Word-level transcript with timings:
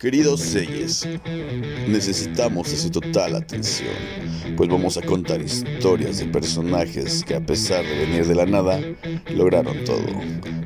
Queridos 0.00 0.42
Seyes, 0.42 1.08
necesitamos 1.88 2.70
de 2.70 2.76
su 2.76 2.88
total 2.88 3.34
atención, 3.34 3.96
pues 4.56 4.70
vamos 4.70 4.96
a 4.96 5.02
contar 5.02 5.40
historias 5.42 6.18
de 6.18 6.26
personajes 6.26 7.24
que 7.24 7.34
a 7.34 7.40
pesar 7.40 7.84
de 7.84 8.06
venir 8.06 8.24
de 8.24 8.36
la 8.36 8.46
nada, 8.46 8.80
lograron 9.34 9.82
todo. 9.84 10.06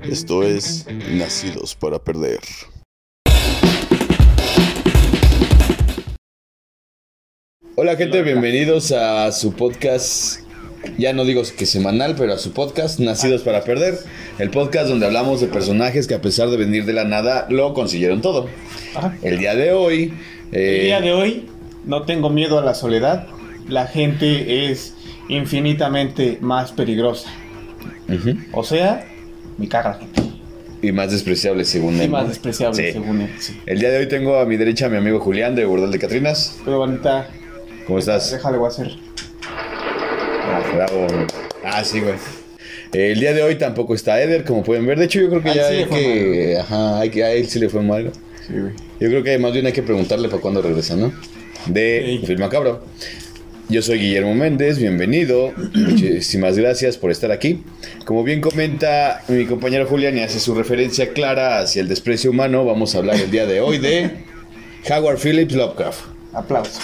Esto 0.03 0.43
es 0.43 0.85
Nacidos 1.11 1.75
para 1.75 1.99
Perder. 1.99 2.41
Hola 7.75 7.97
gente, 7.97 8.21
bienvenidos 8.21 8.93
a 8.93 9.33
su 9.33 9.55
podcast 9.55 10.42
ya 10.99 11.13
no 11.13 11.25
digo 11.25 11.43
que 11.57 11.67
semanal, 11.67 12.15
pero 12.17 12.35
a 12.35 12.39
su 12.39 12.53
podcast, 12.53 13.01
Nacidos 13.01 13.43
para 13.43 13.65
Perder. 13.65 13.99
El 14.39 14.51
podcast 14.51 14.89
donde 14.89 15.07
hablamos 15.07 15.41
de 15.41 15.47
personajes 15.47 16.07
que 16.07 16.15
a 16.15 16.21
pesar 16.21 16.51
de 16.51 16.57
venir 16.57 16.85
de 16.85 16.93
la 16.93 17.05
nada, 17.05 17.47
lo 17.49 17.75
consiguieron 17.75 18.21
todo. 18.21 18.49
El 19.23 19.39
día 19.39 19.55
de 19.55 19.73
hoy... 19.73 20.15
Eh, 20.53 20.81
el 20.81 20.87
día 20.87 21.01
de 21.01 21.13
hoy 21.13 21.47
no 21.85 22.03
tengo 22.03 22.31
miedo 22.31 22.59
a 22.59 22.63
la 22.63 22.75
soledad. 22.75 23.27
La 23.69 23.87
gente 23.87 24.71
es 24.71 24.95
infinitamente 25.29 26.39
más 26.41 26.73
peligrosa. 26.73 27.31
O 28.53 28.63
sea, 28.63 29.07
mi 29.59 29.69
caga 29.69 29.95
gente. 29.95 30.23
Y 30.83 30.91
más 30.91 31.13
despreciable 31.13 31.65
según 31.65 31.95
él. 32.01 32.07
Y 32.07 32.09
más 32.09 32.29
despreciable 32.29 32.93
según 32.93 33.21
él, 33.23 33.31
El 33.67 33.79
día 33.79 33.91
de 33.91 33.99
hoy 33.99 34.09
tengo 34.09 34.39
a 34.39 34.45
mi 34.45 34.57
derecha 34.57 34.87
a 34.87 34.89
mi 34.89 34.97
amigo 34.97 35.21
Julián 35.21 35.55
de 35.55 35.65
Bordal 35.65 35.93
de 35.93 35.99
Catrinas. 35.99 36.59
Pero 36.65 36.79
bonita. 36.79 37.29
¿Cómo 37.87 37.99
estás? 37.99 38.33
Déjale, 38.33 38.59
voy 38.59 38.67
a 38.67 38.69
hacer. 38.69 38.97
Bravo. 40.75 41.07
Ah, 41.65 41.85
sí, 41.85 42.01
güey. 42.01 42.15
El 42.93 43.21
día 43.21 43.33
de 43.33 43.43
hoy 43.43 43.55
tampoco 43.57 43.95
está 43.95 44.23
Eder, 44.23 44.45
como 44.45 44.63
pueden 44.63 44.87
ver. 44.87 44.99
De 44.99 45.07
hecho, 45.07 45.21
yo 45.21 45.29
creo 45.29 45.43
que 45.43 45.55
ya 45.55 45.69
hay 45.69 45.85
que. 45.87 46.59
Ajá, 46.61 47.01
hay 47.01 47.11
que, 47.11 47.25
a 47.25 47.33
él 47.33 47.49
sí 47.49 47.59
le 47.59 47.69
fue 47.69 47.83
mal. 47.83 48.13
Sí, 48.47 48.53
güey. 48.53 48.73
Yo 49.01 49.09
creo 49.09 49.23
que 49.23 49.39
más 49.39 49.53
bien 49.53 49.67
hay 49.67 49.73
que 49.73 49.83
preguntarle 49.83 50.29
para 50.29 50.43
cuándo 50.43 50.61
regresa, 50.61 50.97
¿no? 50.97 51.13
De 51.67 52.19
sí. 52.21 52.27
Film 52.27 52.41
Macabro. 52.41 52.85
Yo 53.69 53.81
soy 53.81 53.99
Guillermo 53.99 54.35
Méndez, 54.35 54.79
bienvenido. 54.79 55.53
Muchísimas 55.75 56.59
gracias 56.59 56.99
por 56.99 57.11
estar 57.11 57.33
aquí. 57.33 57.63
Como 58.05 58.23
bien 58.25 58.43
comenta 58.43 59.23
mi 59.29 59.47
compañero 59.47 59.87
Julián 59.87 60.19
y 60.19 60.21
hace 60.21 60.41
su 60.41 60.55
referencia 60.55 61.15
clara 61.15 61.61
hacia 61.61 61.81
el 61.81 61.89
desprecio 61.89 62.31
humano, 62.31 62.65
vamos 62.67 62.95
a 62.95 62.99
hablar 62.99 63.17
el 63.17 63.31
día 63.31 63.47
de 63.47 63.61
hoy 63.61 63.79
de 63.79 64.25
Howard 64.91 65.19
Phillips 65.19 65.55
Lovecraft. 65.55 66.01
Aplausos 66.35 66.81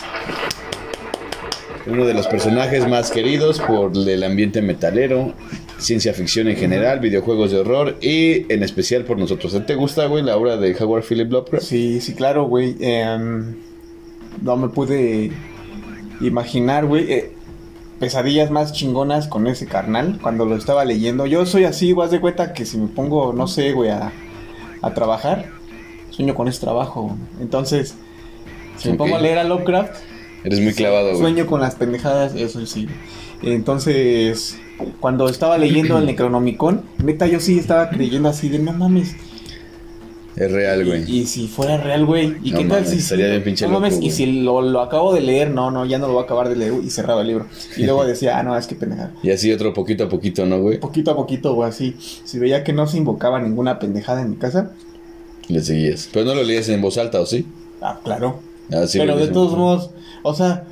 uno 1.90 2.04
de 2.04 2.14
los 2.14 2.26
personajes 2.26 2.86
más 2.88 3.10
queridos 3.10 3.60
por 3.60 3.92
el 3.96 4.22
ambiente 4.22 4.62
metalero, 4.62 5.32
ciencia 5.78 6.12
ficción 6.12 6.48
en 6.48 6.56
general, 6.56 7.00
videojuegos 7.00 7.50
de 7.50 7.58
horror 7.58 7.96
y 8.00 8.52
en 8.52 8.62
especial 8.62 9.04
por 9.04 9.18
nosotros. 9.18 9.56
¿Te 9.66 9.74
gusta, 9.74 10.06
güey, 10.06 10.22
la 10.22 10.36
obra 10.36 10.56
de 10.56 10.76
Howard 10.78 11.04
Philip 11.04 11.30
Lovecraft? 11.30 11.64
Sí, 11.64 12.00
sí, 12.00 12.14
claro, 12.14 12.44
güey. 12.44 12.76
Em, 12.80 13.56
no 14.42 14.56
me 14.56 14.68
pude 14.68 15.32
imaginar, 16.20 16.86
güey. 16.86 17.12
Eh, 17.12 17.32
pesadillas 17.98 18.50
más 18.50 18.72
chingonas 18.72 19.26
con 19.26 19.46
ese 19.46 19.66
carnal 19.66 20.18
cuando 20.22 20.44
lo 20.44 20.56
estaba 20.56 20.84
leyendo. 20.84 21.26
Yo 21.26 21.46
soy 21.46 21.64
así, 21.64 21.92
güey, 21.92 22.08
de 22.08 22.20
cuenta 22.20 22.52
que 22.52 22.64
si 22.64 22.78
me 22.78 22.88
pongo, 22.88 23.32
no 23.32 23.48
sé, 23.48 23.72
güey, 23.72 23.90
a, 23.90 24.12
a 24.82 24.94
trabajar, 24.94 25.46
sueño 26.10 26.34
con 26.34 26.48
ese 26.48 26.60
trabajo. 26.60 27.16
Entonces, 27.40 27.96
si 28.76 28.90
me 28.90 28.96
pongo 28.96 29.16
a 29.16 29.20
leer 29.20 29.38
a 29.38 29.44
Lovecraft 29.44 30.07
Eres 30.44 30.60
muy 30.60 30.72
clavado, 30.72 31.10
güey. 31.10 31.20
Sueño 31.20 31.46
con 31.46 31.60
las 31.60 31.74
pendejadas, 31.74 32.34
eso 32.34 32.64
sí. 32.66 32.88
Entonces, 33.42 34.58
cuando 35.00 35.28
estaba 35.28 35.58
leyendo 35.58 35.98
el 35.98 36.06
Necronomicon, 36.06 36.82
neta, 37.02 37.26
yo 37.26 37.40
sí 37.40 37.58
estaba 37.58 37.90
creyendo 37.90 38.28
así 38.28 38.48
de 38.48 38.58
no 38.58 38.72
mames. 38.72 39.14
Es 40.36 40.52
real, 40.52 40.84
güey. 40.86 41.10
Y, 41.10 41.26
si 41.26 41.48
fuera 41.48 41.78
real, 41.78 42.06
güey. 42.06 42.36
¿Y 42.44 42.52
qué 42.52 42.64
tal 42.64 42.86
si.? 42.86 42.98
Estaría 42.98 43.26
bien 43.26 43.42
pinche 43.42 43.66
no 43.66 43.72
mames, 43.72 43.98
y 44.00 44.12
si 44.12 44.42
lo, 44.42 44.80
acabo 44.80 45.12
de 45.12 45.20
leer, 45.20 45.50
no, 45.50 45.72
no, 45.72 45.84
ya 45.84 45.98
no 45.98 46.06
lo 46.06 46.12
voy 46.12 46.22
a 46.22 46.24
acabar 46.26 46.48
de 46.48 46.54
leer 46.54 46.74
y 46.84 46.90
cerraba 46.90 47.22
el 47.22 47.26
libro. 47.26 47.46
Y 47.76 47.82
luego 47.82 48.04
decía, 48.06 48.38
ah, 48.38 48.44
no, 48.44 48.56
es 48.56 48.68
que 48.68 48.76
pendejada. 48.76 49.12
Y 49.22 49.30
así 49.30 49.52
otro 49.52 49.74
poquito 49.74 50.04
a 50.04 50.08
poquito, 50.08 50.46
¿no, 50.46 50.60
güey? 50.60 50.78
Poquito 50.78 51.10
a 51.10 51.16
poquito, 51.16 51.54
güey, 51.54 51.68
así. 51.68 51.96
Si 51.98 52.38
veía 52.38 52.62
que 52.62 52.72
no 52.72 52.86
se 52.86 52.98
invocaba 52.98 53.40
ninguna 53.40 53.80
pendejada 53.80 54.22
en 54.22 54.30
mi 54.30 54.36
casa. 54.36 54.70
Le 55.48 55.60
seguías. 55.60 56.08
Pero 56.12 56.24
no 56.24 56.34
lo 56.36 56.44
leías 56.44 56.68
en 56.68 56.82
voz 56.82 56.98
alta, 56.98 57.20
¿o 57.20 57.26
sí? 57.26 57.44
Ah, 57.80 57.98
claro. 58.04 58.47
Ah, 58.72 58.84
Pero 58.92 59.16
de 59.16 59.28
todos 59.28 59.56
modos, 59.56 59.90
o 60.22 60.34
sea, 60.34 60.64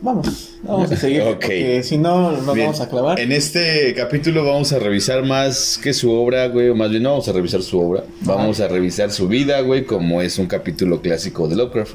vamos, 0.00 0.54
vamos 0.62 0.90
a 0.92 0.96
seguir. 0.96 1.22
Porque 1.24 1.82
si 1.82 1.98
no, 1.98 2.32
nos 2.32 2.46
vamos 2.46 2.80
a 2.80 2.88
clavar. 2.88 3.20
En 3.20 3.32
este 3.32 3.94
capítulo 3.94 4.44
vamos 4.44 4.72
a 4.72 4.78
revisar 4.78 5.24
más 5.24 5.78
que 5.82 5.92
su 5.92 6.10
obra, 6.10 6.48
güey, 6.48 6.68
o 6.70 6.74
más 6.74 6.90
bien 6.90 7.02
no 7.02 7.10
vamos 7.10 7.28
a 7.28 7.32
revisar 7.32 7.62
su 7.62 7.78
obra. 7.78 8.04
Vamos 8.22 8.60
a 8.60 8.68
revisar 8.68 9.10
su 9.10 9.28
vida, 9.28 9.60
güey, 9.60 9.84
como 9.84 10.22
es 10.22 10.38
un 10.38 10.46
capítulo 10.46 11.00
clásico 11.00 11.48
de 11.48 11.56
Lovecraft. 11.56 11.94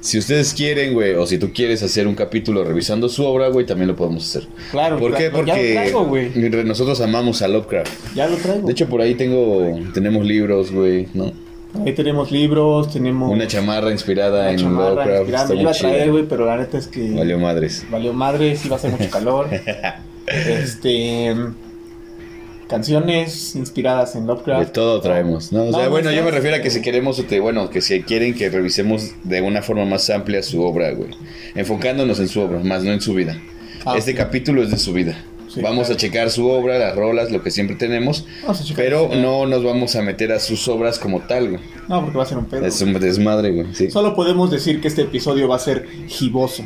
Si 0.00 0.16
ustedes 0.16 0.54
quieren, 0.54 0.94
güey, 0.94 1.14
o 1.14 1.26
si 1.26 1.38
tú 1.38 1.52
quieres 1.52 1.82
hacer 1.82 2.06
un 2.06 2.14
capítulo 2.14 2.62
revisando 2.62 3.08
su 3.08 3.24
obra, 3.24 3.48
güey, 3.48 3.66
también 3.66 3.88
lo 3.88 3.96
podemos 3.96 4.24
hacer. 4.24 4.48
Claro, 4.70 4.96
¿Por 4.98 5.16
qué? 5.16 5.28
Porque 5.30 5.92
nosotros 6.64 7.00
amamos 7.00 7.42
a 7.42 7.48
Lovecraft. 7.48 8.14
Ya 8.14 8.28
lo 8.28 8.36
traigo. 8.36 8.66
De 8.66 8.72
hecho, 8.72 8.88
por 8.88 9.00
ahí 9.00 9.16
tengo, 9.16 9.76
tenemos 9.92 10.24
libros, 10.24 10.70
güey, 10.70 11.08
¿no? 11.14 11.32
Ahí 11.74 11.92
tenemos 11.92 12.30
libros, 12.30 12.90
tenemos... 12.92 13.30
Una 13.30 13.46
chamarra 13.46 13.92
inspirada 13.92 14.50
en 14.52 14.74
Lovecraft. 14.74 15.28
Está 15.28 15.54
me 15.54 15.60
iba 15.60 15.70
a 15.70 15.74
traer, 15.74 16.10
güey, 16.10 16.24
pero 16.24 16.46
la 16.46 16.56
neta 16.56 16.78
es 16.78 16.88
que... 16.88 17.10
Valió 17.10 17.38
madres. 17.38 17.84
Valió 17.90 18.12
madres, 18.12 18.64
iba 18.64 18.76
a 18.76 18.78
hacer 18.78 18.90
mucho 18.90 19.10
calor. 19.10 19.48
este... 20.26 21.34
Canciones 22.68 23.54
inspiradas 23.54 24.14
en 24.14 24.26
Lovecraft. 24.26 24.66
De 24.66 24.72
todo 24.72 25.00
traemos, 25.00 25.52
¿no? 25.52 25.64
O 25.64 25.72
sea, 25.72 25.88
bueno, 25.88 26.10
yo 26.10 26.22
me 26.22 26.30
refiero 26.30 26.56
a 26.56 26.60
que 26.60 26.70
si 26.70 26.82
queremos, 26.82 27.22
bueno, 27.40 27.70
que 27.70 27.80
si 27.80 28.02
quieren 28.02 28.34
que 28.34 28.50
revisemos 28.50 29.12
de 29.24 29.40
una 29.40 29.62
forma 29.62 29.86
más 29.86 30.10
amplia 30.10 30.42
su 30.42 30.62
obra, 30.62 30.90
güey. 30.92 31.10
Enfocándonos 31.54 32.20
en 32.20 32.28
su 32.28 32.40
obra, 32.40 32.58
más 32.58 32.82
no 32.84 32.92
en 32.92 33.00
su 33.00 33.14
vida. 33.14 33.40
Ah, 33.86 33.96
este 33.96 34.14
capítulo 34.14 34.62
es 34.62 34.70
de 34.70 34.76
su 34.76 34.92
vida 34.92 35.16
vamos 35.62 35.90
a 35.90 35.96
checar 35.96 36.30
su 36.30 36.48
obra, 36.48 36.78
las 36.78 36.94
rolas, 36.94 37.30
lo 37.30 37.42
que 37.42 37.50
siempre 37.50 37.76
tenemos. 37.76 38.24
pero 38.76 39.10
no 39.14 39.46
nos 39.46 39.64
vamos 39.64 39.96
a 39.96 40.02
meter 40.02 40.32
a 40.32 40.40
sus 40.40 40.66
obras 40.68 40.98
como 40.98 41.20
tal, 41.20 41.50
güey. 41.50 41.60
No, 41.88 42.02
porque 42.02 42.18
va 42.18 42.24
a 42.24 42.26
ser 42.26 42.38
un 42.38 42.46
pedo. 42.46 42.64
Es 42.66 42.80
un 42.80 42.92
desmadre, 42.94 43.50
güey. 43.50 43.90
Solo 43.90 44.14
podemos 44.14 44.50
decir 44.50 44.80
que 44.80 44.88
este 44.88 45.02
episodio 45.02 45.48
va 45.48 45.56
a 45.56 45.60
ser 45.60 45.86
giboso. 46.08 46.64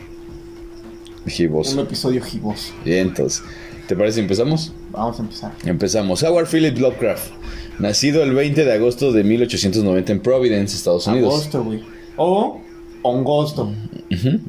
Giboso. 1.27 1.75
Un 1.75 1.87
episodio 1.87 2.23
giboso. 2.23 2.73
Bien, 2.85 3.09
entonces. 3.09 3.43
¿Te 3.87 3.97
parece 3.97 4.21
empezamos? 4.21 4.73
Vamos 4.91 5.19
a 5.19 5.23
empezar. 5.23 5.53
Empezamos. 5.65 6.23
Howard 6.23 6.47
Philip 6.49 6.79
Lovecraft. 6.79 7.31
Nacido 7.79 8.23
el 8.23 8.33
20 8.33 8.65
de 8.65 8.73
agosto 8.73 9.13
de 9.13 9.25
1890 9.25 10.13
en 10.13 10.21
Providence, 10.21 10.77
Estados 10.77 11.07
Unidos. 11.07 11.35
Agosto, 11.35 11.65
güey. 11.65 11.83
O 12.17 12.61
Ongosto. 13.03 13.73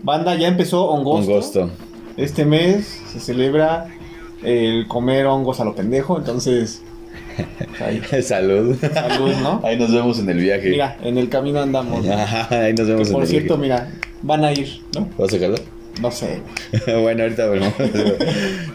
Banda 0.03 0.35
ya 0.35 0.47
empezó 0.47 0.85
Ongosto. 0.85 1.31
Ongosto. 1.31 1.69
Este 2.17 2.45
mes 2.45 3.01
se 3.11 3.19
celebra 3.19 3.87
el 4.43 4.87
comer 4.87 5.25
hongos 5.25 5.59
a 5.59 5.65
lo 5.65 5.75
pendejo, 5.75 6.17
entonces... 6.17 6.81
Salud. 8.21 8.75
Salud, 8.79 9.33
¿no? 9.41 9.61
Ahí 9.63 9.77
nos 9.77 9.91
vemos 9.91 10.19
en 10.19 10.29
el 10.29 10.37
viaje. 10.37 10.69
Mira, 10.69 10.97
en 11.03 11.17
el 11.17 11.29
camino 11.29 11.61
andamos. 11.61 12.05
ahí 12.49 12.73
nos 12.73 12.87
vemos 12.87 13.07
en 13.07 13.13
Por 13.13 13.25
cierto, 13.27 13.57
mira, 13.57 13.91
van 14.21 14.43
a 14.45 14.51
ir, 14.51 14.81
¿no? 14.95 15.09
¿Vas 15.17 15.29
a 15.29 15.31
sacarlo? 15.33 15.57
No 16.01 16.11
sé. 16.11 16.39
bueno, 17.01 17.23
ahorita 17.23 17.47
vemos. 17.47 17.73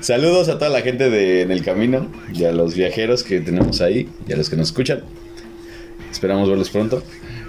Saludos 0.01 0.49
a 0.49 0.59
toda 0.59 0.71
la 0.71 0.83
gente 0.83 1.11
de 1.11 1.43
En 1.43 1.51
el 1.51 1.65
Camino 1.65 2.09
y 2.33 2.45
a 2.45 2.53
los 2.53 2.75
viajeros 2.75 3.23
que 3.23 3.41
tenemos 3.41 3.81
ahí 3.81 4.09
y 4.27 4.33
a 4.33 4.37
los 4.37 4.49
que 4.49 4.57
nos 4.57 4.69
escuchan. 4.69 5.03
Esperamos 6.11 6.49
verlos 6.49 6.71
pronto. 6.71 7.03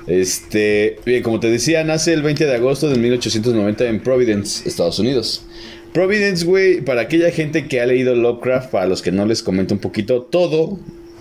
Este, 0.07 0.97
bien, 1.05 1.21
como 1.21 1.39
te 1.39 1.51
decía, 1.51 1.83
nace 1.83 2.13
el 2.13 2.23
20 2.23 2.45
de 2.45 2.55
agosto 2.55 2.89
de 2.89 2.97
1890 2.97 3.85
en 3.85 3.99
Providence, 3.99 4.67
Estados 4.67 4.97
Unidos. 4.97 5.43
Providence, 5.93 6.45
güey, 6.45 6.81
para 6.81 7.01
aquella 7.01 7.31
gente 7.31 7.67
que 7.67 7.81
ha 7.81 7.85
leído 7.85 8.15
Lovecraft, 8.15 8.71
para 8.71 8.85
los 8.87 9.01
que 9.01 9.11
no 9.11 9.25
les 9.25 9.43
comento 9.43 9.73
un 9.73 9.79
poquito, 9.79 10.21
todo 10.21 10.79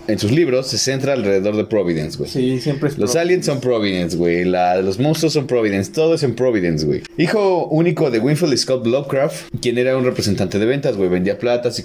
en 0.09 0.17
sus 0.17 0.31
libros 0.31 0.65
se 0.67 0.79
centra 0.79 1.13
alrededor 1.13 1.55
de 1.55 1.65
Providence, 1.65 2.17
güey. 2.17 2.29
Sí, 2.29 2.59
siempre 2.59 2.89
es 2.89 2.97
Los 2.97 3.15
aliens 3.15 3.45
son 3.45 3.61
Providence, 3.61 4.17
güey. 4.17 4.43
los 4.43 4.97
monstruos 4.97 5.33
son 5.33 5.45
Providence. 5.45 5.91
Todo 5.91 6.15
es 6.15 6.23
en 6.23 6.33
Providence, 6.33 6.83
güey. 6.83 7.03
Hijo 7.17 7.67
único 7.67 8.09
de 8.09 8.17
Winfield 8.17 8.57
Scott 8.57 8.87
Lovecraft, 8.87 9.53
quien 9.61 9.77
era 9.77 9.95
un 9.95 10.03
representante 10.05 10.57
de 10.57 10.65
ventas, 10.65 10.97
güey. 10.97 11.09
Vendía 11.09 11.37
platas 11.37 11.77
y, 11.79 11.83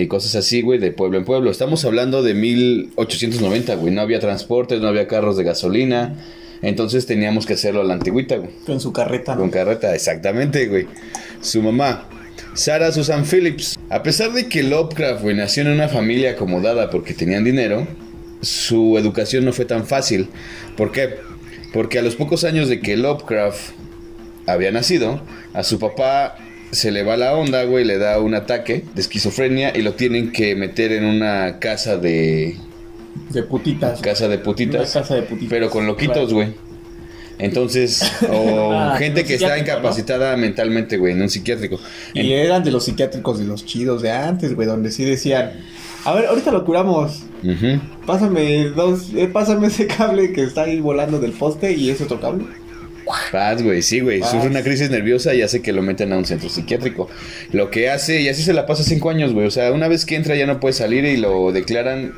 y 0.00 0.06
cosas 0.06 0.36
así, 0.36 0.62
güey, 0.62 0.78
de 0.78 0.90
pueblo 0.90 1.18
en 1.18 1.26
pueblo. 1.26 1.50
Estamos 1.50 1.84
hablando 1.84 2.22
de 2.22 2.32
1890, 2.32 3.74
güey. 3.74 3.92
No 3.92 4.00
había 4.00 4.20
transportes, 4.20 4.80
no 4.80 4.88
había 4.88 5.06
carros 5.06 5.36
de 5.36 5.44
gasolina. 5.44 6.14
Entonces 6.62 7.04
teníamos 7.04 7.44
que 7.44 7.52
hacerlo 7.52 7.82
a 7.82 7.84
la 7.84 7.92
antigüita, 7.92 8.36
güey. 8.36 8.50
Con 8.64 8.80
su 8.80 8.90
carreta. 8.92 9.36
Con 9.36 9.50
carreta, 9.50 9.94
exactamente, 9.94 10.66
güey. 10.66 10.86
Su 11.42 11.60
mamá, 11.60 12.08
Sarah 12.56 12.90
Susan 12.90 13.24
Phillips. 13.26 13.78
A 13.90 14.02
pesar 14.02 14.32
de 14.32 14.48
que 14.48 14.62
Lovecraft 14.62 15.22
nació 15.24 15.62
en 15.62 15.68
una 15.68 15.88
familia 15.88 16.32
acomodada 16.32 16.90
porque 16.90 17.12
tenían 17.12 17.44
dinero, 17.44 17.86
su 18.40 18.96
educación 18.96 19.44
no 19.44 19.52
fue 19.52 19.66
tan 19.66 19.86
fácil. 19.86 20.28
¿Por 20.76 20.90
qué? 20.90 21.16
Porque 21.74 21.98
a 21.98 22.02
los 22.02 22.16
pocos 22.16 22.44
años 22.44 22.68
de 22.68 22.80
que 22.80 22.96
Lovecraft 22.96 23.72
había 24.46 24.72
nacido, 24.72 25.20
a 25.52 25.62
su 25.64 25.78
papá 25.78 26.38
se 26.70 26.90
le 26.90 27.02
va 27.02 27.18
la 27.18 27.34
onda, 27.36 27.64
güey, 27.64 27.84
le 27.84 27.98
da 27.98 28.18
un 28.20 28.34
ataque 28.34 28.84
de 28.94 29.00
esquizofrenia 29.02 29.76
y 29.76 29.82
lo 29.82 29.92
tienen 29.92 30.32
que 30.32 30.56
meter 30.56 30.92
en 30.92 31.04
una 31.04 31.58
casa 31.58 31.98
de 31.98 32.56
De 33.30 33.42
putitas. 33.42 34.00
Casa 34.00 34.28
de 34.28 34.38
putitas. 34.38 34.94
Una 34.94 35.02
casa 35.02 35.14
de 35.14 35.22
putitas. 35.22 35.50
Pero 35.50 35.68
con 35.68 35.86
loquitos, 35.86 36.32
güey. 36.32 36.54
Entonces, 37.38 38.02
o 38.30 38.72
Ah, 38.72 38.96
gente 38.98 39.24
que 39.24 39.34
está 39.34 39.58
incapacitada 39.58 40.36
mentalmente, 40.36 40.96
güey, 40.96 41.12
en 41.12 41.22
un 41.22 41.28
psiquiátrico. 41.28 41.78
Y 42.14 42.32
eran 42.32 42.64
de 42.64 42.70
los 42.70 42.84
psiquiátricos 42.84 43.38
de 43.38 43.44
los 43.44 43.64
chidos 43.64 44.02
de 44.02 44.10
antes, 44.10 44.54
güey, 44.54 44.66
donde 44.66 44.90
sí 44.90 45.04
decían, 45.04 45.52
a 46.04 46.14
ver, 46.14 46.26
ahorita 46.26 46.50
lo 46.52 46.64
curamos, 46.64 47.22
pásame 48.06 48.70
dos, 48.70 49.10
eh, 49.14 49.28
pásame 49.32 49.66
ese 49.68 49.86
cable 49.86 50.32
que 50.32 50.42
está 50.44 50.62
ahí 50.62 50.80
volando 50.80 51.18
del 51.18 51.32
poste 51.32 51.72
y 51.72 51.90
ese 51.90 52.04
otro 52.04 52.20
cable. 52.20 52.44
Paz, 53.30 53.62
güey, 53.62 53.82
sí, 53.82 54.00
güey. 54.00 54.20
Sufre 54.22 54.48
una 54.48 54.62
crisis 54.62 54.90
nerviosa 54.90 55.32
y 55.32 55.42
hace 55.42 55.62
que 55.62 55.72
lo 55.72 55.80
metan 55.80 56.12
a 56.12 56.18
un 56.18 56.24
centro 56.24 56.48
psiquiátrico. 56.48 57.08
Lo 57.52 57.70
que 57.70 57.88
hace, 57.88 58.20
y 58.20 58.28
así 58.28 58.42
se 58.42 58.52
la 58.52 58.66
pasa 58.66 58.82
cinco 58.82 59.10
años, 59.10 59.32
güey. 59.32 59.46
O 59.46 59.50
sea, 59.50 59.70
una 59.72 59.86
vez 59.86 60.04
que 60.04 60.16
entra 60.16 60.34
ya 60.34 60.46
no 60.46 60.58
puede 60.58 60.72
salir 60.72 61.04
y 61.04 61.16
lo 61.16 61.52
declaran 61.52 62.14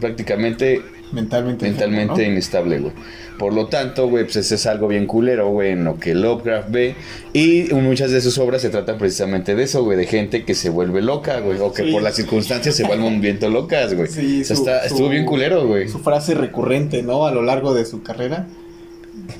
prácticamente 0.00 0.82
Mentalmente. 1.12 1.66
mentalmente 1.66 2.12
enfermo, 2.12 2.32
inestable, 2.32 2.78
güey. 2.78 2.92
Por 3.38 3.52
lo 3.54 3.66
tanto, 3.66 4.08
güey, 4.08 4.24
pues 4.24 4.36
ese 4.36 4.54
es 4.54 4.66
algo 4.66 4.88
bien 4.88 5.06
culero, 5.06 5.48
güey, 5.50 5.72
en 5.72 5.84
lo 5.84 5.98
que 5.98 6.14
Lovecraft 6.14 6.70
ve. 6.70 6.94
Y 7.32 7.64
muchas 7.74 8.10
de 8.10 8.20
sus 8.20 8.38
obras 8.38 8.62
se 8.62 8.70
tratan 8.70 8.98
precisamente 8.98 9.54
de 9.54 9.64
eso, 9.64 9.82
güey, 9.84 9.96
de 9.98 10.06
gente 10.06 10.44
que 10.44 10.54
se 10.54 10.70
vuelve 10.70 11.02
loca, 11.02 11.40
güey, 11.40 11.58
o 11.58 11.72
que 11.72 11.84
Sí. 11.84 11.92
por 11.92 12.02
las 12.02 12.14
circunstancias 12.16 12.74
se 12.76 12.84
vuelven 12.84 13.20
viento 13.20 13.48
locas, 13.50 13.94
güey. 13.94 14.08
Sí, 14.08 14.42
o 14.42 14.44
sea, 14.44 14.56
su- 14.56 14.62
está- 14.62 14.80
su- 14.80 14.94
estuvo 14.94 15.08
bien 15.08 15.24
culero, 15.26 15.66
güey. 15.66 15.88
Su 15.88 15.98
frase 15.98 16.34
recurrente, 16.34 17.02
¿no? 17.02 17.26
A 17.26 17.32
lo 17.32 17.42
largo 17.42 17.74
de 17.74 17.84
su 17.84 18.02
carrera. 18.02 18.46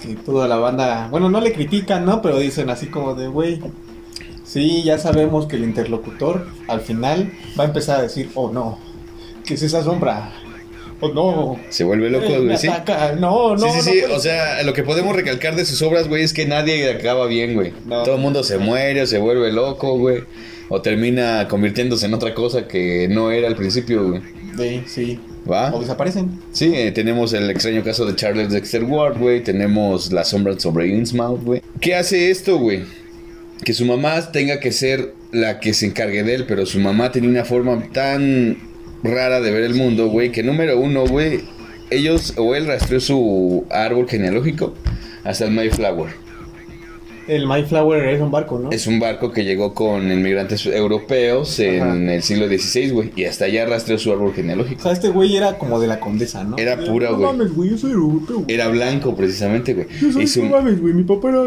Que 0.03 0.15
toda 0.17 0.49
la 0.49 0.57
banda, 0.57 1.09
bueno, 1.11 1.31
no 1.31 1.41
le 1.41 1.53
critican, 1.53 2.05
¿no? 2.05 2.21
Pero 2.23 2.39
dicen 2.39 2.71
así 2.71 2.87
como 2.87 3.15
de, 3.15 3.29
güey, 3.29 3.61
sí, 4.45 4.83
ya 4.83 4.99
sabemos 4.99 5.47
que 5.47 5.57
el 5.57 5.65
interlocutor 5.65 6.47
al 6.69 6.81
final 6.81 7.33
va 7.59 7.65
a 7.65 7.67
empezar 7.69 7.99
a 8.01 8.03
decir, 8.03 8.31
oh 8.35 8.51
no, 8.53 8.79
¿qué 9.47 9.55
es 9.55 9.63
esa 9.63 9.83
sombra? 9.83 10.33
Oh 11.05 11.13
no, 11.13 11.61
Se 11.69 11.83
vuelve 11.83 12.09
loco, 12.11 12.27
eh, 12.27 12.39
güey, 12.39 12.57
sí. 12.57 12.69
No, 13.19 13.57
no, 13.57 13.59
sí, 13.59 13.81
sí, 13.81 14.01
no 14.03 14.07
sí. 14.07 14.13
o 14.15 14.21
sea, 14.21 14.63
lo 14.63 14.73
que 14.73 14.85
podemos 14.85 15.17
recalcar 15.17 15.57
de 15.57 15.65
sus 15.65 15.83
obras, 15.83 16.07
güey, 16.07 16.23
es 16.23 16.33
que 16.33 16.47
nadie 16.47 16.89
acaba 16.91 17.27
bien, 17.27 17.55
güey. 17.55 17.73
No. 17.87 18.05
Todo 18.05 18.15
el 18.15 18.21
mundo 18.21 18.45
se 18.45 18.59
muere 18.59 19.03
o 19.03 19.07
se 19.09 19.19
vuelve 19.19 19.51
loco, 19.53 19.99
güey. 19.99 20.23
O 20.69 20.81
termina 20.81 21.49
convirtiéndose 21.49 22.07
en 22.07 22.15
otra 22.15 22.35
cosa 22.35 22.69
que 22.69 23.09
no 23.11 23.33
era 23.33 23.49
al 23.49 23.57
principio, 23.57 24.11
güey. 24.11 24.23
Sí, 24.57 24.83
sí. 24.87 25.21
¿Va? 25.51 25.75
O 25.75 25.81
desaparecen. 25.81 26.39
Sí, 26.53 26.73
eh, 26.73 26.93
tenemos 26.93 27.33
el 27.33 27.51
extraño 27.51 27.83
caso 27.83 28.07
de 28.07 28.15
Charles 28.15 28.51
Dexter 28.51 28.85
Ward, 28.85 29.19
güey. 29.19 29.43
Tenemos 29.43 30.13
la 30.13 30.25
sombra 30.25 30.57
sobre 30.61 30.87
Innsmouth, 30.87 31.43
güey. 31.43 31.63
¿Qué 31.81 31.97
hace 31.97 32.31
esto, 32.31 32.59
güey? 32.59 32.85
Que 33.65 33.73
su 33.73 33.85
mamá 33.87 34.31
tenga 34.31 34.61
que 34.61 34.71
ser 34.71 35.15
la 35.33 35.59
que 35.59 35.75
se 35.75 35.87
encargue 35.87 36.23
de 36.23 36.35
él, 36.37 36.45
pero 36.47 36.65
su 36.65 36.79
mamá 36.79 37.11
tenía 37.11 37.29
una 37.29 37.45
forma 37.45 37.89
tan 37.93 38.72
rara 39.03 39.41
de 39.41 39.51
ver 39.51 39.65
el 39.65 39.75
mundo, 39.75 40.09
güey, 40.09 40.31
que 40.33 40.43
número 40.43 40.79
uno, 40.79 41.07
güey, 41.07 41.41
ellos 41.91 42.35
o 42.37 42.55
él 42.55 42.67
rastreó 42.67 43.01
su 43.01 43.65
árbol 43.71 44.09
genealógico 44.09 44.75
hasta 45.25 45.45
el 45.45 45.51
Mayflower. 45.53 46.11
El 47.29 47.47
Mayflower 47.47 48.05
es 48.09 48.21
un 48.21 48.33
barco, 48.33 48.59
¿no? 48.59 48.73
Es 48.73 48.89
un 48.89 48.99
barco 48.99 49.31
que 49.31 49.45
llegó 49.45 49.75
con 49.75 50.11
inmigrantes 50.11 50.67
europeos 50.67 51.61
en 51.61 51.81
Ajá. 51.83 52.15
el 52.15 52.23
siglo 52.25 52.49
XVI, 52.49 52.91
güey, 52.91 53.13
y 53.15 53.25
hasta 53.27 53.45
allá 53.45 53.65
rastreó 53.65 53.97
su 53.97 54.11
árbol 54.13 54.31
O 54.31 54.35
genealógico. 54.35 54.83
sea, 54.83 54.91
este 54.93 55.09
güey 55.09 55.37
era 55.37 55.57
como 55.57 55.79
de 55.79 55.87
la 55.87 56.01
condesa, 56.01 56.43
¿no? 56.43 56.57
Era 56.59 56.77
pura, 56.79 57.11
no 57.11 57.19
güey. 57.19 57.27
mames, 57.29 57.53
güey, 57.55 57.71
yo 57.71 57.79
soy 57.79 57.93
europeo. 57.93 58.41
güey. 58.41 58.53
Era 58.53 58.69
blanco, 58.69 59.15
precisamente, 59.15 59.73
güey. 59.73 59.87
Yo 60.01 60.11
soy, 60.11 60.25
Y 60.25 60.27
su, 60.27 60.43
no 60.45 60.51
mames, 60.51 60.81
güey, 60.81 60.95
mi 60.95 61.05
papá 61.05 61.29
era... 61.31 61.43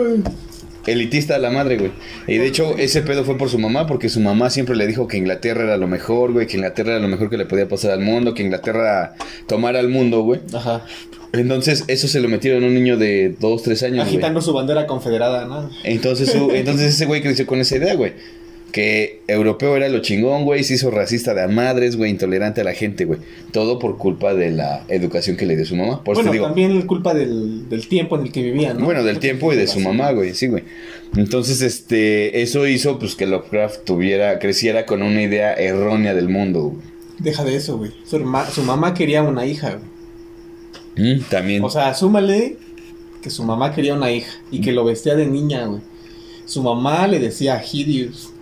elitista 0.85 1.35
a 1.35 1.39
la 1.39 1.49
madre, 1.49 1.77
güey. 1.77 1.91
Y 2.27 2.37
de 2.37 2.45
hecho, 2.47 2.75
ese 2.77 3.01
pedo 3.01 3.23
fue 3.23 3.37
por 3.37 3.49
su 3.49 3.59
mamá, 3.59 3.87
porque 3.87 4.09
su 4.09 4.19
mamá 4.19 4.49
siempre 4.49 4.75
le 4.75 4.87
dijo 4.87 5.07
que 5.07 5.17
Inglaterra 5.17 5.63
era 5.63 5.77
lo 5.77 5.87
mejor, 5.87 6.31
güey, 6.33 6.47
que 6.47 6.57
Inglaterra 6.57 6.91
era 6.91 6.99
lo 6.99 7.07
mejor 7.07 7.29
que 7.29 7.37
le 7.37 7.45
podía 7.45 7.67
pasar 7.67 7.91
al 7.91 8.01
mundo, 8.01 8.33
que 8.33 8.43
Inglaterra 8.43 9.15
tomara 9.47 9.79
al 9.79 9.89
mundo, 9.89 10.21
güey. 10.21 10.41
Ajá. 10.53 10.85
Entonces, 11.33 11.83
eso 11.87 12.07
se 12.07 12.19
lo 12.21 12.29
metieron 12.29 12.63
a 12.63 12.67
un 12.67 12.73
niño 12.73 12.95
de 12.97 13.35
2, 13.39 13.63
3 13.63 13.83
años, 13.83 13.97
güey. 14.05 14.07
Agitando 14.07 14.41
su 14.41 14.53
bandera 14.53 14.87
confederada, 14.87 15.45
¿no? 15.45 15.69
Entonces, 15.83 16.29
su- 16.31 16.51
entonces 16.51 16.93
ese 16.93 17.05
güey 17.05 17.21
creció 17.21 17.45
con 17.45 17.59
esa 17.59 17.75
idea, 17.75 17.93
güey. 17.95 18.13
Que 18.75 19.21
europeo 19.29 19.77
era 19.77 19.87
lo 19.87 19.99
chingón, 19.99 20.43
güey. 20.43 20.65
Se 20.65 20.73
hizo 20.73 20.91
racista 20.91 21.33
de 21.33 21.43
a 21.43 21.47
madres, 21.47 21.95
güey. 21.95 22.11
Intolerante 22.11 22.59
a 22.59 22.65
la 22.65 22.73
gente, 22.73 23.05
güey. 23.05 23.21
Todo 23.53 23.79
por 23.79 23.97
culpa 23.97 24.33
de 24.33 24.51
la 24.51 24.83
educación 24.89 25.37
que 25.37 25.45
le 25.45 25.55
dio 25.55 25.63
su 25.63 25.77
mamá. 25.77 26.03
Por 26.03 26.15
bueno, 26.15 26.29
te 26.29 26.35
digo. 26.35 26.45
también 26.47 26.81
culpa 26.81 27.13
del, 27.13 27.69
del 27.69 27.87
tiempo 27.87 28.17
en 28.17 28.23
el 28.23 28.33
que 28.33 28.43
vivían, 28.43 28.77
¿no? 28.77 28.83
Bueno, 28.83 29.05
del 29.05 29.19
tiempo 29.19 29.53
y 29.53 29.55
de 29.55 29.67
su 29.67 29.79
mamá, 29.79 30.11
güey, 30.11 30.33
sí, 30.33 30.47
güey. 30.47 30.65
Entonces, 31.15 31.61
este, 31.61 32.41
eso 32.41 32.67
hizo 32.67 32.99
pues 32.99 33.15
que 33.15 33.25
Lovecraft 33.25 33.85
tuviera, 33.85 34.39
creciera 34.39 34.85
con 34.85 35.03
una 35.03 35.21
idea 35.21 35.53
errónea 35.53 36.13
del 36.13 36.27
mundo, 36.27 36.63
güey. 36.63 36.81
Deja 37.19 37.45
de 37.45 37.55
eso, 37.55 37.77
güey. 37.77 37.91
Su 38.03 38.61
mamá 38.63 38.93
quería 38.93 39.23
una 39.23 39.45
hija, 39.45 39.79
güey. 40.97 41.15
Mm, 41.15 41.21
también. 41.29 41.63
O 41.63 41.69
sea, 41.69 41.93
súmale 41.93 42.57
que 43.21 43.29
su 43.29 43.45
mamá 43.45 43.73
quería 43.73 43.93
una 43.93 44.11
hija 44.11 44.33
y 44.51 44.59
que 44.59 44.73
lo 44.73 44.83
vestía 44.83 45.15
de 45.15 45.27
niña, 45.27 45.65
güey. 45.65 45.79
Su 46.45 46.61
mamá 46.61 47.07
le 47.07 47.19
decía 47.19 47.63
Hideous. 47.63 48.34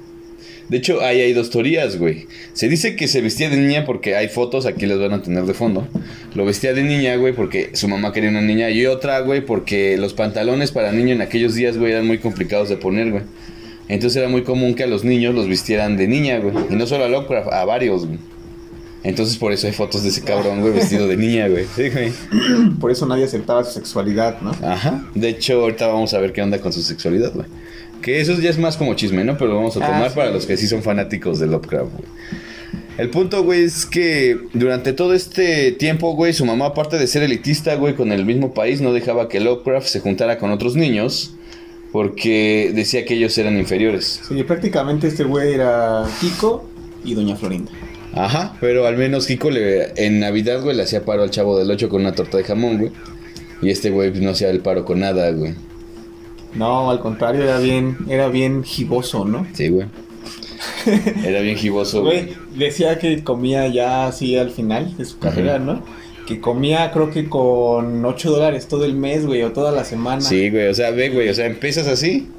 De 0.69 0.77
hecho, 0.77 1.01
ahí 1.01 1.21
hay 1.21 1.33
dos 1.33 1.50
teorías, 1.50 1.98
güey. 1.98 2.27
Se 2.54 2.69
dice 2.69 2.95
que 2.95 3.07
se 3.07 3.21
vestía 3.21 3.50
de 3.50 3.57
niña 3.57 3.86
porque 3.86 4.15
hay 4.15 4.30
fotos, 4.30 4.65
aquí 4.65 4.86
las 4.86 5.00
van 5.00 5.13
a 5.13 5.21
tener 5.21 5.44
de 5.44 5.54
fondo. 5.54 5.88
Lo 6.36 6.45
vestía 6.45 6.74
de 6.74 6.83
niña, 6.83 7.15
güey, 7.18 7.33
porque 7.33 7.71
su 7.74 7.88
mamá 7.88 8.13
quería 8.13 8.30
una 8.30 8.42
niña. 8.42 8.69
Y 8.69 8.86
otra, 8.86 9.19
güey, 9.19 9.45
porque 9.45 9.98
los 9.98 10.13
pantalones 10.13 10.71
para 10.71 10.92
niño 10.92 11.13
en 11.13 11.21
aquellos 11.21 11.56
días, 11.56 11.77
güey, 11.77 11.92
eran 11.92 12.07
muy 12.07 12.18
complicados 12.18 12.69
de 12.69 12.77
poner, 12.77 13.12
güey. 13.12 13.24
Entonces 13.89 14.18
era 14.18 14.30
muy 14.30 14.44
común 14.44 14.75
que 14.75 14.83
a 14.83 14.88
los 14.88 15.04
niños 15.04 15.36
los 15.36 15.48
vistieran 15.48 15.98
de 15.98 16.07
niña, 16.07 16.39
güey. 16.39 16.56
Y 16.69 16.75
no 16.75 16.88
solo 16.88 17.04
a 17.04 17.09
Lovecraft, 17.09 17.51
a 17.51 17.66
varios, 17.66 18.06
güey. 18.06 18.19
Entonces 19.04 19.36
por 19.36 19.51
eso 19.51 19.68
hay 19.68 19.74
fotos 19.74 20.04
de 20.04 20.09
ese 20.09 20.21
cabrón, 20.21 20.62
güey, 20.62 20.74
vestido 20.74 21.07
de 21.07 21.18
niña, 21.18 21.50
güey. 21.50 21.66
Sí, 21.75 21.89
güey. 21.89 22.12
Por 22.80 22.89
eso 22.89 23.06
nadie 23.06 23.25
aceptaba 23.25 23.63
su 23.66 23.74
sexualidad, 23.74 24.39
¿no? 24.39 24.51
Ajá. 24.66 25.06
De 25.13 25.27
hecho, 25.27 25.62
ahorita 25.62 25.88
vamos 25.88 26.13
a 26.13 26.19
ver 26.19 26.31
qué 26.31 26.42
onda 26.42 26.59
con 26.59 26.71
su 26.71 26.81
sexualidad, 26.81 27.33
güey. 27.33 27.48
Que 28.04 28.22
eso 28.22 28.34
ya 28.40 28.50
es 28.52 28.58
más 28.60 28.78
como 28.78 28.94
chisme, 28.94 29.24
¿no? 29.24 29.38
Pero 29.38 29.52
lo 29.52 29.56
vamos 29.58 29.78
a 29.78 29.84
Ah, 29.84 29.88
tomar 29.88 30.10
sí. 30.10 30.16
para 30.16 30.30
los 30.32 30.46
que 30.46 30.58
sí 30.58 30.68
son 30.68 30.84
fanáticos 30.84 31.40
de 31.40 31.48
Lovecraft, 31.48 31.92
güey. 31.94 32.04
El 32.98 33.10
punto, 33.10 33.44
güey, 33.44 33.64
es 33.64 33.88
que 33.88 34.38
durante 34.54 34.94
todo 34.94 35.16
este 35.16 35.72
tiempo, 35.72 36.14
güey, 36.16 36.34
su 36.34 36.46
mamá, 36.46 36.68
aparte 36.68 37.00
de 37.00 37.08
ser 37.08 37.24
elitista, 37.24 37.74
güey, 37.76 37.96
con 37.96 38.12
el 38.12 38.24
mismo 38.26 38.54
país, 38.54 38.82
no 38.82 38.94
dejaba 38.94 39.30
que 39.30 39.40
Lovecraft 39.40 39.88
se 39.88 40.00
juntara 40.00 40.38
con 40.38 40.52
otros 40.52 40.76
niños 40.76 41.34
porque 41.92 42.72
decía 42.76 43.06
que 43.06 43.16
ellos 43.16 43.38
eran 43.38 43.58
inferiores. 43.58 44.22
Sí, 44.28 44.44
prácticamente 44.44 45.08
este 45.08 45.24
güey 45.24 45.54
era 45.54 46.06
Kiko 46.22 46.68
y 47.04 47.14
Doña 47.16 47.36
Florinda. 47.36 47.72
Ajá, 48.14 48.56
pero 48.62 48.86
al 48.86 48.98
menos 48.98 49.26
Kiko 49.26 49.50
le, 49.50 49.94
en 49.96 50.20
Navidad, 50.20 50.62
güey, 50.62 50.76
le 50.76 50.84
hacía 50.84 51.04
paro 51.06 51.24
al 51.24 51.32
chavo 51.32 51.58
del 51.58 51.72
8 51.72 51.90
con 51.90 52.02
una 52.02 52.14
torta 52.14 52.38
de 52.38 52.44
jamón, 52.44 52.78
güey. 52.78 52.92
Y 53.62 53.70
este 53.72 53.90
güey 53.90 54.10
pues, 54.12 54.22
no 54.22 54.32
hacía 54.32 54.50
el 54.50 54.60
paro 54.60 54.86
con 54.86 55.00
nada, 55.00 55.32
güey. 55.32 55.54
No, 56.56 56.92
al 56.92 57.00
contrario, 57.00 57.44
era 57.44 57.57
bien, 57.60 57.98
era 58.07 58.28
bien 58.28 58.64
giboso, 58.64 59.26
¿no? 59.26 59.45
Sí, 59.54 59.69
güey. 59.69 59.88
Era 61.26 61.42
bien 61.42 61.57
giboso, 61.57 62.02
güey. 62.02 62.33
Decía 62.56 63.00
que 63.00 63.24
comía 63.24 63.68
ya 63.68 64.07
así 64.07 64.38
al 64.38 64.52
final 64.52 64.95
de 64.98 65.06
su 65.06 65.18
carrera, 65.19 65.60
¿no? 65.60 65.83
Que 66.28 66.40
comía 66.40 66.92
creo 66.92 67.10
que 67.10 67.28
con 67.28 68.06
8 68.06 68.31
dólares 68.31 68.68
todo 68.68 68.86
el 68.86 68.95
mes, 68.95 69.26
güey, 69.26 69.44
o 69.44 69.52
toda 69.52 69.72
la 69.72 69.83
semana. 69.83 70.22
Sí, 70.22 70.50
güey, 70.50 70.68
o 70.68 70.74
sea, 70.74 70.92
ve, 70.92 71.10
güey, 71.10 71.28
o 71.30 71.33
sea, 71.33 71.48
empiezas 71.48 71.88
así, 71.88 72.30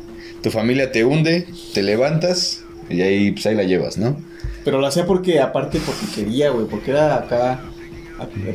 tu 0.42 0.50
familia 0.50 0.90
te 0.90 1.04
hunde, 1.04 1.46
te 1.74 1.82
levantas 1.82 2.62
y 2.88 3.02
ahí, 3.02 3.32
pues 3.32 3.44
ahí 3.46 3.54
la 3.54 3.64
llevas, 3.64 3.98
¿no? 3.98 4.16
Pero 4.64 4.78
lo 4.78 4.86
hacía 4.86 5.04
porque, 5.04 5.40
aparte, 5.40 5.80
porque 5.84 6.06
quería, 6.14 6.50
güey, 6.50 6.66
porque 6.66 6.92
era 6.92 7.16
acá 7.16 7.60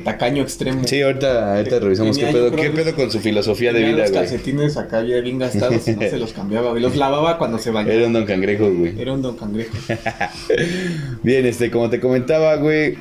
tacaño 0.04 0.42
extremo. 0.44 0.82
Sí, 0.86 1.02
ahorita, 1.02 1.58
ahorita 1.58 1.80
revisamos 1.80 2.18
qué 2.18 2.26
Tenía, 2.26 2.42
pedo, 2.42 2.56
qué 2.56 2.70
pedo 2.70 2.96
con 2.96 3.12
su 3.12 3.20
filosofía 3.20 3.74
de 3.74 3.80
vida, 3.80 3.98
los 3.98 4.12
güey. 4.12 4.14
calcetines 4.22 4.78
acá 4.78 5.04
ya 5.04 5.20
bien 5.22 5.38
gastados 5.40 5.88
y 5.88 5.96
no 5.96 6.02
se 6.02 6.18
los 6.18 6.34
cambiaba, 6.34 6.72
güey. 6.72 6.82
Los 6.82 6.96
lavaba 6.98 7.38
cuando 7.38 7.60
se 7.60 7.72
bañaba. 7.72 7.94
Era 7.94 8.08
un 8.08 8.14
don 8.14 8.26
cangrejo, 8.26 8.72
güey. 8.72 9.00
Era 9.00 9.14
un 9.14 9.22
don 9.22 9.36
cangrejo. 9.36 9.72
Bien, 11.24 11.46
este, 11.46 11.70
como 11.72 11.90
te 11.90 12.00
comentaba, 12.00 12.56
güey. 12.56 12.98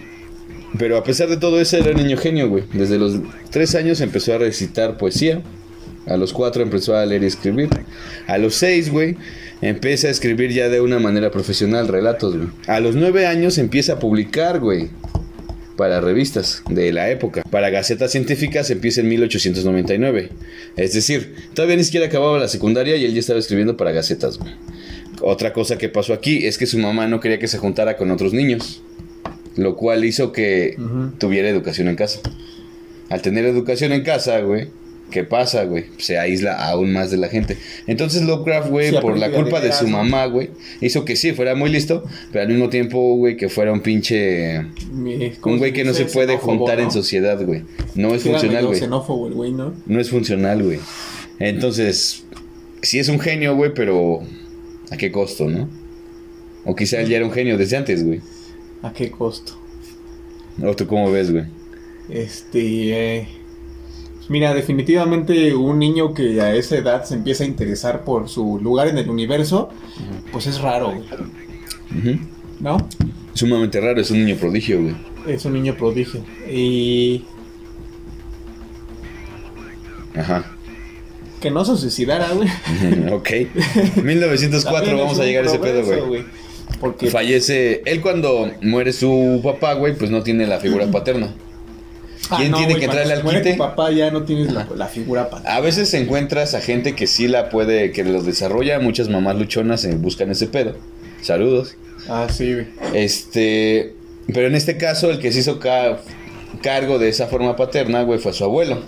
Pero 0.78 0.96
a 0.98 1.02
pesar 1.02 1.28
de 1.28 1.38
todo 1.38 1.60
eso, 1.60 1.76
era 1.78 1.90
un 1.92 1.96
niño 1.96 2.16
genio, 2.16 2.48
güey. 2.48 2.64
Desde 2.72 2.98
los 2.98 3.18
tres 3.50 3.74
años 3.74 4.00
empezó 4.00 4.34
a 4.34 4.38
recitar 4.38 4.98
poesía. 4.98 5.42
A 6.06 6.16
los 6.16 6.32
cuatro 6.32 6.62
empezó 6.62 6.96
a 6.96 7.04
leer 7.06 7.22
y 7.22 7.26
escribir. 7.26 7.68
A 8.26 8.38
los 8.38 8.54
seis, 8.54 8.90
güey, 8.90 9.16
empieza 9.60 10.08
a 10.08 10.10
escribir 10.10 10.52
ya 10.52 10.68
de 10.68 10.80
una 10.80 10.98
manera 10.98 11.30
profesional 11.30 11.86
relatos, 11.88 12.36
güey. 12.36 12.48
A 12.66 12.80
los 12.80 12.96
nueve 12.96 13.26
años 13.26 13.58
empieza 13.58 13.94
a 13.94 13.98
publicar, 13.98 14.58
güey. 14.60 14.90
Para 15.78 16.00
revistas 16.00 16.64
de 16.68 16.92
la 16.92 17.08
época. 17.08 17.44
Para 17.48 17.70
gacetas 17.70 18.10
científicas 18.10 18.68
empieza 18.68 19.00
en 19.00 19.08
1899. 19.10 20.30
Es 20.76 20.92
decir, 20.92 21.36
todavía 21.54 21.76
ni 21.76 21.84
siquiera 21.84 22.06
acababa 22.06 22.36
la 22.36 22.48
secundaria 22.48 22.96
y 22.96 23.04
él 23.04 23.14
ya 23.14 23.20
estaba 23.20 23.38
escribiendo 23.38 23.76
para 23.76 23.92
gacetas, 23.92 24.40
güey. 24.40 24.54
Otra 25.20 25.52
cosa 25.52 25.78
que 25.78 25.88
pasó 25.88 26.14
aquí 26.14 26.46
es 26.48 26.58
que 26.58 26.66
su 26.66 26.80
mamá 26.80 27.06
no 27.06 27.20
quería 27.20 27.38
que 27.38 27.46
se 27.46 27.58
juntara 27.58 27.96
con 27.96 28.10
otros 28.10 28.32
niños. 28.32 28.82
Lo 29.54 29.76
cual 29.76 30.04
hizo 30.04 30.32
que 30.32 30.76
tuviera 31.18 31.48
educación 31.48 31.86
en 31.86 31.94
casa. 31.94 32.18
Al 33.08 33.22
tener 33.22 33.44
educación 33.44 33.92
en 33.92 34.02
casa, 34.02 34.40
güey, 34.40 34.70
¿Qué 35.10 35.24
pasa, 35.24 35.64
güey? 35.64 35.86
Se 35.96 36.18
aísla 36.18 36.54
aún 36.68 36.92
más 36.92 37.10
de 37.10 37.16
la 37.16 37.28
gente. 37.28 37.56
Entonces 37.86 38.22
Lovecraft, 38.22 38.68
güey, 38.68 39.00
por 39.00 39.16
la 39.16 39.30
culpa 39.30 39.60
de 39.60 39.72
su 39.72 39.86
mamá, 39.86 40.26
güey, 40.26 40.50
hizo 40.80 41.04
que 41.04 41.16
sí, 41.16 41.32
fuera 41.32 41.54
muy 41.54 41.70
listo, 41.70 42.04
pero 42.30 42.42
al 42.42 42.48
mismo 42.48 42.68
tiempo, 42.68 43.14
güey, 43.16 43.36
que 43.36 43.48
fuera 43.48 43.72
un 43.72 43.80
pinche... 43.80 44.58
Un 44.90 45.58
güey 45.58 45.72
que 45.72 45.84
no 45.84 45.94
se 45.94 46.04
puede 46.04 46.36
juntar 46.36 46.80
en 46.80 46.90
sociedad, 46.90 47.42
güey. 47.42 47.62
No 47.94 48.14
es 48.14 48.22
funcional, 48.22 48.66
güey. 48.66 48.80
¿no? 49.52 49.74
No 49.86 50.00
es 50.00 50.10
funcional, 50.10 50.62
güey. 50.62 50.78
Entonces, 51.38 52.24
sí 52.82 52.98
es 52.98 53.08
un 53.08 53.18
genio, 53.18 53.56
güey, 53.56 53.72
pero 53.72 54.20
¿a 54.90 54.96
qué 54.98 55.10
costo, 55.10 55.48
no? 55.48 55.68
O 56.66 56.76
quizá 56.76 57.00
él 57.00 57.08
ya 57.08 57.16
era 57.16 57.24
un 57.24 57.32
genio 57.32 57.56
desde 57.56 57.78
antes, 57.78 58.04
güey. 58.04 58.20
¿A 58.82 58.92
qué 58.92 59.10
costo? 59.10 59.58
¿O 60.62 60.76
tú 60.76 60.86
cómo 60.86 61.10
ves, 61.10 61.32
güey? 61.32 61.44
Este... 62.10 63.20
Eh 63.20 63.37
Mira, 64.28 64.52
definitivamente 64.52 65.54
un 65.54 65.78
niño 65.78 66.12
que 66.12 66.40
a 66.40 66.54
esa 66.54 66.76
edad 66.76 67.04
se 67.04 67.14
empieza 67.14 67.44
a 67.44 67.46
interesar 67.46 68.04
por 68.04 68.28
su 68.28 68.58
lugar 68.60 68.88
en 68.88 68.98
el 68.98 69.08
universo, 69.08 69.70
pues 70.32 70.46
es 70.46 70.60
raro, 70.60 70.92
güey. 70.94 72.18
¿No? 72.60 72.76
Sumamente 73.32 73.80
raro, 73.80 74.00
es 74.00 74.10
un 74.10 74.24
niño 74.24 74.36
prodigio, 74.36 74.82
güey. 74.82 74.94
Es 75.26 75.44
un 75.44 75.54
niño 75.54 75.74
prodigio. 75.76 76.22
Y. 76.50 77.24
Ajá. 80.14 80.44
Que 81.40 81.50
no 81.50 81.64
se 81.64 81.76
suicidara, 81.76 82.30
güey. 82.32 82.48
ok. 83.12 83.30
1904, 84.02 84.98
vamos 84.98 85.18
a 85.20 85.24
llegar 85.24 85.44
a 85.44 85.46
ese 85.46 85.58
pedo, 85.58 86.06
güey. 86.06 86.24
Porque 86.80 87.10
fallece. 87.10 87.82
Él 87.86 88.02
cuando 88.02 88.50
muere 88.60 88.92
su 88.92 89.40
papá, 89.42 89.74
güey, 89.74 89.94
pues 89.94 90.10
no 90.10 90.22
tiene 90.22 90.46
la 90.46 90.58
figura 90.58 90.86
paterna. 90.90 91.32
Ah, 92.30 92.36
¿Quién 92.38 92.52
tiene 92.52 92.76
que 92.76 92.88
traerle 92.88 93.14
al 93.14 93.22
quite? 93.22 93.54
papá 93.54 93.90
ya 93.90 94.10
no 94.10 94.22
tienes 94.24 94.52
la, 94.52 94.86
figura. 94.86 95.30
A 95.44 95.60
veces 95.60 95.92
encuentras 95.94 96.54
a 96.54 96.60
gente 96.60 96.94
que 96.94 97.06
sí 97.06 97.26
la 97.26 97.48
puede, 97.48 97.92
que 97.92 98.04
los 98.04 98.26
desarrolla. 98.26 98.78
Muchas 98.80 99.08
mamás 99.08 99.36
luchonas 99.36 99.80
se 99.80 99.94
buscan 99.94 100.30
ese 100.30 100.46
pedo. 100.46 100.74
Saludos. 101.22 101.76
Ah, 102.08 102.26
sí, 102.30 102.54
güey. 102.54 102.66
Este. 102.94 103.94
Pero 104.26 104.46
en 104.46 104.54
este 104.54 104.76
caso, 104.76 105.10
el 105.10 105.20
que 105.20 105.32
se 105.32 105.40
hizo 105.40 105.58
cargo 105.58 106.98
de 106.98 107.08
esa 107.08 107.28
forma 107.28 107.56
paterna, 107.56 108.02
güey, 108.02 108.18
fue 108.18 108.32
su 108.32 108.44
abuelo. 108.44 108.82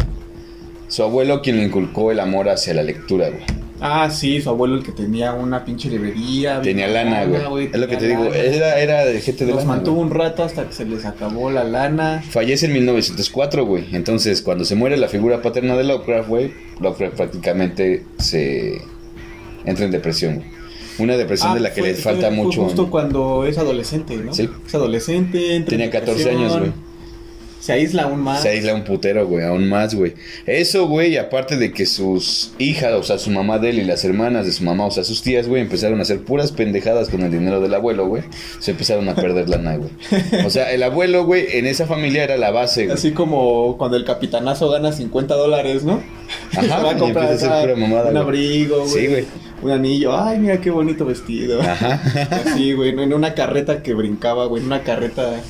Su 0.89 1.03
abuelo 1.03 1.41
quien 1.41 1.57
le 1.57 1.65
inculcó 1.65 2.11
el 2.11 2.21
amor 2.21 2.49
hacia 2.49 2.75
la 2.75 2.83
lectura, 2.83 3.31
güey. 3.31 3.60
Ah, 3.81 4.11
sí, 4.11 4.41
su 4.41 4.51
abuelo 4.51 4.77
el 4.77 4.83
que 4.83 4.93
tenía 4.93 5.33
una 5.33 5.65
pinche 5.65 5.89
librería. 5.89 6.61
Tenía 6.61 6.87
lana, 6.87 7.25
güey. 7.25 7.71
Es 7.73 7.79
lo 7.79 7.89
que 7.89 7.97
te 7.97 8.09
digo, 8.09 8.25
era, 8.33 8.79
era 8.79 9.05
de 9.05 9.21
gente 9.21 9.47
de 9.47 9.53
Los 9.53 9.65
mantuvo 9.65 10.01
un 10.01 10.11
rato 10.11 10.43
hasta 10.43 10.67
que 10.67 10.73
se 10.73 10.85
les 10.85 11.05
acabó 11.05 11.51
la 11.51 11.65
lana. 11.65 12.23
Fallece 12.29 12.67
en 12.67 12.75
1904, 12.75 13.65
güey. 13.65 13.87
Entonces, 13.93 14.43
cuando 14.43 14.65
se 14.65 14.75
muere 14.75 14.97
la 14.97 15.09
figura 15.09 15.41
paterna 15.43 15.77
de 15.77 15.85
Lovecraft, 15.85 16.29
güey, 16.29 16.53
Lovecraft 16.81 17.17
prácticamente 17.17 18.05
se 18.19 18.83
entra 19.65 19.85
en 19.85 19.91
depresión, 19.91 20.37
güey. 20.37 20.61
Una 20.99 21.17
depresión 21.17 21.53
ah, 21.53 21.55
de 21.55 21.61
la 21.61 21.73
que 21.73 21.81
le 21.81 21.95
falta 21.95 22.31
mucho. 22.31 22.65
Justo 22.65 22.91
cuando 22.91 23.47
es 23.47 23.57
adolescente, 23.57 24.17
¿no? 24.19 24.35
Sí. 24.35 24.51
Es 24.67 24.75
adolescente. 24.75 25.65
Tenía 25.67 25.91
14 25.91 26.31
años, 26.31 26.59
güey. 26.59 26.73
Se 27.61 27.75
aísla 27.75 28.05
aún 28.05 28.21
más. 28.21 28.43
Se 28.43 28.49
aísla 28.49 28.75
un 28.75 28.85
putero, 28.85 29.27
güey, 29.27 29.45
aún 29.45 29.69
más, 29.69 29.95
güey. 29.95 30.15
Eso, 30.47 30.87
güey, 30.89 31.19
aparte 31.19 31.59
de 31.59 31.73
que 31.73 31.85
sus 31.85 32.53
hijas, 32.59 32.95
o 32.95 33.03
sea, 33.03 33.19
su 33.19 33.31
mamá 33.31 33.59
de 33.59 33.71
él 33.71 33.79
y 33.81 33.85
las 33.85 34.03
hermanas 34.05 34.47
de 34.47 34.53
su 34.53 34.65
mamá, 34.65 34.87
o 34.87 34.91
sea, 34.91 35.05
sus 35.05 35.23
tías, 35.23 35.47
güey, 35.47 35.61
empezaron 35.61 35.99
a 35.99 36.03
hacer 36.03 36.21
puras 36.21 36.53
pendejadas 36.53 37.11
con 37.11 37.21
el 37.21 37.31
dinero 37.31 37.61
del 37.61 37.75
abuelo, 37.75 38.07
güey. 38.07 38.23
Se 38.61 38.71
empezaron 38.71 39.09
a 39.11 39.15
perder 39.15 39.51
lana, 39.51 39.77
güey. 39.77 39.91
O 40.45 40.51
sea, 40.51 40.73
el 40.73 40.83
abuelo, 40.83 41.27
güey, 41.27 41.59
en 41.59 41.67
esa 41.67 41.87
familia 41.87 42.25
era 42.25 42.39
la 42.39 42.51
base, 42.51 42.87
güey. 42.87 42.95
Así 42.95 43.13
como 43.13 43.77
cuando 43.77 43.99
el 43.99 44.05
capitanazo 44.05 44.71
gana 44.71 44.93
50 44.93 45.35
dólares, 45.35 45.85
¿no? 45.85 46.03
Ajá, 46.57 46.79
va 46.83 46.93
a 46.93 46.97
comprar 46.97 47.37
un 47.77 48.17
abrigo, 48.17 48.79
güey. 48.79 48.89
Sí, 48.89 49.07
güey. 49.07 49.27
Un 49.63 49.71
anillo, 49.71 50.19
ay, 50.19 50.39
mira 50.39 50.59
qué 50.59 50.71
bonito 50.71 51.05
vestido. 51.05 51.61
Ajá. 51.61 52.01
Así, 52.31 52.73
güey, 52.73 52.91
en 52.91 53.13
una 53.13 53.35
carreta 53.35 53.83
que 53.83 53.93
brincaba, 53.93 54.47
güey, 54.47 54.63
en 54.63 54.67
una 54.67 54.83
carreta 54.83 55.43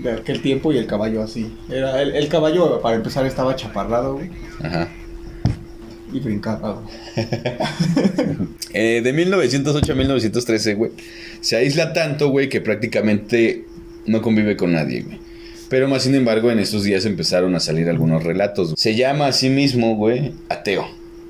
de 0.00 0.12
aquel 0.12 0.42
tiempo 0.42 0.72
y 0.72 0.78
el 0.78 0.86
caballo 0.86 1.22
así. 1.22 1.52
Era 1.70 2.00
el, 2.02 2.28
caballo, 2.28 2.80
para 2.80 2.96
empezar, 2.96 3.26
estaba 3.26 3.56
chaparrado, 3.56 4.14
güey. 4.14 4.30
Ajá. 4.62 4.88
Y 6.12 6.18
brincaba, 6.18 6.82
eh, 8.74 9.00
de 9.02 9.12
1908 9.12 9.92
a 9.92 9.94
1913, 9.94 10.74
güey. 10.74 10.90
Se 11.40 11.56
aísla 11.56 11.92
tanto, 11.92 12.30
güey, 12.30 12.48
que 12.48 12.60
prácticamente 12.60 13.64
no 14.06 14.20
convive 14.20 14.56
con 14.56 14.72
nadie, 14.72 15.02
güey. 15.02 15.18
Pero 15.68 15.86
más 15.86 16.02
sin 16.02 16.16
embargo, 16.16 16.50
en 16.50 16.58
estos 16.58 16.82
días 16.82 17.04
empezaron 17.04 17.54
a 17.54 17.60
salir 17.60 17.88
algunos 17.88 18.24
relatos. 18.24 18.74
Se 18.76 18.96
llama 18.96 19.28
a 19.28 19.32
sí 19.32 19.50
mismo, 19.50 19.94
güey, 19.94 20.32
ateo. 20.48 20.88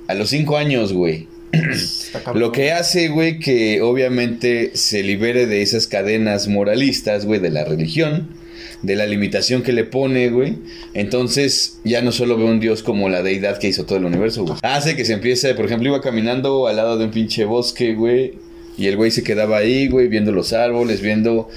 A 0.08 0.14
los 0.14 0.30
cinco 0.30 0.56
años, 0.56 0.94
güey. 0.94 1.28
Lo 2.34 2.50
que 2.50 2.72
hace, 2.72 3.08
güey, 3.08 3.38
que 3.38 3.82
obviamente 3.82 4.70
se 4.74 5.02
libere 5.02 5.46
de 5.46 5.60
esas 5.60 5.86
cadenas 5.86 6.48
moralistas, 6.48 7.26
güey, 7.26 7.38
de 7.38 7.50
la 7.50 7.64
religión 7.64 8.39
de 8.82 8.96
la 8.96 9.06
limitación 9.06 9.62
que 9.62 9.72
le 9.72 9.84
pone, 9.84 10.30
güey. 10.30 10.56
Entonces 10.94 11.80
ya 11.84 12.02
no 12.02 12.12
solo 12.12 12.37
ve 12.37 12.44
un 12.44 12.60
dios 12.60 12.82
como 12.82 13.08
la 13.08 13.22
deidad 13.22 13.58
que 13.58 13.68
hizo 13.68 13.84
todo 13.84 13.99
el 13.99 14.04
universo, 14.04 14.44
güey. 14.44 14.58
Hace 14.62 14.96
que 14.96 15.04
se 15.04 15.12
empiece, 15.12 15.54
por 15.54 15.66
ejemplo, 15.66 15.88
iba 15.88 16.00
caminando 16.00 16.66
al 16.66 16.76
lado 16.76 16.99
de 16.99 17.04
un 17.06 17.10
pinche 17.10 17.44
bosque, 17.44 17.94
güey. 17.94 18.34
Y 18.78 18.87
el 18.87 18.96
güey 18.96 19.10
se 19.10 19.22
quedaba 19.22 19.58
ahí, 19.58 19.88
güey, 19.88 20.08
viendo 20.08 20.32
los 20.32 20.52
árboles, 20.52 21.02
viendo... 21.02 21.49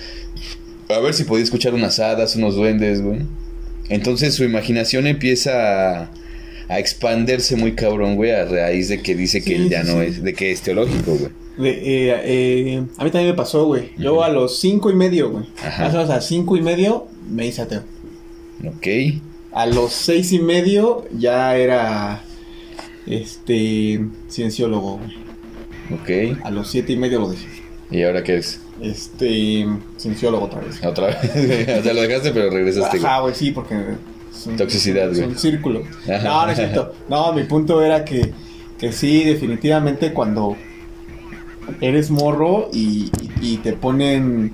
A 0.90 1.00
ver 1.00 1.14
si 1.14 1.24
podía 1.24 1.44
escuchar 1.44 1.74
unas 1.74 2.00
hadas, 2.00 2.36
unos 2.36 2.56
duendes, 2.56 3.02
güey. 3.02 3.20
Entonces 3.90 4.36
su 4.36 4.44
imaginación 4.44 5.08
empieza 5.08 6.02
a, 6.02 6.12
a 6.68 6.80
expandirse 6.80 7.56
muy 7.56 7.74
cabrón, 7.74 8.16
güey, 8.16 8.32
a 8.32 8.46
raíz 8.46 8.90
de 8.90 9.02
que 9.02 9.16
dice 9.16 9.42
que 9.44 9.56
él 9.56 9.70
ya 9.70 9.84
no 9.84 10.02
es, 10.02 10.22
de 10.22 10.34
que 10.34 10.52
es 10.52 10.62
teológico, 10.62 11.16
güey. 11.16 11.32
Eh, 11.60 12.22
eh, 12.26 12.84
a 12.98 13.04
mí 13.04 13.12
también 13.12 13.32
me 13.32 13.38
pasó, 13.38 13.66
güey. 13.66 13.92
Yo 13.98 14.24
a 14.24 14.30
los 14.30 14.60
cinco 14.60 14.90
y 14.90 14.96
medio, 14.96 15.30
güey. 15.30 15.46
Más 15.80 15.94
o 15.94 16.00
a 16.00 16.22
cinco 16.22 16.58
y 16.58 16.62
medio 16.62 17.08
me 17.30 17.48
hice 17.48 17.62
ateo. 17.62 17.84
Ok. 18.66 18.88
A 19.52 19.66
los 19.66 19.94
seis 19.94 20.32
y 20.32 20.40
medio 20.40 21.06
ya 21.12 21.56
era 21.56 22.24
este 23.06 24.06
cienciólogo, 24.30 25.00
güey. 25.00 26.32
Ok. 26.32 26.40
A 26.44 26.52
los 26.52 26.70
siete 26.70 26.94
y 26.94 26.98
medio 26.98 27.20
lo 27.20 27.30
dejé. 27.30 27.48
¿Y 27.92 28.04
ahora 28.04 28.24
qué 28.24 28.38
es? 28.38 28.60
Este 28.82 29.68
cienciólogo 29.98 30.46
otra 30.46 30.62
vez. 30.62 30.84
Otra 30.84 31.08
vez. 31.08 31.84
ya 31.84 31.94
lo 31.94 32.02
dejaste, 32.02 32.32
pero 32.32 32.50
regresaste. 32.50 32.98
Ajá, 32.98 33.20
güey, 33.20 33.36
sí, 33.36 33.52
porque 33.52 33.76
Toxicidad, 34.58 35.10
güey. 35.10 35.22
Es 35.22 35.28
un 35.28 35.38
círculo. 35.38 35.84
No, 36.08 36.46
no 36.46 36.52
es 36.52 36.58
cierto. 36.58 36.94
No, 37.10 37.34
mi 37.34 37.44
punto 37.44 37.82
era 37.82 38.04
que, 38.04 38.32
que 38.78 38.92
sí, 38.92 39.24
definitivamente 39.24 40.12
cuando 40.12 40.58
eres 41.82 42.12
morro 42.12 42.70
y, 42.74 43.10
te 43.64 43.74
ponen 43.74 44.54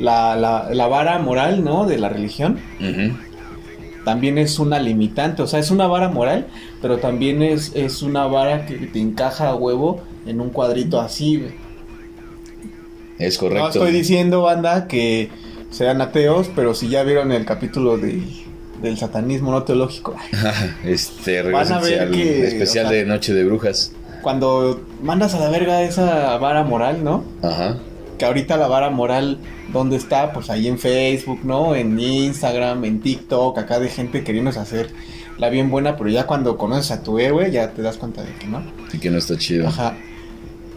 la, 0.00 0.36
la, 0.36 0.86
vara 0.86 1.18
moral, 1.18 1.62
¿no? 1.62 1.86
De 1.86 1.98
la 1.98 2.08
religión. 2.08 2.58
También 4.04 4.38
es 4.38 4.58
una 4.58 4.78
limitante, 4.78 5.42
o 5.42 5.46
sea, 5.46 5.60
es 5.60 5.70
una 5.70 5.86
vara 5.86 6.08
moral, 6.08 6.46
pero 6.80 6.98
también 6.98 7.42
es, 7.42 7.72
es 7.74 8.02
una 8.02 8.26
vara 8.26 8.66
que 8.66 8.74
te 8.74 8.98
encaja 8.98 9.50
a 9.50 9.54
huevo 9.54 10.02
en 10.26 10.40
un 10.40 10.50
cuadrito 10.50 11.00
así, 11.00 11.36
güey. 11.36 11.52
Es 13.18 13.36
correcto. 13.36 13.64
No 13.64 13.68
estoy 13.68 13.92
diciendo, 13.92 14.42
banda, 14.42 14.88
que 14.88 15.28
sean 15.70 16.00
ateos, 16.00 16.50
pero 16.56 16.74
si 16.74 16.88
ya 16.88 17.02
vieron 17.02 17.30
el 17.30 17.44
capítulo 17.44 17.98
de, 17.98 18.22
del 18.80 18.96
satanismo 18.96 19.50
no 19.50 19.64
teológico. 19.64 20.16
este, 20.84 21.42
Van 21.42 21.70
a 21.70 21.80
ver 21.80 22.10
que, 22.10 22.46
especial 22.46 22.88
de 22.88 23.04
Noche 23.04 23.34
de 23.34 23.44
Brujas 23.44 23.92
cuando 24.20 24.80
mandas 25.02 25.34
a 25.34 25.40
la 25.40 25.50
verga 25.50 25.82
esa 25.82 26.36
vara 26.38 26.62
moral, 26.62 27.02
¿no? 27.04 27.24
Ajá. 27.42 27.78
Que 28.20 28.26
ahorita 28.26 28.58
la 28.58 28.68
vara 28.68 28.90
moral, 28.90 29.38
¿dónde 29.72 29.96
está? 29.96 30.34
Pues 30.34 30.50
ahí 30.50 30.68
en 30.68 30.78
Facebook, 30.78 31.40
¿no? 31.42 31.74
En 31.74 31.98
Instagram, 31.98 32.84
en 32.84 33.00
TikTok, 33.00 33.56
acá 33.56 33.80
de 33.80 33.88
gente 33.88 34.22
queriendo 34.24 34.50
hacer 34.50 34.90
la 35.38 35.48
bien 35.48 35.70
buena, 35.70 35.96
pero 35.96 36.10
ya 36.10 36.26
cuando 36.26 36.58
conoces 36.58 36.90
a 36.90 37.02
tu 37.02 37.18
héroe 37.18 37.50
ya 37.50 37.70
te 37.72 37.80
das 37.80 37.96
cuenta 37.96 38.22
de 38.22 38.34
que 38.34 38.46
no. 38.46 38.62
Y 38.92 38.98
que 38.98 39.10
no 39.10 39.16
está 39.16 39.38
chido. 39.38 39.68
Ajá. 39.68 39.96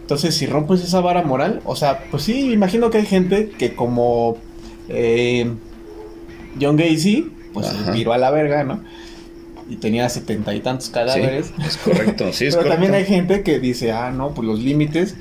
Entonces, 0.00 0.34
si 0.34 0.46
rompes 0.46 0.80
esa 0.80 1.00
vara 1.00 1.20
moral, 1.20 1.60
o 1.66 1.76
sea, 1.76 2.04
pues 2.10 2.22
sí, 2.22 2.50
imagino 2.50 2.88
que 2.88 2.96
hay 2.96 3.06
gente 3.06 3.50
que 3.50 3.74
como 3.74 4.38
eh, 4.88 5.52
John 6.58 6.78
Gacy, 6.78 7.30
pues 7.52 7.68
viró 7.92 8.14
a 8.14 8.18
la 8.18 8.30
verga, 8.30 8.64
¿no? 8.64 8.80
y 9.68 9.76
tenía 9.76 10.08
setenta 10.08 10.54
y 10.54 10.60
tantos 10.60 10.90
cadáveres. 10.90 11.52
es 11.66 11.76
correcto, 11.78 12.32
sí, 12.32 12.46
es 12.46 12.56
Pero 12.56 12.68
también 12.68 12.94
hay 12.94 13.04
gente 13.04 13.42
que 13.42 13.58
dice, 13.58 13.92
ah, 13.92 14.10
no, 14.10 14.34
pues 14.34 14.46
los 14.46 14.60
límites, 14.60 15.14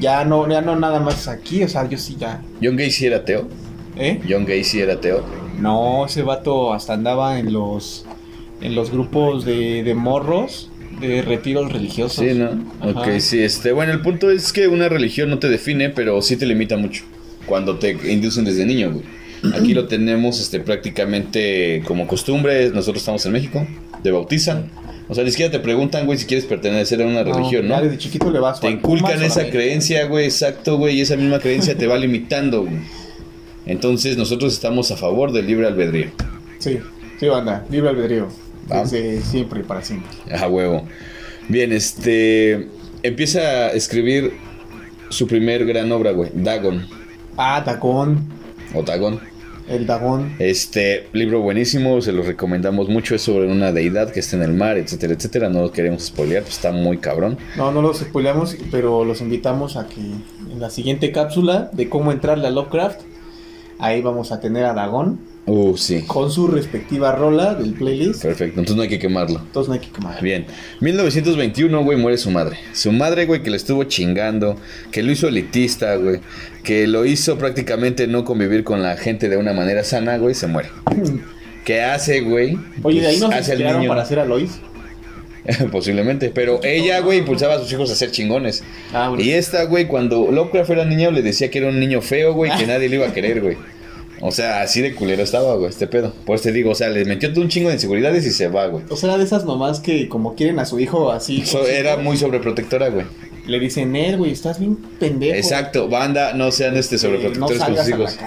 ya 0.00 0.24
no, 0.24 0.48
ya 0.48 0.60
no 0.60 0.76
nada 0.76 1.00
más 1.00 1.28
aquí, 1.28 1.62
o 1.62 1.68
sea, 1.68 1.88
yo 1.88 1.98
sí 1.98 2.16
ya. 2.18 2.42
¿John 2.62 2.76
Gacy 2.76 3.06
era 3.06 3.18
ateo? 3.18 3.48
¿Eh? 3.96 4.20
¿John 4.28 4.44
Gacy 4.44 4.80
era 4.80 4.94
ateo? 4.94 5.24
No, 5.60 6.06
ese 6.06 6.22
vato 6.22 6.72
hasta 6.72 6.94
andaba 6.94 7.38
en 7.38 7.52
los, 7.52 8.04
en 8.60 8.74
los 8.74 8.90
grupos 8.90 9.44
de, 9.44 9.82
de 9.82 9.94
morros 9.94 10.70
de 11.00 11.22
retiros 11.22 11.72
religiosos. 11.72 12.24
Sí, 12.24 12.34
¿no? 12.34 12.50
Ok, 12.82 13.18
sí, 13.18 13.42
este, 13.42 13.72
bueno, 13.72 13.92
el 13.92 14.00
punto 14.00 14.30
es 14.30 14.52
que 14.52 14.68
una 14.68 14.88
religión 14.88 15.30
no 15.30 15.38
te 15.38 15.48
define, 15.48 15.90
pero 15.90 16.20
sí 16.22 16.36
te 16.36 16.46
limita 16.46 16.76
mucho 16.76 17.04
cuando 17.46 17.78
te 17.78 17.92
inducen 18.10 18.44
desde 18.44 18.64
niño, 18.66 18.92
güey. 18.92 19.04
Aquí 19.54 19.74
lo 19.74 19.86
tenemos 19.86 20.40
este, 20.40 20.60
prácticamente 20.60 21.82
como 21.86 22.06
costumbre. 22.06 22.70
Nosotros 22.70 23.02
estamos 23.02 23.24
en 23.26 23.32
México, 23.32 23.66
te 24.02 24.10
bautizan, 24.10 24.70
O 25.08 25.14
sea, 25.14 25.22
ni 25.22 25.30
siquiera 25.30 25.52
te 25.52 25.60
preguntan, 25.60 26.04
güey, 26.04 26.18
si 26.18 26.26
quieres 26.26 26.46
pertenecer 26.46 27.00
a 27.00 27.06
una 27.06 27.22
religión, 27.22 27.68
¿no? 27.68 27.80
desde 27.80 27.96
chiquito 27.96 28.30
le 28.30 28.40
vas 28.40 28.60
Te 28.60 28.68
inculcan 28.68 29.22
esa 29.22 29.48
creencia, 29.48 30.06
güey, 30.06 30.24
exacto, 30.24 30.78
güey, 30.78 30.98
y 30.98 31.00
esa 31.02 31.16
misma 31.16 31.38
creencia 31.38 31.76
te 31.76 31.86
va 31.86 31.96
limitando, 31.96 32.62
güey. 32.62 32.78
Entonces, 33.66 34.16
nosotros 34.16 34.52
estamos 34.52 34.90
a 34.90 34.96
favor 34.96 35.32
del 35.32 35.46
libre 35.46 35.66
albedrío. 35.66 36.10
Sí, 36.58 36.78
sí, 37.20 37.26
banda, 37.26 37.64
libre 37.70 37.90
albedrío. 37.90 38.28
Desde 38.68 39.20
siempre 39.22 39.60
y 39.60 39.62
para 39.62 39.82
siempre. 39.82 40.10
A 40.32 40.48
huevo. 40.48 40.86
Bien, 41.48 41.72
este. 41.72 42.68
Empieza 43.02 43.40
a 43.40 43.70
escribir 43.70 44.32
su 45.08 45.28
primer 45.28 45.64
gran 45.64 45.90
obra, 45.92 46.10
güey, 46.10 46.30
Dagon. 46.34 46.86
Ah, 47.36 47.62
Dagon. 47.64 48.18
O 48.74 48.82
Dagon. 48.82 49.20
El 49.68 49.86
Dagón. 49.86 50.36
Este 50.38 51.08
libro 51.12 51.40
buenísimo, 51.40 52.00
se 52.00 52.12
lo 52.12 52.22
recomendamos 52.22 52.88
mucho. 52.88 53.14
Es 53.14 53.22
sobre 53.22 53.50
una 53.50 53.72
deidad 53.72 54.12
que 54.12 54.20
está 54.20 54.36
en 54.36 54.42
el 54.42 54.54
mar, 54.54 54.78
etcétera, 54.78 55.14
etcétera. 55.14 55.48
No 55.48 55.62
lo 55.62 55.72
queremos 55.72 56.04
spoilear, 56.04 56.42
pues 56.42 56.54
está 56.54 56.72
muy 56.72 56.98
cabrón. 56.98 57.36
No, 57.56 57.72
no 57.72 57.82
los 57.82 57.98
spoileamos, 57.98 58.56
pero 58.70 59.04
los 59.04 59.20
invitamos 59.20 59.76
a 59.76 59.88
que 59.88 60.00
en 60.00 60.60
la 60.60 60.70
siguiente 60.70 61.10
cápsula 61.10 61.70
de 61.72 61.88
cómo 61.88 62.12
entrarle 62.12 62.46
a 62.46 62.50
Lovecraft, 62.50 63.00
ahí 63.78 64.02
vamos 64.02 64.32
a 64.32 64.40
tener 64.40 64.64
a 64.64 64.72
Dagón 64.72 65.20
Uh, 65.46 65.76
sí. 65.76 66.02
Con 66.02 66.30
su 66.30 66.48
respectiva 66.48 67.12
rola 67.12 67.54
del 67.54 67.72
playlist. 67.74 68.22
Perfecto, 68.22 68.60
entonces 68.60 68.76
no 68.76 68.82
hay 68.82 68.88
que 68.88 68.98
quemarlo. 68.98 69.38
Entonces 69.38 69.68
no 69.68 69.74
hay 69.74 69.80
que 69.80 69.90
quemarlo. 69.90 70.20
Bien. 70.20 70.44
1921, 70.80 71.84
güey, 71.84 71.96
muere 71.96 72.18
su 72.18 72.32
madre. 72.32 72.58
Su 72.72 72.90
madre, 72.90 73.26
güey, 73.26 73.42
que 73.42 73.50
le 73.50 73.56
estuvo 73.56 73.84
chingando, 73.84 74.56
que 74.90 75.04
lo 75.04 75.12
hizo 75.12 75.28
elitista, 75.28 75.94
güey, 75.96 76.20
que 76.64 76.88
lo 76.88 77.06
hizo 77.06 77.38
prácticamente 77.38 78.08
no 78.08 78.24
convivir 78.24 78.64
con 78.64 78.82
la 78.82 78.96
gente 78.96 79.28
de 79.28 79.36
una 79.36 79.52
manera 79.52 79.84
sana, 79.84 80.18
güey, 80.18 80.34
se 80.34 80.48
muere. 80.48 80.68
¿Qué 81.64 81.80
hace, 81.82 82.20
güey? 82.22 82.58
Oye, 82.82 83.00
de 83.00 83.06
ahí 83.08 83.20
no 83.20 83.30
se 83.30 83.56
niño... 83.56 83.88
para 83.88 84.02
hacer 84.02 84.18
a 84.18 84.24
Lois. 84.24 84.60
Posiblemente, 85.70 86.30
pero 86.30 86.60
ella, 86.64 87.00
güey, 87.00 87.18
impulsaba 87.18 87.54
a 87.54 87.58
sus 87.58 87.72
hijos 87.72 87.90
a 87.90 87.94
ser 87.94 88.10
chingones. 88.10 88.64
Ah, 88.92 89.14
y 89.16 89.30
esta, 89.30 89.64
güey, 89.64 89.86
cuando 89.86 90.30
Lovecraft 90.32 90.70
era 90.70 90.84
niño, 90.84 91.10
le 91.12 91.22
decía 91.22 91.50
que 91.50 91.58
era 91.58 91.68
un 91.68 91.78
niño 91.78 92.00
feo, 92.00 92.34
güey, 92.34 92.50
que 92.56 92.66
nadie 92.68 92.88
le 92.88 92.96
iba 92.96 93.06
a 93.06 93.12
querer, 93.12 93.40
güey. 93.40 93.56
O 94.20 94.30
sea, 94.30 94.62
así 94.62 94.80
de 94.80 94.94
culero 94.94 95.22
estaba, 95.22 95.54
güey, 95.56 95.68
este 95.68 95.86
pedo. 95.86 96.12
Por 96.24 96.36
eso 96.36 96.44
te 96.44 96.52
digo, 96.52 96.70
o 96.70 96.74
sea, 96.74 96.88
le 96.88 97.04
metió 97.04 97.30
un 97.36 97.48
chingo 97.48 97.68
de 97.68 97.74
inseguridades 97.74 98.26
y 98.26 98.30
se 98.30 98.48
va, 98.48 98.66
güey. 98.66 98.84
O 98.88 98.96
sea, 98.96 99.10
era 99.10 99.18
de 99.18 99.24
esas 99.24 99.44
mamás 99.44 99.80
que 99.80 100.08
como 100.08 100.34
quieren 100.34 100.58
a 100.58 100.64
su 100.64 100.80
hijo 100.80 101.10
así. 101.10 101.44
era 101.68 101.96
muy 101.96 102.16
sobreprotectora, 102.16 102.88
güey. 102.88 103.04
Le 103.46 103.60
dicen, 103.60 103.94
él, 103.94 104.16
güey, 104.16 104.32
estás 104.32 104.58
bien 104.58 104.76
pendejo. 104.98 105.36
Exacto, 105.36 105.88
banda, 105.88 106.32
no 106.32 106.50
sean 106.50 106.76
este 106.76 106.98
sobreprotectores 106.98 107.62
con 107.62 107.76
sus 107.76 107.88
hijos. 107.88 108.18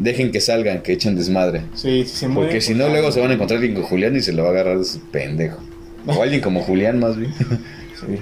Dejen 0.00 0.32
que 0.32 0.40
salgan, 0.40 0.82
que 0.82 0.94
echen 0.94 1.14
desmadre. 1.14 1.62
Sí, 1.74 2.04
sí 2.04 2.16
se 2.16 2.28
muere. 2.28 2.48
Porque 2.48 2.60
si 2.60 2.74
no, 2.74 2.88
luego 2.88 3.12
se 3.12 3.20
van 3.20 3.30
a 3.30 3.34
encontrar 3.34 3.58
alguien 3.58 3.74
con 3.74 3.84
Julián 3.84 4.16
y 4.16 4.20
se 4.20 4.32
lo 4.32 4.42
va 4.42 4.48
a 4.48 4.52
agarrar 4.52 4.78
de 4.78 4.86
pendejo. 5.12 5.58
O 6.06 6.22
alguien 6.22 6.40
como 6.40 6.62
Julián, 6.62 6.98
más 6.98 7.16
bien. 7.16 7.32
sí, 8.00 8.18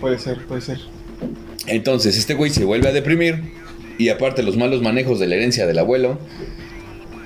puede 0.00 0.18
ser, 0.18 0.44
puede 0.46 0.60
ser. 0.60 0.78
Entonces, 1.66 2.16
este 2.16 2.34
güey 2.34 2.50
se 2.50 2.64
vuelve 2.64 2.88
a 2.88 2.92
deprimir. 2.92 3.57
Y 3.98 4.08
aparte, 4.08 4.42
los 4.42 4.56
malos 4.56 4.80
manejos 4.80 5.18
de 5.18 5.26
la 5.26 5.34
herencia 5.34 5.66
del 5.66 5.78
abuelo 5.78 6.18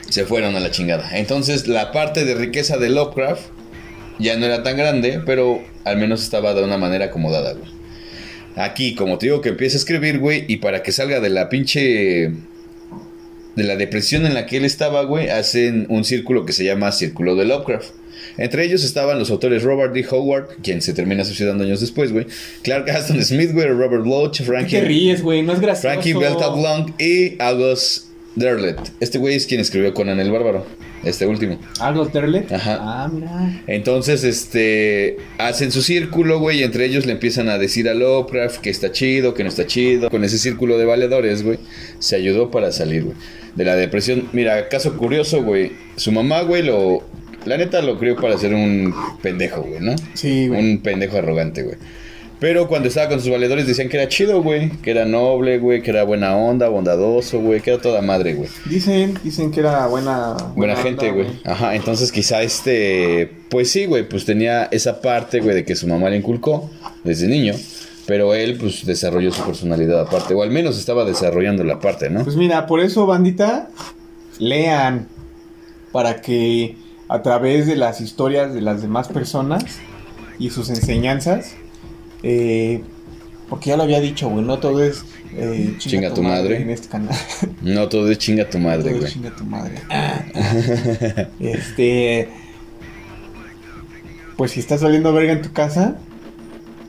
se 0.08 0.24
fueron 0.24 0.56
a 0.56 0.60
la 0.60 0.70
chingada. 0.70 1.18
Entonces 1.18 1.68
la 1.68 1.92
parte 1.92 2.24
de 2.24 2.34
riqueza 2.34 2.76
de 2.76 2.90
Lovecraft 2.90 3.42
ya 4.18 4.36
no 4.36 4.46
era 4.46 4.62
tan 4.62 4.76
grande, 4.76 5.20
pero 5.24 5.62
al 5.84 5.96
menos 5.96 6.22
estaba 6.22 6.54
de 6.54 6.62
una 6.62 6.78
manera 6.78 7.06
acomodada. 7.06 7.54
Aquí, 8.56 8.94
como 8.94 9.16
te 9.16 9.26
digo, 9.26 9.40
que 9.40 9.50
empieza 9.50 9.76
a 9.76 9.80
escribir, 9.80 10.18
güey, 10.18 10.44
y 10.48 10.58
para 10.58 10.82
que 10.82 10.92
salga 10.92 11.20
de 11.20 11.30
la 11.30 11.48
pinche... 11.48 12.32
De 13.56 13.64
la 13.64 13.76
depresión 13.76 14.24
en 14.24 14.32
la 14.32 14.46
que 14.46 14.56
él 14.56 14.64
estaba, 14.64 15.02
güey, 15.04 15.28
hacen 15.28 15.86
un 15.90 16.04
círculo 16.04 16.46
que 16.46 16.54
se 16.54 16.64
llama 16.64 16.90
Círculo 16.90 17.36
de 17.36 17.44
Lovecraft. 17.44 17.90
Entre 18.38 18.64
ellos 18.64 18.84
estaban 18.84 19.18
los 19.18 19.30
autores 19.30 19.62
Robert 19.62 19.92
D. 19.92 20.04
Howard, 20.10 20.56
quien 20.62 20.82
se 20.82 20.92
termina 20.92 21.24
suicidando 21.24 21.64
años 21.64 21.80
después, 21.80 22.12
güey. 22.12 22.26
Clark 22.62 22.88
Aston 22.90 23.22
Smith, 23.22 23.52
güey, 23.52 23.68
Robert 23.68 24.04
Loach, 24.04 24.42
Frankie... 24.42 24.70
¿Qué 24.70 24.80
ríes, 24.82 25.22
güey? 25.22 25.42
No 25.42 25.52
es 25.52 25.60
gracioso. 25.60 25.88
Frankie 25.88 26.14
y 26.98 27.36
August 27.38 28.12
Derlet. 28.34 28.78
Este 29.00 29.18
güey 29.18 29.36
es 29.36 29.46
quien 29.46 29.60
escribió 29.60 29.92
Conan 29.92 30.18
el 30.18 30.30
Bárbaro. 30.30 30.66
Este 31.04 31.26
último. 31.26 31.58
¿Algo 31.80 32.06
Derlet? 32.06 32.50
Ajá. 32.52 32.78
Ah, 32.80 33.10
mira. 33.12 33.62
Entonces, 33.66 34.22
este. 34.22 35.16
Hacen 35.38 35.72
su 35.72 35.82
círculo, 35.82 36.38
güey. 36.38 36.60
Y 36.60 36.62
entre 36.62 36.86
ellos 36.86 37.06
le 37.06 37.12
empiezan 37.12 37.48
a 37.48 37.58
decir 37.58 37.88
a 37.88 37.94
Lovecraft 37.94 38.60
que 38.60 38.70
está 38.70 38.92
chido, 38.92 39.34
que 39.34 39.42
no 39.42 39.48
está 39.48 39.66
chido. 39.66 40.10
Con 40.10 40.22
ese 40.22 40.38
círculo 40.38 40.78
de 40.78 40.84
valedores, 40.84 41.42
güey. 41.42 41.58
Se 41.98 42.14
ayudó 42.14 42.52
para 42.52 42.70
salir, 42.70 43.04
güey. 43.04 43.16
De 43.56 43.64
la 43.64 43.74
depresión. 43.74 44.28
Mira, 44.32 44.68
caso 44.68 44.96
curioso, 44.96 45.42
güey. 45.42 45.72
Su 45.96 46.12
mamá, 46.12 46.42
güey, 46.42 46.62
lo. 46.62 47.02
La 47.44 47.56
neta 47.56 47.82
lo 47.82 47.98
crió 47.98 48.16
para 48.16 48.38
ser 48.38 48.54
un 48.54 48.94
pendejo, 49.22 49.62
güey, 49.62 49.80
¿no? 49.80 49.94
Sí, 50.14 50.48
güey. 50.48 50.60
Un 50.60 50.78
pendejo 50.78 51.18
arrogante, 51.18 51.62
güey. 51.62 51.76
Pero 52.38 52.66
cuando 52.66 52.88
estaba 52.88 53.08
con 53.08 53.20
sus 53.20 53.30
valedores 53.30 53.68
decían 53.68 53.88
que 53.88 53.96
era 53.96 54.08
chido, 54.08 54.42
güey. 54.42 54.70
Que 54.82 54.90
era 54.90 55.04
noble, 55.04 55.58
güey. 55.58 55.80
Que 55.80 55.90
era 55.90 56.02
buena 56.02 56.36
onda, 56.36 56.68
bondadoso, 56.68 57.38
güey. 57.38 57.60
Que 57.60 57.70
era 57.70 57.80
toda 57.80 58.02
madre, 58.02 58.34
güey. 58.34 58.48
Dicen, 58.68 59.16
dicen 59.22 59.52
que 59.52 59.60
era 59.60 59.86
buena... 59.86 60.36
Buena, 60.56 60.74
gente, 60.74 61.12
güey. 61.12 61.28
Ajá, 61.44 61.76
entonces 61.76 62.10
quizá 62.10 62.42
este... 62.42 63.30
Pues 63.48 63.70
sí, 63.70 63.86
güey. 63.86 64.08
Pues 64.08 64.24
tenía 64.24 64.64
esa 64.72 65.00
parte, 65.00 65.38
güey, 65.38 65.54
de 65.54 65.64
que 65.64 65.76
su 65.76 65.86
mamá 65.86 66.10
le 66.10 66.16
inculcó 66.16 66.68
desde 67.04 67.28
niño. 67.28 67.54
Pero 68.06 68.34
él, 68.34 68.56
pues, 68.58 68.84
desarrolló 68.84 69.30
su 69.30 69.44
personalidad 69.44 70.00
aparte. 70.00 70.34
O 70.34 70.42
al 70.42 70.50
menos 70.50 70.76
estaba 70.76 71.04
desarrollando 71.04 71.62
la 71.62 71.78
parte, 71.78 72.10
¿no? 72.10 72.24
Pues 72.24 72.34
mira, 72.34 72.66
por 72.66 72.80
eso, 72.80 73.06
bandita, 73.06 73.68
lean. 74.40 75.06
Para 75.92 76.20
que 76.20 76.74
a 77.12 77.22
través 77.22 77.66
de 77.66 77.76
las 77.76 78.00
historias 78.00 78.54
de 78.54 78.62
las 78.62 78.82
demás 78.82 79.08
personas 79.08 79.64
y 80.38 80.50
sus 80.50 80.70
enseñanzas 80.70 81.54
eh, 82.22 82.82
porque 83.48 83.68
ya 83.68 83.76
lo 83.76 83.82
había 83.82 84.00
dicho, 84.00 84.30
güey, 84.30 84.42
no 84.42 84.58
todo 84.60 84.82
es 84.82 85.04
eh, 85.36 85.74
chinga, 85.76 86.14
tu 86.14 86.22
madre, 86.22 86.62
en 86.62 86.70
este 86.70 86.88
canal. 86.88 87.14
No 87.60 87.86
todo 87.86 88.10
es 88.10 88.16
chinga 88.16 88.48
tu 88.48 88.58
madre, 88.58 88.94
güey. 88.94 89.12
Chinga 89.12 89.30
tu 89.36 89.44
madre. 89.44 89.74
este. 91.38 92.30
Pues 94.38 94.52
si 94.52 94.60
estás 94.60 94.80
saliendo 94.80 95.12
verga 95.12 95.32
en 95.32 95.42
tu 95.42 95.52
casa, 95.52 95.96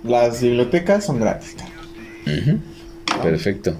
las 0.06 0.42
bibliotecas 0.42 1.06
son 1.06 1.20
gratis, 1.20 1.56
Perfecto. 3.22 3.76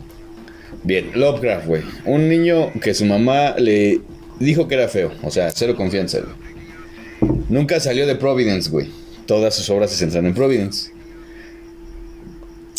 Bien, 0.84 1.10
Lovecraft, 1.14 1.68
güey. 1.68 1.84
Un 2.04 2.28
niño 2.28 2.74
que 2.82 2.94
su 2.94 3.06
mamá 3.06 3.56
le 3.58 4.02
dijo 4.40 4.68
que 4.68 4.76
era 4.76 4.88
feo. 4.88 5.12
O 5.24 5.32
sea, 5.32 5.52
cero 5.52 5.76
confianza, 5.76 6.20
güey. 6.20 7.34
Nunca 7.50 7.80
salió 7.80 8.06
de 8.08 8.16
Providence, 8.16 8.70
güey. 8.70 8.90
Todas 9.26 9.56
sus 9.56 9.70
obras 9.70 9.92
se 9.92 9.98
centran 9.98 10.26
en 10.26 10.34
Providence. 10.34 10.92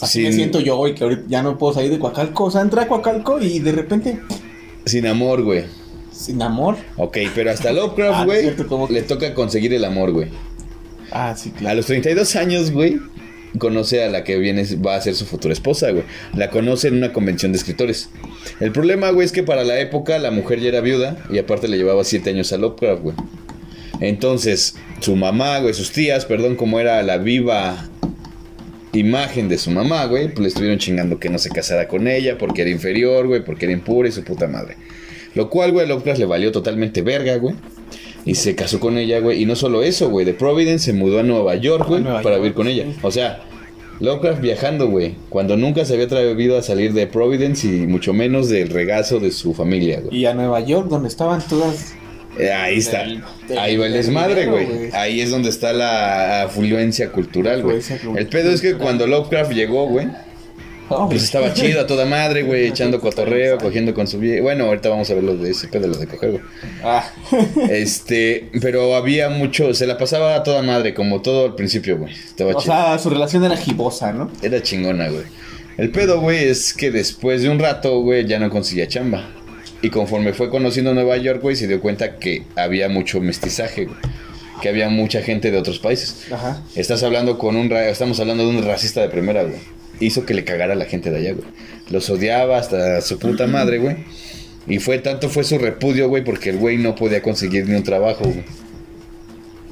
Así 0.00 0.22
me 0.22 0.32
siento 0.32 0.60
yo, 0.60 0.76
güey, 0.76 0.94
que 0.94 1.04
ahorita 1.04 1.22
ya 1.28 1.42
no 1.42 1.56
puedo 1.56 1.74
salir 1.74 1.90
de 1.90 1.98
Coacalco. 1.98 2.44
O 2.44 2.50
sea, 2.50 2.60
entré 2.60 2.80
a 2.80 2.88
Coacalco 2.88 3.40
y 3.40 3.60
de 3.60 3.72
repente. 3.72 4.18
Sin 4.84 5.06
amor, 5.06 5.42
güey. 5.42 5.64
Sin 6.12 6.42
amor. 6.42 6.76
Ok, 6.96 7.18
pero 7.34 7.50
hasta 7.50 7.72
Lovecraft, 7.72 8.14
ah, 8.20 8.24
güey, 8.24 8.54
le 8.90 9.02
toca 9.02 9.32
conseguir 9.34 9.72
el 9.72 9.84
amor, 9.84 10.12
güey. 10.12 10.28
Ah, 11.10 11.34
sí, 11.36 11.50
claro. 11.50 11.72
A 11.72 11.74
los 11.76 11.86
32 11.86 12.36
años, 12.36 12.70
güey, 12.70 12.98
conoce 13.58 14.02
a 14.02 14.08
la 14.08 14.24
que 14.24 14.36
viene, 14.38 14.64
va 14.84 14.96
a 14.96 15.00
ser 15.00 15.14
su 15.14 15.26
futura 15.26 15.52
esposa, 15.52 15.90
güey. 15.90 16.04
La 16.34 16.50
conoce 16.50 16.88
en 16.88 16.94
una 16.94 17.12
convención 17.12 17.52
de 17.52 17.58
escritores. 17.58 18.10
El 18.60 18.72
problema, 18.72 19.10
güey, 19.10 19.24
es 19.24 19.32
que 19.32 19.42
para 19.42 19.64
la 19.64 19.78
época 19.80 20.18
la 20.18 20.30
mujer 20.30 20.60
ya 20.60 20.68
era 20.68 20.80
viuda 20.80 21.16
y 21.30 21.38
aparte 21.38 21.68
le 21.68 21.76
llevaba 21.76 22.04
7 22.04 22.30
años 22.30 22.52
a 22.52 22.58
Lovecraft, 22.58 23.02
güey. 23.02 23.16
Entonces, 24.00 24.74
su 25.00 25.16
mamá, 25.16 25.60
güey, 25.60 25.74
sus 25.74 25.92
tías, 25.92 26.26
perdón, 26.26 26.56
como 26.56 26.80
era 26.80 27.02
la 27.02 27.18
viva 27.18 27.88
imagen 28.92 29.48
de 29.48 29.58
su 29.58 29.70
mamá, 29.70 30.04
güey, 30.06 30.28
pues 30.28 30.40
le 30.40 30.48
estuvieron 30.48 30.78
chingando 30.78 31.18
que 31.18 31.28
no 31.28 31.38
se 31.38 31.50
casara 31.50 31.88
con 31.88 32.06
ella 32.06 32.38
porque 32.38 32.62
era 32.62 32.70
inferior, 32.70 33.26
güey, 33.26 33.44
porque 33.44 33.66
era 33.66 33.72
impura 33.72 34.08
y 34.08 34.12
su 34.12 34.22
puta 34.22 34.46
madre. 34.46 34.76
Lo 35.34 35.50
cual, 35.50 35.72
güey, 35.72 35.84
a 35.84 35.88
Lovecraft 35.88 36.20
le 36.20 36.26
valió 36.26 36.52
totalmente 36.52 37.02
verga, 37.02 37.36
güey. 37.36 37.56
Y 38.24 38.34
se 38.36 38.54
casó 38.54 38.80
con 38.80 38.96
ella, 38.98 39.20
güey. 39.20 39.42
Y 39.42 39.46
no 39.46 39.56
solo 39.56 39.82
eso, 39.82 40.08
güey. 40.08 40.24
De 40.24 40.34
Providence 40.34 40.86
se 40.86 40.92
mudó 40.92 41.20
a 41.20 41.22
Nueva 41.22 41.56
York, 41.56 41.86
güey, 41.86 42.02
para 42.02 42.36
vivir 42.36 42.54
con 42.54 42.68
ella. 42.68 42.86
O 43.02 43.10
sea, 43.10 43.42
Lovecraft 44.00 44.40
viajando, 44.40 44.88
güey. 44.88 45.16
Cuando 45.28 45.56
nunca 45.56 45.84
se 45.84 45.94
había 45.94 46.06
atrevido 46.06 46.56
a 46.56 46.62
salir 46.62 46.92
de 46.92 47.06
Providence 47.06 47.66
y 47.66 47.86
mucho 47.86 48.12
menos 48.12 48.48
del 48.48 48.70
regazo 48.70 49.20
de 49.20 49.30
su 49.30 49.54
familia, 49.54 50.00
güey. 50.00 50.16
Y 50.16 50.26
a 50.26 50.34
Nueva 50.34 50.60
York, 50.60 50.88
donde 50.88 51.08
estaban 51.08 51.46
todas 51.46 51.94
eh, 52.38 52.50
ahí 52.50 52.78
está. 52.78 53.04
ahí 53.58 53.76
va 53.76 53.86
el 53.86 53.92
desmadre, 53.92 54.46
güey. 54.46 54.90
Ahí 54.92 55.20
es 55.20 55.30
donde 55.30 55.50
está 55.50 55.72
la 55.72 56.42
afluencia 56.42 57.10
cultural, 57.10 57.62
güey. 57.62 57.80
El 58.16 58.26
pedo 58.26 58.50
es 58.50 58.60
que 58.60 58.74
cuando 58.74 59.06
Lovecraft 59.06 59.52
llegó, 59.52 59.86
güey. 59.86 60.08
Pues 61.08 61.24
estaba 61.24 61.52
chido 61.52 61.80
a 61.80 61.86
toda 61.86 62.04
madre, 62.06 62.42
güey, 62.42 62.66
echando 62.68 63.00
cotorreo, 63.00 63.58
cogiendo 63.58 63.94
con 63.94 64.06
su 64.06 64.18
vieja. 64.18 64.42
Bueno, 64.42 64.64
ahorita 64.66 64.88
vamos 64.88 65.10
a 65.10 65.14
ver 65.14 65.24
los 65.24 65.40
de 65.40 65.50
ese 65.50 65.68
pedo, 65.68 65.88
los 65.88 66.00
de 66.00 66.06
coger, 66.06 66.30
güey. 66.32 66.42
Ah. 66.82 67.04
Este, 67.70 68.50
pero 68.60 68.94
había 68.94 69.28
mucho, 69.28 69.74
se 69.74 69.86
la 69.86 69.98
pasaba 69.98 70.36
a 70.36 70.42
toda 70.42 70.62
madre, 70.62 70.94
como 70.94 71.22
todo 71.22 71.46
al 71.46 71.54
principio, 71.54 71.98
güey. 71.98 72.14
o 72.54 72.60
sea, 72.60 72.98
su 72.98 73.10
relación 73.10 73.44
era 73.44 73.56
gibosa, 73.56 74.12
¿no? 74.12 74.30
Era 74.42 74.62
chingona, 74.62 75.08
güey. 75.08 75.24
El 75.76 75.90
pedo, 75.90 76.20
güey, 76.20 76.44
es 76.44 76.72
que 76.72 76.90
después 76.90 77.42
de 77.42 77.48
un 77.48 77.58
rato, 77.58 78.00
güey, 78.00 78.26
ya 78.26 78.38
no 78.38 78.48
conseguía 78.50 78.86
chamba. 78.86 79.28
Y 79.82 79.90
conforme 79.90 80.32
fue 80.32 80.48
conociendo 80.48 80.94
Nueva 80.94 81.16
York, 81.16 81.42
güey, 81.42 81.56
se 81.56 81.66
dio 81.66 81.80
cuenta 81.80 82.16
que 82.18 82.44
había 82.56 82.88
mucho 82.88 83.20
mestizaje, 83.20 83.86
güey. 83.86 83.96
que 84.62 84.68
había 84.68 84.88
mucha 84.88 85.20
gente 85.20 85.50
de 85.50 85.58
otros 85.58 85.78
países. 85.78 86.32
Ajá. 86.32 86.62
Estás 86.74 87.02
hablando 87.02 87.36
con 87.38 87.56
un, 87.56 87.70
estamos 87.72 88.18
hablando 88.20 88.44
de 88.44 88.56
un 88.56 88.62
racista 88.62 89.02
de 89.02 89.08
primera, 89.08 89.42
güey. 89.42 89.58
Hizo 90.00 90.26
que 90.26 90.34
le 90.34 90.44
cagara 90.44 90.72
a 90.72 90.76
la 90.76 90.86
gente 90.86 91.10
de 91.10 91.18
allá, 91.18 91.32
güey. 91.34 91.46
Los 91.90 92.10
odiaba 92.10 92.58
hasta 92.58 93.00
su 93.00 93.18
puta 93.18 93.46
madre, 93.46 93.78
güey. 93.78 93.96
Y 94.66 94.78
fue 94.78 94.98
tanto 94.98 95.28
fue 95.28 95.44
su 95.44 95.58
repudio, 95.58 96.08
güey, 96.08 96.24
porque 96.24 96.50
el 96.50 96.58
güey 96.58 96.78
no 96.78 96.94
podía 96.94 97.22
conseguir 97.22 97.68
ni 97.68 97.74
un 97.74 97.82
trabajo, 97.82 98.24
güey. 98.24 98.44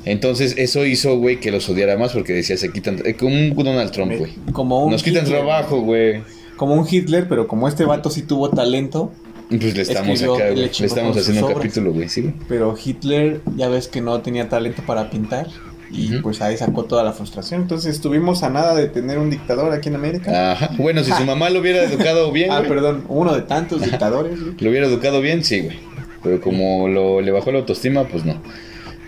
Entonces, 0.04 0.54
eso 0.58 0.84
hizo, 0.84 1.16
güey, 1.18 1.38
que 1.38 1.50
los 1.50 1.68
odiara 1.68 1.96
más 1.96 2.12
porque 2.12 2.32
decía, 2.32 2.56
se 2.56 2.72
quitan. 2.72 3.00
Eh, 3.04 3.14
como 3.14 3.34
un 3.34 3.54
Donald 3.54 3.92
Trump, 3.92 4.12
güey. 4.18 4.32
Como 4.52 4.84
un 4.84 4.92
Nos 4.92 5.02
quitan 5.02 5.24
trabajo, 5.24 5.80
güey. 5.80 6.22
Como 6.56 6.74
un 6.74 6.86
Hitler, 6.88 7.28
pero 7.28 7.46
como 7.46 7.68
este 7.68 7.84
vato 7.84 8.10
sí 8.10 8.22
tuvo 8.22 8.50
talento. 8.50 9.12
Pues 9.48 9.76
le 9.76 9.82
estamos 9.82 10.22
acá, 10.22 10.50
güey. 10.50 10.56
Le, 10.56 10.66
estamos 10.66 11.16
haciendo 11.16 11.46
un 11.46 11.54
capítulo, 11.54 11.92
güey, 11.92 12.08
sí, 12.08 12.32
Pero 12.48 12.74
Hitler, 12.82 13.40
ya 13.56 13.68
ves 13.68 13.86
que 13.88 14.00
no 14.00 14.20
tenía 14.22 14.48
talento 14.48 14.82
para 14.86 15.10
pintar. 15.10 15.48
Y 15.92 16.18
pues 16.18 16.40
ahí 16.40 16.56
sacó 16.56 16.84
toda 16.84 17.04
la 17.04 17.12
frustración. 17.12 17.62
Entonces 17.62 17.94
estuvimos 17.94 18.42
a 18.42 18.50
nada 18.50 18.74
de 18.74 18.88
tener 18.88 19.18
un 19.18 19.28
dictador 19.30 19.72
aquí 19.72 19.90
en 19.90 19.96
América. 19.96 20.52
Ajá. 20.52 20.70
Bueno, 20.78 21.04
si 21.04 21.12
su 21.12 21.24
mamá 21.26 21.50
lo 21.50 21.60
hubiera 21.60 21.84
educado 21.84 22.32
bien. 22.32 22.50
ah, 22.50 22.62
perdón, 22.66 23.04
uno 23.08 23.34
de 23.34 23.42
tantos 23.42 23.82
dictadores. 23.82 24.38
Lo 24.58 24.70
hubiera 24.70 24.86
educado 24.86 25.20
bien, 25.20 25.44
sí, 25.44 25.60
güey. 25.60 25.78
Pero 26.22 26.40
como 26.40 26.88
lo, 26.88 27.20
le 27.20 27.30
bajó 27.30 27.52
la 27.52 27.58
autoestima, 27.58 28.04
pues 28.04 28.24
no. 28.24 28.40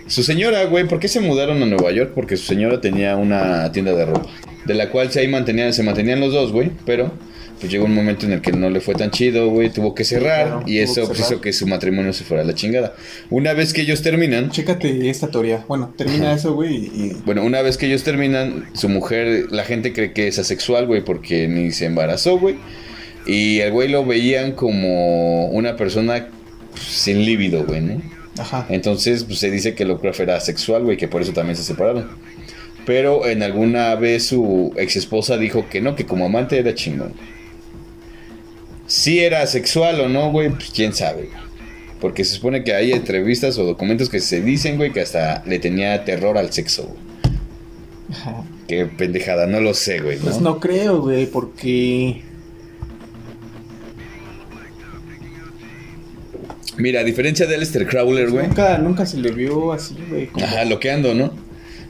Su 0.06 0.22
señora, 0.22 0.64
güey, 0.66 0.86
¿por 0.86 0.98
qué 1.00 1.08
se 1.08 1.20
mudaron 1.20 1.62
a 1.62 1.66
Nueva 1.66 1.90
York? 1.90 2.12
Porque 2.14 2.36
su 2.36 2.44
señora 2.44 2.80
tenía 2.80 3.16
una 3.16 3.72
tienda 3.72 3.92
de 3.94 4.04
ropa. 4.04 4.28
De 4.66 4.74
la 4.74 4.90
cual 4.90 5.10
se 5.10 5.20
ahí 5.20 5.28
mantenían, 5.28 5.72
se 5.72 5.82
mantenían 5.82 6.20
los 6.20 6.32
dos, 6.32 6.52
güey. 6.52 6.70
Pero 6.84 7.12
pues 7.60 7.70
llegó 7.70 7.84
un 7.84 7.94
momento 7.94 8.26
en 8.26 8.32
el 8.32 8.40
que 8.40 8.52
no 8.52 8.68
le 8.70 8.80
fue 8.80 8.94
tan 8.94 9.10
chido, 9.10 9.48
güey, 9.48 9.70
tuvo 9.70 9.94
que 9.94 10.04
cerrar 10.04 10.64
y 10.66 10.78
eso 10.78 11.06
pues, 11.06 11.20
hizo 11.20 11.40
que 11.40 11.52
su 11.52 11.66
matrimonio 11.66 12.12
se 12.12 12.24
fuera 12.24 12.42
a 12.42 12.46
la 12.46 12.54
chingada. 12.54 12.94
Una 13.30 13.52
vez 13.52 13.72
que 13.72 13.82
ellos 13.82 14.02
terminan... 14.02 14.50
Chécate 14.50 15.08
esta 15.08 15.28
teoría. 15.28 15.64
Bueno, 15.68 15.94
termina 15.96 16.32
eso, 16.32 16.54
güey, 16.54 16.76
y... 16.76 17.16
Bueno, 17.24 17.44
una 17.44 17.62
vez 17.62 17.76
que 17.76 17.86
ellos 17.86 18.02
terminan, 18.02 18.68
su 18.74 18.88
mujer, 18.88 19.46
la 19.50 19.64
gente 19.64 19.92
cree 19.92 20.12
que 20.12 20.28
es 20.28 20.38
asexual, 20.38 20.86
güey, 20.86 21.04
porque 21.04 21.48
ni 21.48 21.70
se 21.70 21.86
embarazó, 21.86 22.38
güey. 22.38 22.56
Y 23.26 23.60
el 23.60 23.72
güey 23.72 23.88
lo 23.88 24.04
veían 24.04 24.52
como 24.52 25.46
una 25.46 25.76
persona 25.76 26.28
sin 26.78 27.24
líbido, 27.24 27.64
güey, 27.64 27.80
¿no? 27.80 28.02
Ajá. 28.38 28.66
Entonces, 28.68 29.24
pues 29.24 29.38
se 29.38 29.50
dice 29.50 29.74
que 29.74 29.84
lo 29.84 30.00
era 30.02 30.36
asexual, 30.36 30.82
güey, 30.82 30.96
que 30.96 31.08
por 31.08 31.22
eso 31.22 31.32
también 31.32 31.56
se 31.56 31.62
separaron. 31.62 32.08
Pero 32.84 33.26
en 33.26 33.42
alguna 33.42 33.94
vez 33.94 34.26
su 34.26 34.74
ex 34.76 34.96
esposa 34.96 35.38
dijo 35.38 35.66
que 35.70 35.80
no, 35.80 35.94
que 35.94 36.04
como 36.04 36.26
amante 36.26 36.58
era 36.58 36.74
chingón. 36.74 37.14
Si 38.86 39.20
era 39.20 39.46
sexual 39.46 40.00
o 40.00 40.08
no, 40.08 40.30
güey, 40.30 40.50
pues 40.50 40.70
quién 40.74 40.92
sabe, 40.92 41.30
Porque 42.00 42.24
se 42.24 42.34
supone 42.34 42.64
que 42.64 42.74
hay 42.74 42.92
entrevistas 42.92 43.58
o 43.58 43.64
documentos 43.64 44.10
que 44.10 44.20
se 44.20 44.42
dicen, 44.42 44.76
güey, 44.76 44.92
que 44.92 45.00
hasta 45.00 45.42
le 45.46 45.58
tenía 45.58 46.04
terror 46.04 46.36
al 46.36 46.52
sexo, 46.52 46.84
güey. 46.84 47.04
Qué 48.68 48.86
pendejada, 48.86 49.46
no 49.46 49.60
lo 49.60 49.74
sé, 49.74 50.00
güey. 50.00 50.18
Pues 50.18 50.40
no 50.40 50.60
creo, 50.60 51.00
güey, 51.00 51.26
porque. 51.26 52.22
Mira, 56.76 57.00
a 57.00 57.04
diferencia 57.04 57.46
de 57.46 57.56
Lester 57.56 57.86
Crowler, 57.86 58.30
güey. 58.30 58.48
nunca, 58.48 58.78
nunca 58.78 59.06
se 59.06 59.18
le 59.18 59.30
vio 59.30 59.72
así, 59.72 59.96
güey. 60.08 60.28
Ajá, 60.42 60.64
loqueando, 60.64 61.14
¿no? 61.14 61.32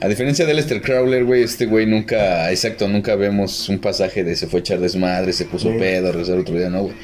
A 0.00 0.08
diferencia 0.08 0.44
de 0.46 0.54
Lester 0.54 0.82
Crowler, 0.82 1.24
güey, 1.24 1.42
este 1.42 1.66
güey 1.66 1.86
nunca, 1.86 2.50
exacto, 2.50 2.88
nunca 2.88 3.14
vemos 3.16 3.68
un 3.68 3.78
pasaje 3.78 4.24
de 4.24 4.36
se 4.36 4.46
fue 4.46 4.58
a 4.58 4.60
echar 4.60 4.80
desmadre, 4.80 5.32
se 5.32 5.44
puso 5.44 5.70
pedo, 5.70 6.12
rezar 6.12 6.38
otro 6.38 6.56
día, 6.56 6.68
no, 6.68 6.82
güey. 6.82 6.94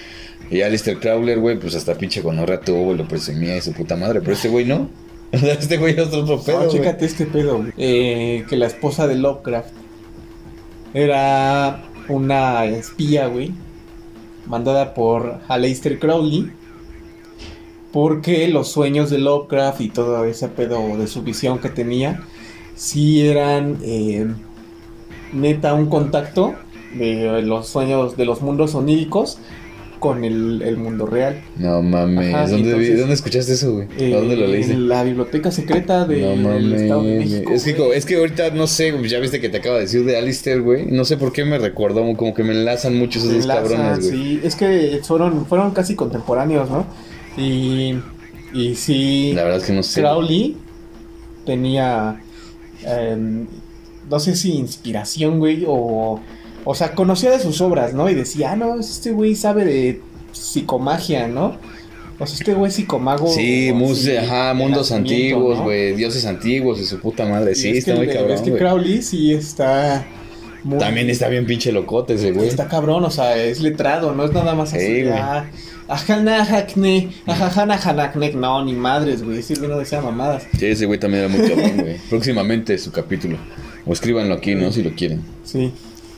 Y 0.51 0.63
a 0.63 0.69
Lester 0.69 0.99
Crowler, 0.99 1.39
güey, 1.39 1.59
pues 1.59 1.75
hasta 1.75 1.95
pinche 1.95 2.23
con 2.23 2.39
horra 2.39 2.61
tuvo, 2.61 2.93
lo 2.93 3.07
presumía 3.07 3.57
y 3.57 3.61
su 3.61 3.73
puta 3.73 3.97
madre, 3.97 4.21
pero 4.21 4.33
este 4.33 4.49
güey 4.49 4.65
no. 4.65 4.91
este 5.33 5.77
güey 5.77 5.95
es 5.99 6.13
otro 6.13 6.41
pedo. 6.43 6.65
No, 6.65 6.71
chécate 6.71 7.07
este 7.07 7.27
pedo, 7.27 7.59
güey. 7.59 7.73
Eh, 7.79 8.45
que 8.49 8.57
la 8.57 8.67
esposa 8.67 9.07
de 9.07 9.15
Lovecraft 9.15 9.73
era 10.93 11.85
una 12.09 12.65
espía, 12.65 13.29
güey, 13.29 13.53
mandada 14.47 14.93
por 14.95 15.39
Aleister 15.49 15.99
Crowley 15.99 16.51
porque 17.93 18.47
los 18.49 18.71
sueños 18.71 19.11
de 19.11 19.19
Lovecraft 19.19 19.81
y 19.81 19.89
todo 19.89 20.25
ese 20.25 20.49
pedo 20.49 20.97
de 20.97 21.07
su 21.07 21.23
visión 21.23 21.59
que 21.59 21.69
tenía 21.69 22.23
sí 22.81 23.29
eran 23.29 23.77
eh, 23.83 24.27
neta 25.35 25.75
un 25.75 25.91
contacto 25.91 26.55
de 26.95 27.43
los 27.43 27.69
sueños 27.69 28.17
de 28.17 28.25
los 28.25 28.41
mundos 28.41 28.75
oníricos 28.75 29.37
con 29.99 30.25
el, 30.25 30.79
mundo 30.79 31.05
real. 31.05 31.43
No 31.59 31.83
mames, 31.83 32.51
¿Dónde, 32.51 33.13
escuchaste 33.13 33.53
eso, 33.53 33.75
güey? 33.75 34.11
¿Dónde 34.11 34.35
lo 34.35 34.47
leíste? 34.47 34.73
En 34.73 34.89
la 34.89 35.05
biblioteca 35.05 35.51
secreta 35.51 36.07
de, 36.07 36.39
del 36.39 36.73
Estado 36.73 37.03
de 37.03 37.19
México. 37.19 37.53
Es 37.53 37.65
que, 37.65 37.77
es 37.95 38.07
que 38.07 38.17
ahorita 38.17 38.49
no 38.53 38.67
sé, 38.67 38.95
ya 39.07 39.19
viste 39.19 39.43
que 39.43 39.51
te 39.51 39.59
acabo 39.59 39.75
de 39.75 39.83
decir 39.83 40.07
de 40.07 40.17
Alistair, 40.17 40.63
güey. 40.63 40.87
No 40.87 41.05
sé 41.05 41.19
por 41.19 41.35
qué 41.35 41.45
me 41.45 41.59
recordó, 41.59 42.01
como 42.17 42.33
que 42.33 42.43
me 42.45 42.53
enlazan 42.53 42.97
mucho 42.97 43.19
esos 43.19 43.35
dos 43.35 43.47
cabrones, 43.47 43.99
güey. 43.99 44.11
Sí, 44.11 44.41
es 44.43 44.57
que 44.57 45.01
fueron, 45.03 45.45
fueron 45.45 45.73
casi 45.73 45.95
contemporáneos, 45.95 46.71
¿no? 46.71 46.87
Y, 47.37 47.97
y 48.55 48.75
sí. 48.75 49.33
La 49.35 49.43
verdad 49.43 49.59
es 49.59 49.67
que 49.67 49.75
no 49.75 49.83
sé. 49.83 50.01
Crowley 50.01 50.57
tenía 51.45 52.23
Em, 52.85 53.47
no 54.09 54.21
sé 54.21 54.37
si 54.37 54.53
inspiración, 54.53 55.39
güey, 55.39 55.65
o... 55.67 56.21
O 56.63 56.75
sea, 56.75 56.95
conocía 56.95 57.31
de 57.31 57.41
sus 57.41 57.63
obras, 57.63 57.95
¿no? 57.95 58.11
Y 58.11 58.15
decía, 58.15 58.53
ah, 58.53 58.57
no, 58.57 58.79
este 58.79 59.13
güey 59.13 59.35
sabe 59.35 59.65
de 59.65 60.03
psicomagia, 60.33 61.27
¿no? 61.27 61.57
O 62.19 62.27
sea, 62.27 62.37
este 62.39 62.53
güey 62.53 62.69
es 62.69 62.75
psicomago. 62.75 63.29
Sí, 63.29 63.73
ajá, 64.19 64.53
mundos 64.53 64.93
antiguos, 64.93 65.59
güey, 65.61 65.95
dioses 65.95 66.27
antiguos 66.27 66.79
y 66.79 66.85
su 66.85 67.01
puta 67.01 67.25
madre. 67.25 67.55
Sí, 67.55 67.71
está 67.71 67.95
muy 67.95 68.09
cabrón. 68.09 68.33
Es 68.33 68.43
que 68.43 68.55
Crowley 68.55 69.01
sí 69.01 69.33
está. 69.33 70.05
También 70.79 71.09
está 71.09 71.29
bien 71.29 71.47
pinche 71.47 71.73
locote 71.73 72.15
ese 72.15 72.33
güey. 72.33 72.47
Está 72.47 72.69
cabrón, 72.69 73.05
o 73.05 73.11
sea, 73.11 73.43
es 73.43 73.61
letrado, 73.61 74.15
no 74.15 74.27
es 74.27 74.33
nada 74.33 74.55
más 74.55 74.75
así. 74.75 75.05
Ah, 75.11 75.47
Ajana 75.91 76.45
Hackney, 76.45 77.11
Ajana 77.27 77.75
Hanaknek, 77.75 78.35
no, 78.37 78.65
ni 78.65 78.73
madres, 78.75 79.25
güey. 79.25 79.43
Güey 79.43 79.69
no 79.69 79.79
decía 79.79 80.01
mamadas. 80.01 80.45
Sí, 80.59 80.67
ese 80.67 80.87
güey 80.87 81.01
también 81.01 81.25
era 81.25 81.33
muy 81.33 81.49
cabrón, 81.49 81.79
güey. 81.79 81.99
Próximamente 82.09 82.79
su 82.79 82.93
capítulo. 82.93 83.37
O 83.85 83.93
escríbanlo 83.93 84.35
aquí, 84.35 84.55
¿no? 84.55 84.71
Si 84.71 84.83
lo 84.83 84.91
quieren. 84.95 85.23
Sí. 85.43 85.73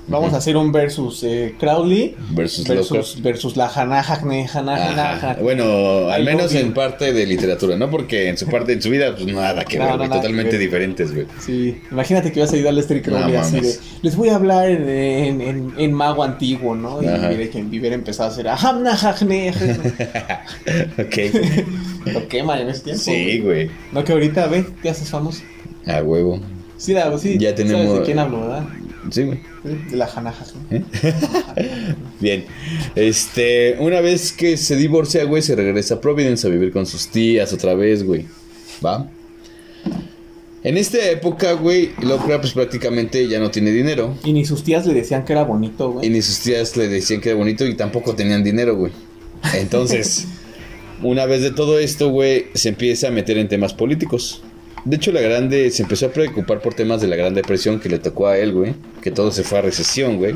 Vamos 0.08 0.34
a 0.34 0.38
hacer 0.38 0.56
un 0.56 0.72
versus 0.72 1.22
eh, 1.22 1.54
Crowley 1.58 2.16
versus, 2.30 2.66
versus, 2.66 3.22
versus 3.22 3.56
la 3.56 3.68
Hanahakne, 3.68 4.48
Bueno, 5.40 6.10
al 6.10 6.24
menos 6.24 6.52
en 6.54 6.74
parte 6.74 7.12
de 7.12 7.24
literatura, 7.24 7.76
¿no? 7.76 7.88
Porque 7.88 8.28
en 8.28 8.36
su 8.36 8.46
parte, 8.46 8.72
en 8.72 8.82
su 8.82 8.90
vida, 8.90 9.14
pues 9.14 9.26
nada 9.32 9.64
que 9.64 9.78
ver, 9.98 10.08
totalmente 10.10 10.58
diferentes, 10.58 11.14
güey. 11.14 11.26
Sí, 11.40 11.80
imagínate 11.90 12.32
que 12.32 12.40
vas 12.40 12.52
a 12.52 12.56
ir 12.56 12.66
a 12.66 12.72
Lester 12.72 13.00
Crowley 13.00 13.36
así 13.36 13.60
de, 13.60 13.74
les 14.02 14.16
voy 14.16 14.30
a 14.30 14.36
hablar 14.36 14.68
en, 14.68 15.40
en, 15.40 15.72
en, 15.78 15.92
mago 15.92 16.24
antiguo, 16.24 16.74
¿no? 16.74 17.00
Y 17.00 17.06
mire 17.06 17.50
que 17.50 17.58
en 17.58 17.70
Viver 17.70 17.92
empezó 17.92 18.24
a 18.24 18.26
hacer 18.26 18.48
Ahamnahakne. 18.48 19.50
ok. 20.98 21.16
Lo 22.32 22.54
en 22.54 22.68
ese 22.68 22.80
tiempo. 22.80 23.02
Sí, 23.02 23.38
güey. 23.38 23.70
No, 23.92 24.02
que 24.02 24.12
ahorita, 24.12 24.46
ve, 24.48 24.64
te 24.82 24.90
haces 24.90 25.08
famoso. 25.08 25.42
A 25.86 26.02
huevo. 26.02 26.40
Sí, 26.76 26.96
sí. 27.18 27.38
Ya 27.38 27.54
tenemos. 27.54 27.84
¿Sabes 27.84 27.98
de 28.00 28.04
quién 28.04 28.18
hablo, 28.18 28.40
verdad? 28.40 28.64
Sí, 29.10 29.24
güey. 29.24 29.40
De 29.90 29.96
la 29.96 30.06
janaja. 30.06 30.44
¿Eh? 30.70 30.82
Bien. 32.20 32.44
Este, 32.94 33.76
una 33.78 34.00
vez 34.00 34.32
que 34.32 34.56
se 34.56 34.76
divorcia, 34.76 35.24
güey, 35.24 35.42
se 35.42 35.56
regresa 35.56 35.94
a 35.94 36.00
Providence 36.00 36.46
a 36.46 36.50
vivir 36.50 36.72
con 36.72 36.86
sus 36.86 37.08
tías 37.08 37.52
otra 37.52 37.74
vez, 37.74 38.04
güey. 38.04 38.26
¿Va? 38.84 39.08
En 40.64 40.76
esta 40.76 41.10
época, 41.10 41.54
güey, 41.54 41.90
Lovecraft 42.00 42.40
pues 42.40 42.52
prácticamente 42.52 43.26
ya 43.26 43.40
no 43.40 43.50
tiene 43.50 43.72
dinero. 43.72 44.16
Y 44.24 44.32
ni 44.32 44.44
sus 44.44 44.62
tías 44.62 44.86
le 44.86 44.94
decían 44.94 45.24
que 45.24 45.32
era 45.32 45.42
bonito, 45.42 45.90
güey. 45.90 46.06
Y 46.06 46.10
ni 46.10 46.22
sus 46.22 46.38
tías 46.38 46.76
le 46.76 46.86
decían 46.88 47.20
que 47.20 47.30
era 47.30 47.38
bonito 47.38 47.66
y 47.66 47.74
tampoco 47.74 48.14
tenían 48.14 48.44
dinero, 48.44 48.76
güey. 48.76 48.92
Entonces, 49.54 50.28
una 51.02 51.26
vez 51.26 51.42
de 51.42 51.50
todo 51.50 51.80
esto, 51.80 52.10
güey, 52.10 52.46
se 52.54 52.68
empieza 52.68 53.08
a 53.08 53.10
meter 53.10 53.38
en 53.38 53.48
temas 53.48 53.74
políticos. 53.74 54.42
De 54.84 54.96
hecho, 54.96 55.12
la 55.12 55.20
Grande 55.20 55.70
se 55.70 55.82
empezó 55.82 56.06
a 56.06 56.08
preocupar 56.10 56.60
por 56.60 56.74
temas 56.74 57.00
de 57.00 57.06
la 57.06 57.16
Gran 57.16 57.34
Depresión 57.34 57.78
que 57.78 57.88
le 57.88 57.98
tocó 57.98 58.26
a 58.26 58.38
él, 58.38 58.52
güey. 58.52 58.74
Que 59.00 59.10
todo 59.10 59.30
se 59.30 59.44
fue 59.44 59.58
a 59.58 59.62
recesión, 59.62 60.16
güey. 60.16 60.34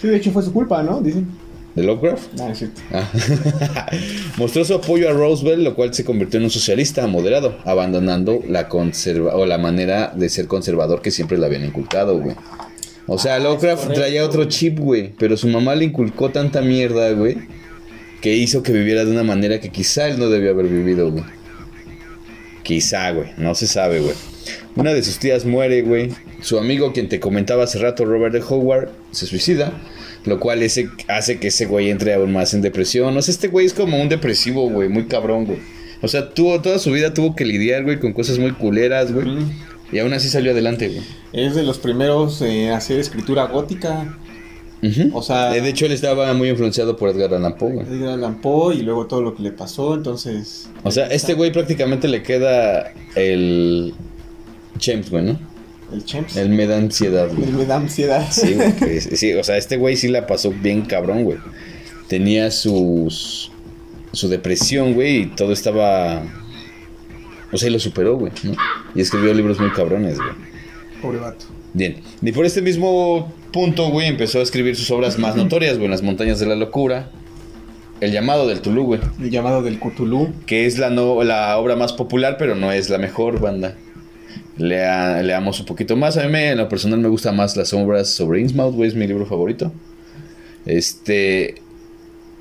Sí, 0.00 0.08
de 0.08 0.16
hecho 0.16 0.30
fue 0.32 0.42
su 0.42 0.52
culpa, 0.52 0.82
¿no? 0.82 1.00
Dicen. 1.00 1.26
¿De 1.74 1.84
Lovecraft? 1.84 2.34
No, 2.34 2.48
es 2.48 2.58
cierto. 2.58 2.80
Ah. 2.92 3.08
Mostró 4.36 4.64
su 4.64 4.74
apoyo 4.74 5.08
a 5.08 5.12
Roosevelt, 5.12 5.62
lo 5.62 5.74
cual 5.74 5.94
se 5.94 6.04
convirtió 6.04 6.38
en 6.38 6.44
un 6.44 6.50
socialista 6.50 7.06
moderado, 7.06 7.56
abandonando 7.64 8.42
la 8.48 8.68
conserva 8.68 9.36
o 9.36 9.46
la 9.46 9.56
manera 9.56 10.12
de 10.14 10.28
ser 10.28 10.46
conservador 10.46 11.00
que 11.00 11.10
siempre 11.10 11.38
le 11.38 11.46
habían 11.46 11.64
inculcado, 11.64 12.18
güey. 12.18 12.34
O 13.06 13.18
sea, 13.18 13.36
ah, 13.36 13.38
Lovecraft 13.38 13.92
traía 13.92 14.24
otro 14.24 14.44
chip, 14.44 14.78
güey, 14.78 15.12
pero 15.18 15.36
su 15.36 15.48
mamá 15.48 15.74
le 15.74 15.86
inculcó 15.86 16.30
tanta 16.30 16.60
mierda, 16.60 17.10
güey, 17.12 17.38
que 18.20 18.34
hizo 18.34 18.62
que 18.62 18.72
viviera 18.72 19.04
de 19.04 19.10
una 19.10 19.22
manera 19.22 19.60
que 19.60 19.70
quizá 19.70 20.08
él 20.08 20.18
no 20.18 20.28
debió 20.28 20.50
haber 20.50 20.66
vivido, 20.66 21.10
güey. 21.10 21.24
Quizá, 22.70 23.10
güey. 23.10 23.30
No 23.36 23.56
se 23.56 23.66
sabe, 23.66 23.98
güey. 23.98 24.14
Una 24.76 24.94
de 24.94 25.02
sus 25.02 25.18
tías 25.18 25.44
muere, 25.44 25.82
güey. 25.82 26.10
Su 26.40 26.56
amigo, 26.56 26.92
quien 26.92 27.08
te 27.08 27.18
comentaba 27.18 27.64
hace 27.64 27.80
rato, 27.80 28.04
Robert 28.04 28.32
de 28.32 28.40
Howard, 28.48 28.90
se 29.10 29.26
suicida. 29.26 29.72
Lo 30.24 30.38
cual 30.38 30.62
hace 31.08 31.40
que 31.40 31.48
ese 31.48 31.66
güey 31.66 31.90
entre 31.90 32.14
aún 32.14 32.32
más 32.32 32.54
en 32.54 32.62
depresión. 32.62 33.12
No 33.12 33.22
sé, 33.22 33.32
este 33.32 33.48
güey 33.48 33.66
es 33.66 33.74
como 33.74 34.00
un 34.00 34.08
depresivo, 34.08 34.70
güey. 34.70 34.88
Muy 34.88 35.06
cabrón, 35.06 35.46
güey. 35.46 35.58
O 36.00 36.06
sea, 36.06 36.32
tuvo 36.32 36.60
toda 36.60 36.78
su 36.78 36.92
vida 36.92 37.12
tuvo 37.12 37.34
que 37.34 37.44
lidiar, 37.44 37.82
güey, 37.82 37.98
con 37.98 38.12
cosas 38.12 38.38
muy 38.38 38.52
culeras, 38.52 39.12
güey. 39.12 39.26
Y 39.90 39.98
aún 39.98 40.12
así 40.12 40.28
salió 40.28 40.52
adelante, 40.52 40.90
güey. 40.90 41.02
Es 41.32 41.56
de 41.56 41.64
los 41.64 41.78
primeros 41.78 42.40
en 42.40 42.70
hacer 42.70 43.00
escritura 43.00 43.46
gótica. 43.46 44.16
O 45.12 45.22
sea, 45.22 45.50
de 45.50 45.68
hecho 45.68 45.86
él 45.86 45.92
estaba 45.92 46.32
muy 46.32 46.48
influenciado 46.48 46.96
por 46.96 47.10
Edgar 47.10 47.34
Allan 47.34 47.56
Poe, 47.56 47.72
güey. 47.72 47.86
Edgar 47.86 48.14
Allan 48.14 48.40
Poe 48.40 48.76
y 48.76 48.82
luego 48.82 49.06
todo 49.06 49.22
lo 49.22 49.34
que 49.34 49.42
le 49.42 49.52
pasó, 49.52 49.94
entonces. 49.94 50.68
O 50.82 50.90
sea, 50.90 51.06
este 51.08 51.34
güey 51.34 51.52
prácticamente 51.52 52.08
le 52.08 52.22
queda 52.22 52.92
el 53.14 53.94
James, 54.80 55.10
güey, 55.10 55.24
¿no? 55.24 55.38
El 55.92 56.04
James. 56.06 56.36
El 56.36 56.50
me 56.50 56.66
da 56.66 56.78
ansiedad, 56.78 57.28
güey. 57.28 57.48
El 57.48 57.54
me 57.54 57.66
da 57.66 57.76
ansiedad. 57.76 58.26
Sí, 58.30 58.54
güey. 58.54 59.00
sí, 59.00 59.34
o 59.34 59.44
sea, 59.44 59.56
este 59.56 59.76
güey 59.76 59.96
sí 59.96 60.08
la 60.08 60.26
pasó 60.26 60.50
bien 60.50 60.82
cabrón, 60.82 61.24
güey. 61.24 61.38
Tenía 62.08 62.50
sus 62.50 63.52
su 64.12 64.28
depresión, 64.28 64.94
güey, 64.94 65.22
y 65.22 65.26
todo 65.26 65.52
estaba 65.52 66.24
o 67.52 67.56
sea, 67.58 67.68
y 67.68 67.72
lo 67.72 67.78
superó, 67.78 68.16
güey, 68.16 68.32
¿no? 68.44 68.54
Y 68.94 69.00
escribió 69.00 69.34
libros 69.34 69.58
muy 69.58 69.70
cabrones, 69.70 70.18
güey. 70.18 70.30
Pobre 71.02 71.18
vato. 71.18 71.46
Bien. 71.72 71.96
Y 72.22 72.32
por 72.32 72.46
este 72.46 72.62
mismo 72.62 73.32
punto, 73.52 73.90
güey, 73.90 74.08
empezó 74.08 74.40
a 74.40 74.42
escribir 74.42 74.76
sus 74.76 74.90
obras 74.90 75.18
más 75.18 75.36
notorias, 75.36 75.78
güey, 75.78 75.88
Las 75.88 76.02
montañas 76.02 76.40
de 76.40 76.46
la 76.46 76.56
locura, 76.56 77.10
El 78.00 78.12
llamado 78.12 78.48
del 78.48 78.60
Tulú, 78.60 78.84
güey. 78.84 79.00
El 79.20 79.30
llamado 79.30 79.62
del 79.62 79.78
Cthulhu. 79.78 80.32
Que 80.46 80.66
es 80.66 80.78
la, 80.78 80.90
no, 80.90 81.22
la 81.22 81.56
obra 81.58 81.76
más 81.76 81.92
popular, 81.92 82.36
pero 82.38 82.54
no 82.54 82.72
es 82.72 82.90
la 82.90 82.98
mejor 82.98 83.40
banda. 83.40 83.76
Lea, 84.56 85.22
leamos 85.22 85.60
un 85.60 85.66
poquito 85.66 85.96
más. 85.96 86.16
A 86.16 86.24
mí, 86.24 86.30
me, 86.30 86.50
en 86.50 86.58
lo 86.58 86.68
personal, 86.68 86.98
me 86.98 87.08
gustan 87.08 87.36
más 87.36 87.56
las 87.56 87.72
obras 87.72 88.08
sobre 88.08 88.40
Innsmouth, 88.40 88.74
güey, 88.74 88.88
es 88.88 88.94
mi 88.94 89.06
libro 89.06 89.26
favorito. 89.26 89.72
Este. 90.66 91.56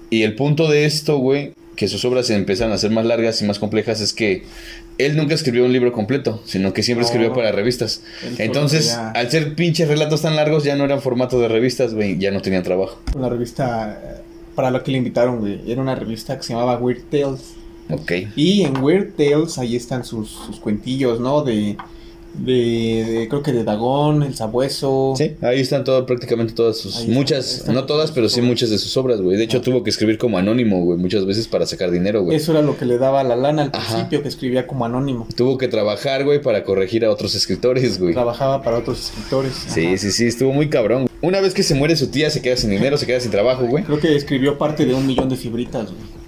Y 0.10 0.24
el 0.24 0.36
punto 0.36 0.70
de 0.70 0.86
esto, 0.86 1.18
güey, 1.18 1.54
que 1.80 1.88
sus 1.88 2.04
obras 2.04 2.28
se 2.28 2.36
empiezan 2.36 2.74
a 2.74 2.78
ser 2.78 2.92
más 2.92 3.06
largas 3.06 3.42
y 3.42 3.46
más 3.46 3.58
complejas, 3.58 4.02
es 4.02 4.12
que 4.12 4.44
él 4.98 5.16
nunca 5.16 5.34
escribió 5.34 5.64
un 5.64 5.72
libro 5.72 5.94
completo, 5.94 6.42
sino 6.44 6.74
que 6.74 6.84
siempre 6.84 7.06
escribió 7.06 7.32
para 7.32 7.54
revistas. 7.54 8.04
Entonces, 8.38 8.92
al 8.92 9.32
ser 9.32 9.56
pinches 9.56 9.88
relatos 9.88 10.22
tan 10.24 10.36
largos, 10.36 10.66
ya 10.66 10.76
no 10.76 10.84
eran 10.84 11.00
formato 11.00 11.40
de 11.40 11.48
revistas, 11.48 11.94
güey, 11.94 12.18
ya 12.18 12.32
no 12.32 12.42
tenían 12.42 12.64
trabajo. 12.64 13.00
Una 13.16 13.30
revista, 13.30 13.98
eh, 14.04 14.22
para 14.56 14.72
lo 14.72 14.84
que 14.84 14.92
le 14.92 14.98
invitaron, 14.98 15.40
güey, 15.40 15.72
era 15.72 15.82
una 15.82 15.96
revista 15.96 16.36
que 16.36 16.44
se 16.44 16.52
llamaba 16.52 16.78
Weird 16.80 17.04
Tales. 17.10 17.54
Ok. 17.90 18.12
Y 18.36 18.64
en 18.64 18.84
Weird 18.84 19.14
Tales 19.16 19.58
ahí 19.58 19.78
están 19.78 20.04
sus, 20.04 20.32
sus 20.32 20.60
cuentillos, 20.60 21.22
¿no? 21.22 21.44
De 21.44 21.78
de, 22.34 23.28
creo 23.30 23.44
que 23.44 23.52
de 23.52 23.64
Dagón, 23.64 24.24
El 24.24 24.36
Sabueso. 24.36 25.14
Sí, 25.18 25.36
ahí 25.42 25.60
están 25.60 25.84
todo, 25.84 26.06
prácticamente 26.06 26.54
todas 26.54 26.78
sus, 26.78 27.08
muchas, 27.08 27.68
no 27.68 27.86
todas, 27.86 28.12
pero 28.12 28.30
sí 28.30 28.42
muchas 28.42 28.70
de 28.70 28.78
sus 28.78 28.96
obras, 28.98 29.22
güey. 29.22 29.38
De 29.38 29.44
hecho, 29.44 29.62
tuvo 29.62 29.84
que 29.84 29.90
escribir 29.90 30.18
como 30.18 30.38
anónimo, 30.38 30.84
güey, 30.84 30.98
muchas 30.98 31.26
veces 31.26 31.48
para 31.48 31.66
sacar 31.66 31.92
dinero, 31.92 32.24
güey. 32.24 32.38
Eso 32.38 32.52
era 32.52 32.62
lo 32.62 32.78
que 32.78 32.86
le 32.86 32.98
daba 32.98 33.24
la 33.24 33.36
lana 33.36 33.64
al 33.64 33.72
principio, 33.72 34.22
que 34.22 34.28
escribía 34.30 34.68
como 34.68 34.86
anónimo. 34.86 35.28
Tuvo 35.36 35.58
que 35.58 35.68
trabajar, 35.68 36.24
güey, 36.24 36.42
para 36.42 36.64
corregir 36.64 37.06
a 37.06 37.12
otros 37.12 37.36
escritores, 37.36 38.00
güey. 38.00 38.14
Trabajaba 38.14 38.62
para 38.62 38.78
otros 38.78 39.06
escritores. 39.06 39.54
Sí, 39.68 39.98
sí, 39.98 40.12
sí, 40.12 40.26
estuvo 40.26 40.54
muy 40.54 40.70
cabrón. 40.70 41.10
Una 41.22 41.42
vez 41.42 41.54
que 41.54 41.64
se 41.64 41.76
muere 41.76 41.96
su 41.96 42.08
tía, 42.08 42.30
se 42.30 42.42
queda 42.42 42.56
sin 42.56 42.70
dinero, 42.70 42.98
se 42.98 43.06
queda 43.06 43.20
sin 43.20 43.32
trabajo, 43.32 43.66
güey. 43.66 43.84
Creo 43.84 44.00
que 44.00 44.16
escribió 44.16 44.58
parte 44.58 44.86
de 44.86 44.94
un 44.94 45.06
millón 45.06 45.30
de 45.30 45.36
fibritas, 45.36 45.88
güey. 45.88 46.20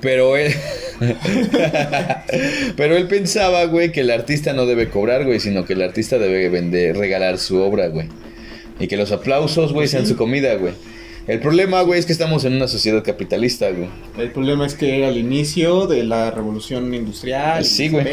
Pero 0.00 0.36
él. 0.36 0.52
Pero 2.76 2.96
él 2.96 3.08
pensaba, 3.08 3.64
güey, 3.64 3.92
que 3.92 4.00
el 4.00 4.10
artista 4.10 4.52
no 4.52 4.66
debe 4.66 4.88
cobrar, 4.88 5.24
güey, 5.24 5.40
sino 5.40 5.64
que 5.64 5.72
el 5.72 5.82
artista 5.82 6.18
debe 6.18 6.48
vender, 6.48 6.96
regalar 6.96 7.38
su 7.38 7.58
obra, 7.60 7.88
güey. 7.88 8.08
Y 8.78 8.86
que 8.86 8.96
los 8.96 9.12
aplausos, 9.12 9.72
güey, 9.72 9.88
sean 9.88 10.06
su 10.06 10.16
comida, 10.16 10.54
güey. 10.54 10.74
El 11.26 11.38
problema, 11.40 11.82
güey, 11.82 12.00
es 12.00 12.06
que 12.06 12.12
estamos 12.12 12.44
en 12.44 12.54
una 12.54 12.66
sociedad 12.66 13.04
capitalista, 13.04 13.70
güey. 13.70 13.88
El 14.18 14.30
problema 14.32 14.66
es 14.66 14.74
que 14.74 14.98
era 14.98 15.08
el 15.08 15.18
inicio 15.18 15.86
de 15.86 16.02
la 16.02 16.30
revolución 16.30 16.92
industrial. 16.92 17.64
Sí, 17.64 17.88
güey. 17.88 18.04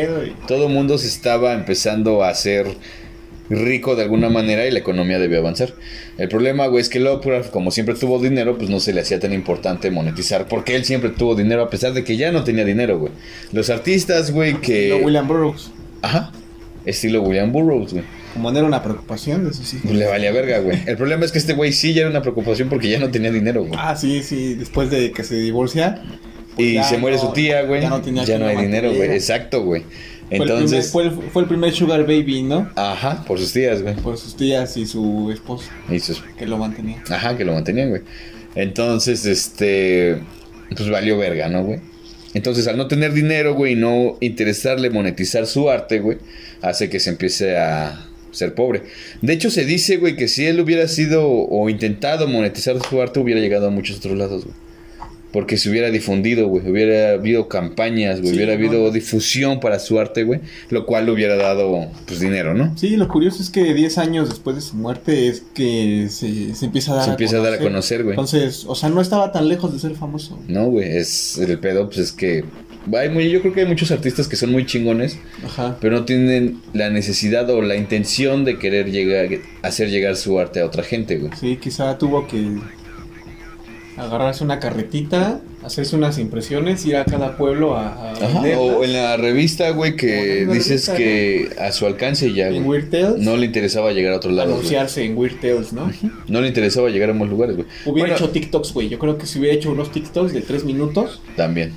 Todo 0.48 0.68
el 0.68 0.74
mundo 0.74 0.98
se 0.98 1.08
estaba 1.08 1.54
empezando 1.54 2.24
a 2.24 2.30
hacer 2.30 2.68
rico 3.50 3.96
de 3.96 4.04
alguna 4.04 4.30
manera 4.30 4.66
y 4.66 4.72
la 4.72 4.80
economía 4.80 5.20
debió 5.20 5.40
avanzar. 5.40 5.74
El 6.18 6.30
problema, 6.30 6.68
güey, 6.68 6.82
es 6.82 6.90
que 6.90 7.00
Lovecraft, 7.00 7.52
como 7.52 7.72
siempre 7.72 7.96
tuvo 7.96 8.20
dinero, 8.20 8.58
pues 8.58 8.70
no 8.70 8.80
se 8.80 8.94
le 8.94 9.02
hacía 9.02 9.20
tan 9.20 9.34
importante 9.34 9.92
monetizar, 9.92 10.48
porque 10.48 10.76
él 10.76 10.86
siempre 10.86 11.10
tuvo 11.12 11.36
dinero 11.36 11.64
a 11.64 11.70
pesar 11.70 11.94
de 11.94 12.04
que 12.04 12.18
ya 12.18 12.32
no 12.32 12.44
tenía 12.44 12.66
dinero, 12.66 13.00
güey. 13.00 13.12
Los 13.52 13.70
artistas, 13.70 14.32
güey, 14.32 14.56
que... 14.62 14.90
Estilo 14.90 15.06
William 15.06 15.28
Burroughs. 15.28 15.72
Ajá. 16.02 16.32
Estilo 16.86 17.22
William 17.22 17.52
Burroughs, 17.52 17.94
güey. 17.94 18.06
Como 18.34 18.52
no 18.52 18.58
era 18.60 18.68
una 18.68 18.84
preocupación 18.84 19.46
de 19.46 19.54
sus 19.54 19.74
hijos. 19.74 19.92
Le 19.92 20.06
valía 20.06 20.32
verga, 20.32 20.60
güey. 20.60 20.80
El 20.86 20.96
problema 20.96 21.26
es 21.26 21.32
que 21.32 21.40
este 21.40 21.54
güey 21.54 21.74
sí 21.74 21.94
ya 21.94 22.02
era 22.02 22.10
una 22.10 22.22
preocupación 22.22 22.70
porque 22.70 22.90
ya 22.90 23.00
no 23.00 23.10
tenía 23.10 23.32
dinero, 23.32 23.66
güey. 23.66 23.74
Ah, 23.78 23.96
sí, 23.96 24.22
sí. 24.24 24.54
Después 24.54 24.90
de 24.90 25.12
que 25.12 25.24
se 25.24 25.36
divorcia. 25.36 26.02
y 26.58 26.76
pues 26.76 26.88
se 26.88 26.98
muere 26.98 27.18
su 27.18 27.34
tía, 27.34 27.64
güey. 27.64 27.82
Ya 27.82 27.90
no, 27.90 28.02
tenía 28.02 28.24
ya 28.24 28.38
no 28.38 28.46
hay 28.48 28.58
dinero, 28.58 28.94
güey. 28.94 29.12
Exacto, 29.12 29.64
güey. 29.64 29.84
Entonces. 30.30 30.92
Fue 30.92 31.04
el, 31.04 31.10
primer, 31.12 31.32
fue, 31.32 31.42
el, 31.42 31.48
primer 31.48 31.74
Sugar 31.74 32.02
Baby, 32.02 32.44
¿no? 32.44 32.70
Ajá, 32.76 33.24
por 33.26 33.40
sus 33.40 33.54
tías, 33.54 33.82
güey. 33.82 33.96
Por 33.96 34.18
sus 34.18 34.36
tías 34.36 34.76
y 34.78 34.86
su 34.86 35.32
esposa. 35.32 35.72
Y 35.90 36.00
sus... 36.00 36.22
Que 36.38 36.46
lo 36.46 36.58
mantenían. 36.58 37.02
Ajá, 37.10 37.38
que 37.38 37.46
lo 37.46 37.54
mantenían, 37.54 37.90
güey. 37.90 38.02
Entonces, 38.56 39.26
este. 39.26 40.20
Pues 40.76 40.90
valió 40.90 41.18
verga, 41.18 41.48
¿no, 41.48 41.64
güey? 41.64 41.80
Entonces, 42.34 42.68
al 42.68 42.78
no 42.78 42.88
tener 42.88 43.14
dinero, 43.14 43.54
güey, 43.56 43.74
y 43.74 43.76
no 43.76 44.18
interesarle 44.20 44.90
monetizar 44.90 45.48
su 45.48 45.70
arte, 45.70 46.00
güey, 46.00 46.18
hace 46.62 46.90
que 46.90 47.00
se 47.00 47.12
empiece 47.12 47.58
a 47.58 48.06
ser 48.32 48.54
pobre. 48.54 48.84
De 49.22 49.34
hecho, 49.34 49.50
se 49.50 49.66
dice, 49.66 49.98
güey, 49.98 50.16
que 50.16 50.28
si 50.28 50.46
él 50.46 50.60
hubiera 50.60 50.88
sido 50.88 51.28
o 51.28 51.70
intentado 51.70 52.28
monetizar 52.28 52.78
su 52.88 53.02
arte, 53.02 53.20
hubiera 53.20 53.40
llegado 53.40 53.68
a 53.68 53.70
muchos 53.72 53.98
otros 53.98 54.18
lados, 54.18 54.44
güey. 54.44 54.56
Porque 55.32 55.58
se 55.58 55.70
hubiera 55.70 55.90
difundido, 55.92 56.48
güey. 56.48 56.70
Hubiera 56.70 57.12
habido 57.12 57.48
campañas, 57.48 58.22
güey. 58.22 58.36
hubiera 58.36 58.54
habido 58.54 58.90
difusión 58.92 59.60
para 59.60 59.80
su 59.80 60.00
arte, 60.00 60.24
güey. 60.24 60.40
Lo 60.70 60.86
cual 60.86 61.06
le 61.06 61.12
hubiera 61.12 61.36
dado, 61.36 61.88
pues, 62.06 62.20
dinero, 62.20 62.54
¿no? 62.54 62.78
Sí, 62.78 62.96
lo 62.96 63.08
curioso 63.08 63.42
es 63.42 63.50
que 63.50 63.74
10 63.74 63.98
años 63.98 64.30
después 64.30 64.56
de 64.56 64.62
su 64.62 64.76
muerte 64.76 65.28
es 65.28 65.44
que 65.54 66.08
se, 66.10 66.54
empieza 66.66 66.94
a 66.94 66.96
dar 66.96 67.06
se 67.06 67.12
empieza 67.12 67.38
a, 67.38 67.42
dar 67.42 67.54
a 67.54 67.60
conocer, 67.60 68.04
güey. 68.04 68.14
Entonces, 68.14 68.66
o 68.68 68.76
sea, 68.76 68.90
no 68.90 69.02
estaba 69.02 69.32
tan 69.32 69.48
lejos 69.48 69.74
de 69.74 69.80
ser 69.80 69.96
famoso. 69.96 70.40
No, 70.48 70.70
güey. 70.70 70.98
Es 70.98 71.38
el 71.38 71.60
pedo, 71.60 71.88
pues 71.88 72.00
es 72.00 72.12
que. 72.12 72.46
Hay 72.96 73.10
muy, 73.10 73.30
yo 73.30 73.42
creo 73.42 73.54
que 73.54 73.62
hay 73.62 73.68
muchos 73.68 73.92
artistas 73.92 74.30
que 74.30 74.38
son 74.38 74.50
muy 74.50 74.66
chingones, 74.66 75.20
Ajá. 75.44 75.78
pero 75.82 75.98
no 75.98 76.06
tienen 76.06 76.62
la 76.72 76.90
necesidad 76.90 77.50
o 77.50 77.62
la 77.62 77.76
intención 77.76 78.46
de 78.46 78.58
querer 78.58 78.90
llegar, 78.92 79.28
hacer 79.62 79.90
llegar 79.90 80.16
su 80.16 80.40
arte 80.40 80.62
a 80.62 80.66
otra 80.66 80.84
gente, 80.84 81.18
güey. 81.18 81.32
Sí, 81.38 81.58
quizá 81.58 81.98
tuvo 81.98 82.28
que 82.28 82.38
agarrarse 83.98 84.44
una 84.44 84.60
carretita, 84.60 85.42
hacerse 85.64 85.96
unas 85.96 86.18
impresiones, 86.20 86.86
ir 86.86 86.96
a 86.98 87.06
cada 87.06 87.36
pueblo 87.38 87.76
a, 87.76 88.14
O 88.58 88.84
en 88.84 88.94
la 88.94 89.18
revista, 89.18 89.70
güey, 89.72 89.96
que 89.96 90.46
dices 90.46 90.90
que 90.90 91.50
a 91.60 91.72
su 91.72 91.86
alcance 91.86 92.34
ya, 92.34 92.50
En 92.50 92.66
Weird 92.66 92.90
Tales. 92.90 93.18
No 93.18 93.36
le 93.38 93.48
interesaba 93.48 93.92
llegar 93.92 94.14
a 94.14 94.18
otro 94.18 94.32
lado. 94.32 94.54
Anunciarse 94.54 95.04
en 95.04 95.18
Weird 95.18 95.40
Tales, 95.40 95.74
¿no? 95.74 95.92
No 96.28 96.42
le 96.42 96.48
interesaba 96.48 96.90
llegar 96.90 97.10
a 97.10 97.14
más 97.14 97.30
lugares, 97.30 97.56
güey. 97.56 97.68
Hubiera 97.86 98.14
hecho 98.14 98.30
TikToks, 98.30 98.74
güey. 98.74 98.90
Yo 98.90 99.00
creo 99.00 99.18
que 99.18 99.26
si 99.26 99.40
hubiera 99.40 99.56
hecho 99.56 99.72
unos 99.72 99.92
TikToks 99.92 100.34
de 100.34 100.42
tres 100.42 100.64
minutos. 100.64 101.22
También. 101.36 101.74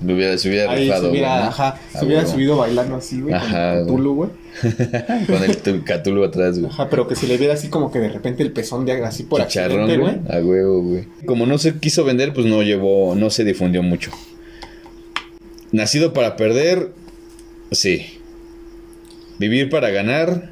Me 0.00 0.14
hubiera, 0.14 0.38
se 0.38 0.48
hubiera 0.48 0.70
Ahí 0.70 0.88
se 0.88 1.06
hubiera, 1.08 1.48
ajá, 1.48 1.80
se 1.92 2.04
hubiera 2.04 2.24
subido 2.24 2.56
bailando 2.56 2.96
así, 2.96 3.20
güey. 3.20 3.34
Ajá. 3.34 3.78
Con 3.78 3.86
Cthulhu, 3.86 4.14
güey. 4.14 4.30
con 5.26 5.42
el 5.42 5.84
Cthulhu 5.84 6.24
atrás, 6.24 6.58
güey. 6.58 6.70
Ajá, 6.70 6.88
pero 6.88 7.08
que 7.08 7.16
se 7.16 7.26
le 7.26 7.36
viera 7.36 7.54
así 7.54 7.68
como 7.68 7.90
que 7.90 7.98
de 7.98 8.08
repente 8.08 8.44
el 8.44 8.52
pezón 8.52 8.86
de 8.86 9.04
así 9.04 9.24
por 9.24 9.40
accidente, 9.40 9.96
güey. 9.96 10.20
A 10.28 10.38
huevo, 10.38 10.82
güey. 10.82 11.06
Como 11.26 11.46
no 11.46 11.58
se 11.58 11.78
quiso 11.78 12.04
vender, 12.04 12.32
pues 12.32 12.46
no 12.46 12.62
llevó, 12.62 13.16
no 13.16 13.30
se 13.30 13.44
difundió 13.44 13.82
mucho. 13.82 14.12
Nacido 15.72 16.12
para 16.12 16.36
perder, 16.36 16.92
sí. 17.72 18.06
Vivir 19.38 19.68
para 19.68 19.90
ganar, 19.90 20.50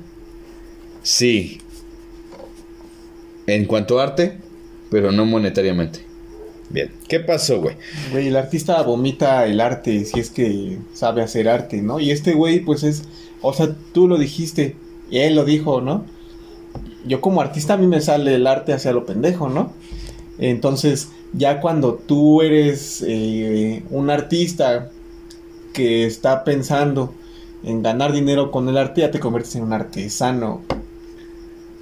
sí. 1.02 1.60
En 3.46 3.64
cuanto 3.64 4.00
a 4.00 4.04
arte, 4.04 4.38
pero 4.90 5.12
no 5.12 5.24
monetariamente. 5.24 6.05
Bien. 6.68 6.90
¿Qué 7.08 7.20
pasó, 7.20 7.60
güey? 7.60 7.76
Güey, 8.10 8.28
el 8.28 8.36
artista 8.36 8.82
vomita 8.82 9.46
el 9.46 9.60
arte 9.60 10.04
si 10.04 10.18
es 10.18 10.30
que 10.30 10.78
sabe 10.92 11.22
hacer 11.22 11.48
arte, 11.48 11.80
¿no? 11.82 12.00
Y 12.00 12.10
este 12.10 12.34
güey, 12.34 12.60
pues 12.60 12.82
es. 12.82 13.04
O 13.40 13.52
sea, 13.52 13.74
tú 13.92 14.08
lo 14.08 14.18
dijiste. 14.18 14.76
Y 15.10 15.18
él 15.18 15.36
lo 15.36 15.44
dijo, 15.44 15.80
¿no? 15.80 16.04
Yo 17.06 17.20
como 17.20 17.40
artista 17.40 17.74
a 17.74 17.76
mí 17.76 17.86
me 17.86 18.00
sale 18.00 18.34
el 18.34 18.46
arte 18.46 18.72
hacia 18.72 18.92
lo 18.92 19.06
pendejo, 19.06 19.48
¿no? 19.48 19.72
Entonces, 20.38 21.10
ya 21.32 21.60
cuando 21.60 21.94
tú 21.94 22.42
eres 22.42 23.04
eh, 23.06 23.82
un 23.90 24.10
artista 24.10 24.90
que 25.72 26.06
está 26.06 26.42
pensando 26.42 27.14
en 27.62 27.82
ganar 27.82 28.12
dinero 28.12 28.50
con 28.50 28.68
el 28.68 28.76
arte, 28.76 29.02
ya 29.02 29.10
te 29.10 29.20
conviertes 29.20 29.54
en 29.54 29.62
un 29.62 29.72
artesano. 29.72 30.62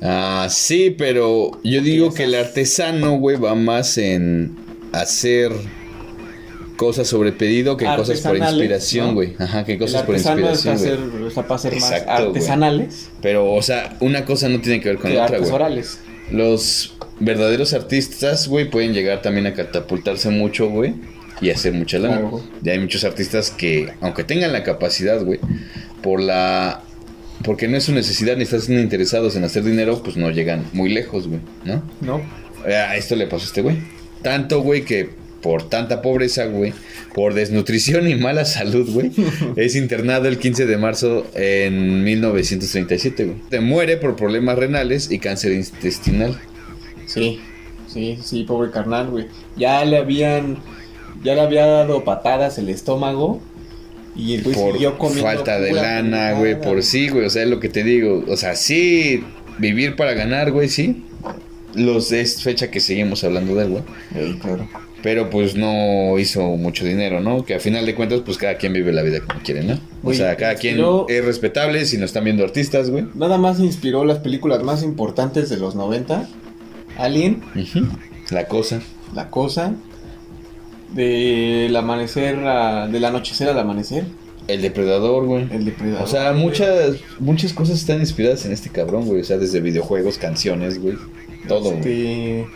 Ah, 0.03 0.49
sí, 0.51 0.95
pero 0.97 1.53
yo 1.63 1.81
digo 1.81 2.13
que 2.13 2.25
el 2.25 2.35
artesano, 2.35 3.19
güey, 3.19 3.37
va 3.37 3.55
más 3.55 3.97
en 3.97 4.64
hacer 5.01 5.53
cosas 6.77 7.07
sobre 7.07 7.33
pedido 7.33 7.77
que 7.77 7.85
cosas 7.85 8.21
por 8.21 8.37
inspiración, 8.37 9.15
güey. 9.15 9.35
Ajá, 9.39 9.65
que 9.65 9.79
cosas 9.79 10.03
por 10.03 10.17
inspiración. 10.17 10.75
Hacer, 10.75 10.99
para 11.35 11.55
hacer 11.55 11.75
más 11.77 11.93
artesanales. 11.93 13.11
Pero, 13.23 13.53
o 13.53 13.63
sea, 13.63 13.97
una 14.01 14.25
cosa 14.25 14.49
no 14.49 14.61
tiene 14.61 14.81
que 14.81 14.89
ver 14.89 14.99
con 14.99 15.15
la 15.15 15.25
otra, 15.25 15.39
güey. 15.39 15.83
Los 16.31 16.95
verdaderos 17.21 17.75
artistas, 17.75 18.49
güey, 18.49 18.71
pueden 18.71 18.93
llegar 18.95 19.23
también 19.23 19.47
a 19.47 19.55
catapultarse 19.55 20.31
mucho, 20.31 20.69
güey. 20.69 20.95
y 21.41 21.51
hacer 21.51 21.73
mucha 21.73 21.99
lana. 21.99 22.23
Y 22.65 22.71
hay 22.71 22.79
muchos 22.79 23.05
artistas 23.05 23.51
que, 23.51 23.93
aunque 24.01 24.25
tengan 24.25 24.53
la 24.53 24.63
capacidad, 24.63 25.23
güey, 25.23 25.41
por 26.03 26.21
la 26.21 26.81
porque 27.43 27.69
no 27.69 27.77
es 27.77 27.85
su 27.85 27.93
necesidad 27.93 28.37
ni 28.37 28.45
están 28.45 28.61
interesados 28.79 29.37
en 29.37 29.45
hacer 29.45 29.65
dinero, 29.65 30.03
pues 30.03 30.17
no 30.17 30.31
llegan 30.31 30.65
muy 30.73 30.89
lejos, 30.89 31.29
güey, 31.29 31.41
¿no? 31.65 31.83
No. 32.01 32.23
A 32.65 32.97
esto 32.97 33.17
le 33.17 33.27
pasó 33.27 33.45
a 33.45 33.47
este 33.49 33.61
güey. 33.61 33.77
Tanto, 34.25 34.63
güey, 34.63 34.85
que 34.85 35.11
por 35.43 35.69
tanta 35.69 36.01
pobreza, 36.01 36.47
güey, 36.47 36.73
por 37.15 37.35
desnutrición 37.35 38.09
y 38.09 38.15
mala 38.15 38.47
salud, 38.47 38.89
güey, 38.91 39.11
es 39.57 39.77
internado 39.77 40.27
el 40.27 40.39
15 40.39 40.65
de 40.65 40.79
marzo 40.79 41.27
en 41.35 42.03
1937, 42.03 43.25
güey. 43.25 43.37
Se 43.51 43.61
muere 43.61 43.99
por 43.99 44.17
problemas 44.17 44.59
renales 44.59 45.11
y 45.11 45.19
cáncer 45.19 45.53
intestinal. 45.53 46.41
Sí, 47.05 47.41
sí, 47.87 48.19
sí, 48.25 48.45
pobre 48.45 48.71
carnal, 48.71 49.11
güey. 49.11 49.27
Ya 49.59 49.85
le 49.85 49.99
habían, 49.99 50.57
ya 51.23 51.35
le 51.35 51.43
había 51.43 51.67
dado 51.67 52.03
patadas 52.05 52.57
el 52.57 52.71
estómago 52.71 53.43
y 54.17 54.37
el 54.37 54.43
por 54.43 55.13
falta 55.19 55.61
de 55.61 55.73
lana, 55.73 56.33
güey, 56.33 56.59
por 56.59 56.83
sí, 56.83 57.11
güey, 57.11 57.27
o 57.27 57.31
sea, 57.31 57.43
es 57.43 57.49
lo 57.51 57.61
que 57.61 57.69
te 57.69 57.85
digo, 57.85 58.25
o 58.27 58.37
sea, 58.39 58.57
sí, 58.57 59.23
vivir 59.59 59.95
para 59.95 60.15
ganar, 60.15 60.53
güey, 60.53 60.71
sí. 60.71 61.05
Los 61.75 62.13
es 62.13 62.43
fecha 62.43 62.71
que 62.71 62.81
seguimos 62.81 63.25
hablando 63.25 63.55
de 63.55 63.65
él, 63.65 63.71
güey. 63.71 63.83
Sí, 64.13 64.39
claro. 64.41 64.69
Pero 65.03 65.29
pues 65.29 65.55
no 65.55 66.19
hizo 66.19 66.43
mucho 66.57 66.87
dinero, 66.87 67.21
¿no? 67.21 67.45
Que 67.45 67.55
a 67.55 67.61
final 67.61 67.85
de 67.85 67.95
cuentas, 67.95 68.23
pues 68.25 68.39
cada 68.39 68.57
quien 68.57 68.73
vive 68.73 68.91
la 68.91 69.03
vida 69.03 69.21
como 69.21 69.41
quiere, 69.43 69.63
¿no? 69.63 69.79
O 70.03 70.15
sea, 70.15 70.35
cada 70.37 70.55
quien 70.55 70.83
es 71.09 71.25
respetable 71.25 71.85
si 71.85 71.99
nos 71.99 72.07
están 72.07 72.25
viendo 72.25 72.43
artistas, 72.43 72.89
güey. 72.89 73.05
Nada 73.15 73.37
más 73.37 73.61
inspiró 73.61 74.05
las 74.07 74.21
películas 74.21 74.63
más 74.63 74.83
importantes 74.83 75.51
de 75.51 75.59
los 75.59 75.75
90. 75.75 76.27
Alien. 76.97 77.43
La 78.31 78.47
cosa. 78.47 78.81
La 79.15 79.29
cosa. 79.29 79.75
Del 80.95 81.77
amanecer, 81.77 82.37
del 82.91 83.05
anochecer 83.05 83.49
al 83.49 83.59
amanecer. 83.59 84.05
El 84.47 84.63
depredador, 84.63 85.27
güey. 85.27 85.47
El 85.51 85.65
depredador. 85.65 86.03
O 86.03 86.07
sea, 86.07 86.33
muchas, 86.33 86.97
muchas 87.19 87.53
cosas 87.53 87.79
están 87.79 88.01
inspiradas 88.01 88.47
en 88.47 88.53
este 88.53 88.71
cabrón, 88.71 89.07
güey. 89.07 89.21
O 89.21 89.25
sea, 89.25 89.39
desde 89.39 89.61
videojuegos, 89.61 90.19
canciones, 90.19 90.81
güey. 90.81 90.97
Todo, 91.49 91.73
este... 91.73 92.47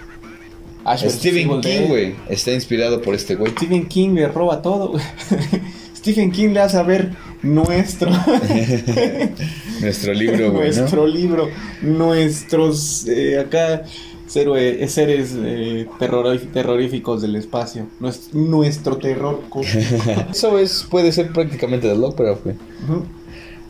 Stephen 0.96 1.60
King, 1.60 1.88
güey. 1.88 2.14
Está 2.28 2.52
inspirado 2.52 3.02
por 3.02 3.14
este 3.14 3.34
güey. 3.34 3.52
Stephen 3.52 3.86
King 3.86 4.14
le 4.14 4.28
roba 4.28 4.62
todo, 4.62 4.90
güey. 4.90 5.04
Stephen 5.96 6.30
King 6.30 6.50
le 6.50 6.60
hace 6.60 6.78
a 6.78 6.82
ver 6.82 7.10
nuestro. 7.42 8.10
nuestro 9.80 10.14
libro, 10.14 10.52
güey. 10.52 10.74
Nuestro 10.74 11.06
libro. 11.06 11.48
Nuestros. 11.82 13.06
Eh, 13.08 13.38
acá. 13.38 13.84
seres 14.26 15.34
eh, 15.36 15.86
terroríficos 15.98 17.22
del 17.22 17.36
espacio. 17.36 17.86
Nuestro, 18.32 18.96
terror. 18.96 19.42
Eso 20.30 20.58
es, 20.58 20.86
puede 20.88 21.12
ser 21.12 21.32
prácticamente 21.32 21.88
de 21.88 21.96
Lovecraft, 21.96 22.44
güey. 22.44 22.56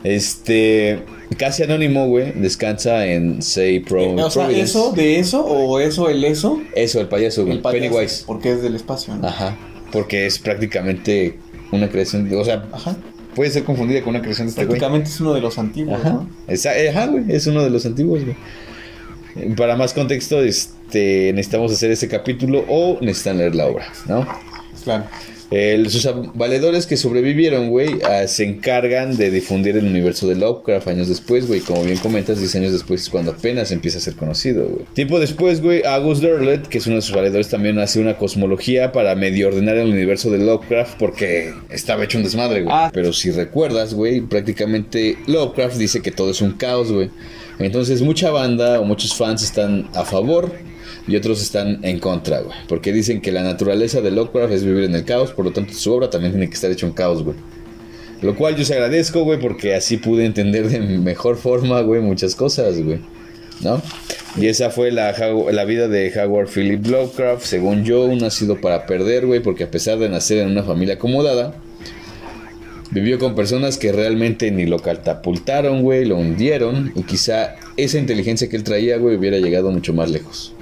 Este. 0.03 0.99
Casi 1.37 1.63
anónimo, 1.63 2.07
güey. 2.07 2.31
Descansa 2.33 3.05
en 3.05 3.41
Say 3.41 3.81
Pro. 3.81 4.15
O 4.15 4.31
sea, 4.31 4.49
¿eso 4.49 4.91
de 4.93 5.19
eso 5.19 5.45
o 5.45 5.79
eso 5.79 6.09
el 6.09 6.23
eso? 6.23 6.61
Eso, 6.75 7.01
el 7.01 7.07
payaso, 7.07 7.45
güey. 7.45 7.61
Pennywise. 7.61 8.23
Porque 8.25 8.51
es 8.51 8.61
del 8.61 8.75
espacio, 8.75 9.15
¿no? 9.15 9.27
Ajá. 9.27 9.55
Porque 9.91 10.25
es 10.25 10.39
prácticamente 10.39 11.37
una 11.71 11.89
creación. 11.89 12.31
o 12.33 12.43
sea, 12.43 12.67
Ajá. 12.71 12.97
puede 13.35 13.51
ser 13.51 13.63
confundida 13.63 14.01
con 14.01 14.11
una 14.11 14.21
creación 14.21 14.47
de 14.47 14.51
este 14.51 14.65
güey. 14.65 14.79
Prácticamente 14.79 15.09
es 15.09 15.19
uno 15.21 15.33
de 15.33 15.41
los 15.41 15.57
antiguos, 15.59 15.99
Ajá. 15.99 16.09
¿no? 16.09 16.29
Ajá, 16.91 17.07
güey. 17.07 17.25
Es 17.29 17.45
uno 17.47 17.63
de 17.63 17.69
los 17.69 17.85
antiguos, 17.85 18.21
güey. 18.23 19.55
Para 19.55 19.75
más 19.75 19.93
contexto, 19.93 20.41
este, 20.41 21.31
necesitamos 21.33 21.71
hacer 21.71 21.91
ese 21.91 22.07
capítulo 22.07 22.65
o 22.67 22.97
necesitan 23.01 23.37
leer 23.37 23.53
la 23.53 23.67
obra, 23.67 23.85
¿no? 24.07 24.27
Claro 24.83 25.05
sus 25.89 26.07
valedores 26.35 26.85
que 26.85 26.95
sobrevivieron, 26.95 27.69
güey, 27.69 27.99
ah, 28.03 28.27
se 28.27 28.43
encargan 28.43 29.17
de 29.17 29.31
difundir 29.31 29.77
el 29.77 29.85
universo 29.85 30.27
de 30.27 30.35
Lovecraft 30.35 30.87
años 30.87 31.07
después, 31.07 31.47
güey. 31.47 31.61
Como 31.61 31.83
bien 31.83 31.97
comentas, 31.97 32.39
10 32.39 32.55
años 32.55 32.71
después 32.71 33.01
es 33.01 33.09
cuando 33.09 33.31
apenas 33.31 33.71
empieza 33.71 33.97
a 33.97 34.01
ser 34.01 34.15
conocido, 34.15 34.65
güey. 34.67 34.85
Tiempo 34.93 35.19
después, 35.19 35.61
güey, 35.61 35.83
August 35.83 36.21
Derlet, 36.21 36.67
que 36.67 36.77
es 36.77 36.87
uno 36.87 36.97
de 36.97 37.01
sus 37.01 37.15
valedores, 37.15 37.49
también 37.49 37.79
hace 37.79 37.99
una 37.99 38.17
cosmología 38.17 38.91
para 38.91 39.15
medio 39.15 39.47
ordenar 39.47 39.77
el 39.77 39.89
universo 39.89 40.29
de 40.29 40.37
Lovecraft 40.37 40.99
porque 40.99 41.53
estaba 41.69 42.03
hecho 42.03 42.19
un 42.19 42.23
desmadre, 42.23 42.61
güey. 42.61 42.75
Ah. 42.75 42.91
Pero 42.93 43.11
si 43.13 43.31
recuerdas, 43.31 43.93
güey, 43.93 44.21
prácticamente 44.21 45.17
Lovecraft 45.25 45.77
dice 45.77 46.01
que 46.01 46.11
todo 46.11 46.29
es 46.31 46.41
un 46.41 46.51
caos, 46.51 46.91
güey. 46.91 47.09
Entonces 47.57 48.01
mucha 48.01 48.31
banda 48.31 48.79
o 48.79 48.85
muchos 48.85 49.15
fans 49.15 49.43
están 49.43 49.89
a 49.93 50.05
favor 50.05 50.51
y 51.09 51.15
otros 51.15 51.41
están 51.41 51.79
en 51.83 51.99
contra, 51.99 52.41
güey. 52.41 52.55
Porque 52.67 52.93
dicen 52.93 53.19
que 53.19 53.31
la 53.31 53.41
naturaleza 53.41 53.99
de 54.01 54.11
Lovecraft 54.11 54.53
es 54.53 54.63
vivir 54.63 54.83
en 54.83 54.93
el 54.93 55.03
caos, 55.05 55.31
por 55.31 55.43
lo 55.43 55.51
tanto 55.51 55.73
su 55.73 55.91
obra 55.91 56.09
también 56.09 56.33
tiene 56.33 56.47
que 56.47 56.53
estar 56.53 56.71
hecho 56.71 56.85
en 56.85 56.93
caos, 56.93 57.23
güey. 57.23 57.35
Lo 58.21 58.35
cual 58.35 58.55
yo 58.55 58.63
se 58.63 58.73
agradezco, 58.73 59.23
güey, 59.23 59.39
porque 59.39 59.73
así 59.73 59.97
pude 59.97 60.25
entender 60.25 60.69
de 60.69 60.79
mejor 60.79 61.37
forma, 61.37 61.81
güey, 61.81 62.01
muchas 62.01 62.35
cosas, 62.35 62.79
güey. 62.81 62.99
¿No? 63.61 63.81
Y 64.37 64.47
esa 64.47 64.69
fue 64.69 64.91
la, 64.91 65.13
la 65.51 65.65
vida 65.65 65.87
de 65.87 66.13
Howard 66.17 66.47
Philip 66.47 66.85
Lovecraft, 66.85 67.43
según 67.43 67.83
yo, 67.83 68.05
un 68.05 68.19
nacido 68.19 68.61
para 68.61 68.85
perder, 68.85 69.25
güey, 69.25 69.41
porque 69.41 69.63
a 69.63 69.71
pesar 69.71 69.97
de 69.97 70.07
nacer 70.07 70.37
en 70.39 70.51
una 70.51 70.63
familia 70.63 70.95
acomodada, 70.95 71.55
vivió 72.91 73.19
con 73.19 73.35
personas 73.35 73.77
que 73.77 73.91
realmente 73.91 74.51
ni 74.51 74.65
lo 74.65 74.79
catapultaron, 74.79 75.81
güey, 75.81 76.05
lo 76.05 76.17
hundieron, 76.17 76.93
y 76.95 77.03
quizá 77.03 77.55
esa 77.77 77.97
inteligencia 77.97 78.47
que 78.47 78.55
él 78.55 78.63
traía, 78.63 78.97
güey, 78.97 79.17
hubiera 79.17 79.39
llegado 79.39 79.71
mucho 79.71 79.93
más 79.93 80.09
lejos. 80.09 80.53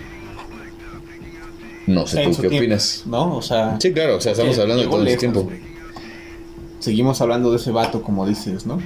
No 1.88 2.06
sé 2.06 2.24
tú 2.24 2.42
qué 2.42 2.48
opinas. 2.48 3.04
¿No? 3.06 3.38
O 3.38 3.42
sea. 3.42 3.78
Sí, 3.80 3.92
claro, 3.94 4.18
o 4.18 4.22
sea, 4.22 4.34
estamos 4.34 4.60
hablando 4.60 4.84
de 4.84 4.90
todo 4.90 5.04
ese 5.06 5.18
tiempo. 5.18 5.50
Seguimos 6.80 7.20
hablando 7.22 7.50
de 7.52 7.58
ese 7.58 7.72
vato, 7.72 8.02
como 8.02 8.28
dices, 8.28 8.66
¿no? 8.66 8.80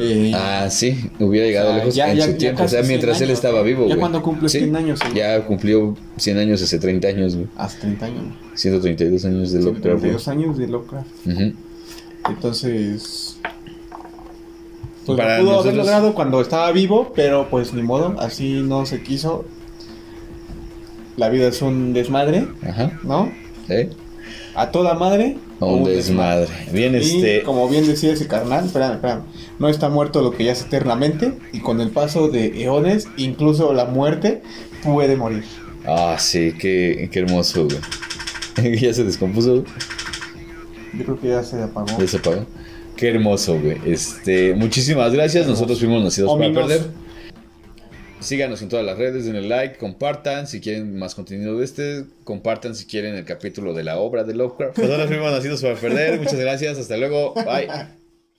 Eh, 0.00 0.32
ah, 0.34 0.68
sí, 0.70 1.10
hubiera 1.18 1.46
llegado 1.46 1.74
lejos 1.74 1.96
en 1.96 2.22
su 2.22 2.34
tiempo. 2.34 2.62
O 2.64 2.68
sea, 2.68 2.82
mientras 2.82 3.20
él 3.20 3.30
estaba 3.30 3.62
vivo. 3.62 3.88
¿Ya 3.88 3.96
cuando 3.96 4.22
cumplió 4.22 4.48
100 4.48 4.76
años? 4.76 5.00
Ya 5.14 5.44
cumplió 5.44 5.96
100 6.16 6.38
años 6.38 6.62
hace 6.62 6.78
30 6.78 7.08
años, 7.08 7.34
güey. 7.34 7.48
Hace 7.56 7.78
30 7.80 8.06
años. 8.06 8.24
132 8.54 9.24
años 9.24 9.52
de 9.52 9.58
Lovecraft. 9.60 10.00
132 10.00 10.28
años 10.28 10.58
de 10.58 10.68
Lovecraft. 10.68 11.08
Entonces. 12.28 13.38
Pues 15.06 15.18
Para 15.18 15.40
pudo 15.40 15.60
haber 15.60 15.74
logrado 15.74 16.14
cuando 16.14 16.40
estaba 16.42 16.70
vivo, 16.70 17.12
pero 17.16 17.48
pues 17.48 17.72
ni 17.72 17.82
modo, 17.82 18.14
así 18.20 18.60
no 18.62 18.84
se 18.84 19.02
quiso 19.02 19.46
la 21.18 21.28
vida 21.28 21.48
es 21.48 21.60
un 21.60 21.92
desmadre, 21.92 22.46
Ajá. 22.66 22.98
¿no? 23.02 23.30
Sí. 23.66 23.88
A 24.54 24.70
toda 24.70 24.94
madre. 24.94 25.36
Un, 25.60 25.80
un 25.80 25.84
desmadre. 25.84 26.48
Bien, 26.72 26.94
este. 26.94 27.42
Como 27.42 27.68
bien 27.68 27.86
decía 27.86 28.12
ese 28.12 28.26
carnal, 28.26 28.66
espérame, 28.66 28.94
espérame. 28.94 29.22
No 29.58 29.68
está 29.68 29.88
muerto 29.88 30.22
lo 30.22 30.30
que 30.30 30.44
ya 30.44 30.52
es 30.52 30.62
eternamente. 30.62 31.32
Y 31.52 31.58
con 31.60 31.80
el 31.80 31.90
paso 31.90 32.28
de 32.28 32.62
eones, 32.62 33.08
incluso 33.16 33.72
la 33.72 33.84
muerte 33.84 34.42
puede 34.82 35.16
morir. 35.16 35.44
Ah, 35.84 36.16
sí, 36.18 36.54
qué, 36.58 37.08
qué 37.12 37.18
hermoso, 37.18 37.66
güey. 37.66 38.78
ya 38.80 38.94
se 38.94 39.04
descompuso. 39.04 39.64
Yo 40.96 41.04
creo 41.04 41.20
que 41.20 41.28
ya 41.28 41.42
se 41.42 41.60
apagó. 41.60 41.98
Ya 41.98 42.06
se 42.06 42.16
apagó. 42.18 42.46
Qué 42.96 43.08
hermoso, 43.10 43.58
güey. 43.60 43.78
Este, 43.84 44.54
muchísimas 44.54 45.12
gracias. 45.12 45.46
Nosotros 45.46 45.78
fuimos 45.80 46.02
nacidos 46.02 46.38
para 46.38 46.52
perder. 46.52 47.07
Síganos 48.20 48.62
en 48.62 48.68
todas 48.68 48.84
las 48.84 48.98
redes, 48.98 49.24
denle 49.24 49.42
like, 49.42 49.78
compartan 49.78 50.46
si 50.46 50.60
quieren 50.60 50.98
más 50.98 51.14
contenido 51.14 51.58
de 51.58 51.64
este, 51.64 52.04
compartan 52.24 52.74
si 52.74 52.86
quieren 52.86 53.14
el 53.14 53.24
capítulo 53.24 53.74
de 53.74 53.84
la 53.84 53.98
obra 53.98 54.24
de 54.24 54.34
Lovecraft. 54.34 54.78
Nosotros 54.78 55.08
fuimos 55.08 55.30
nacidos 55.30 55.62
para 55.62 55.76
perder. 55.76 56.18
Muchas 56.18 56.38
gracias, 56.38 56.78
hasta 56.78 56.96
luego, 56.96 57.34
bye. 57.34 57.68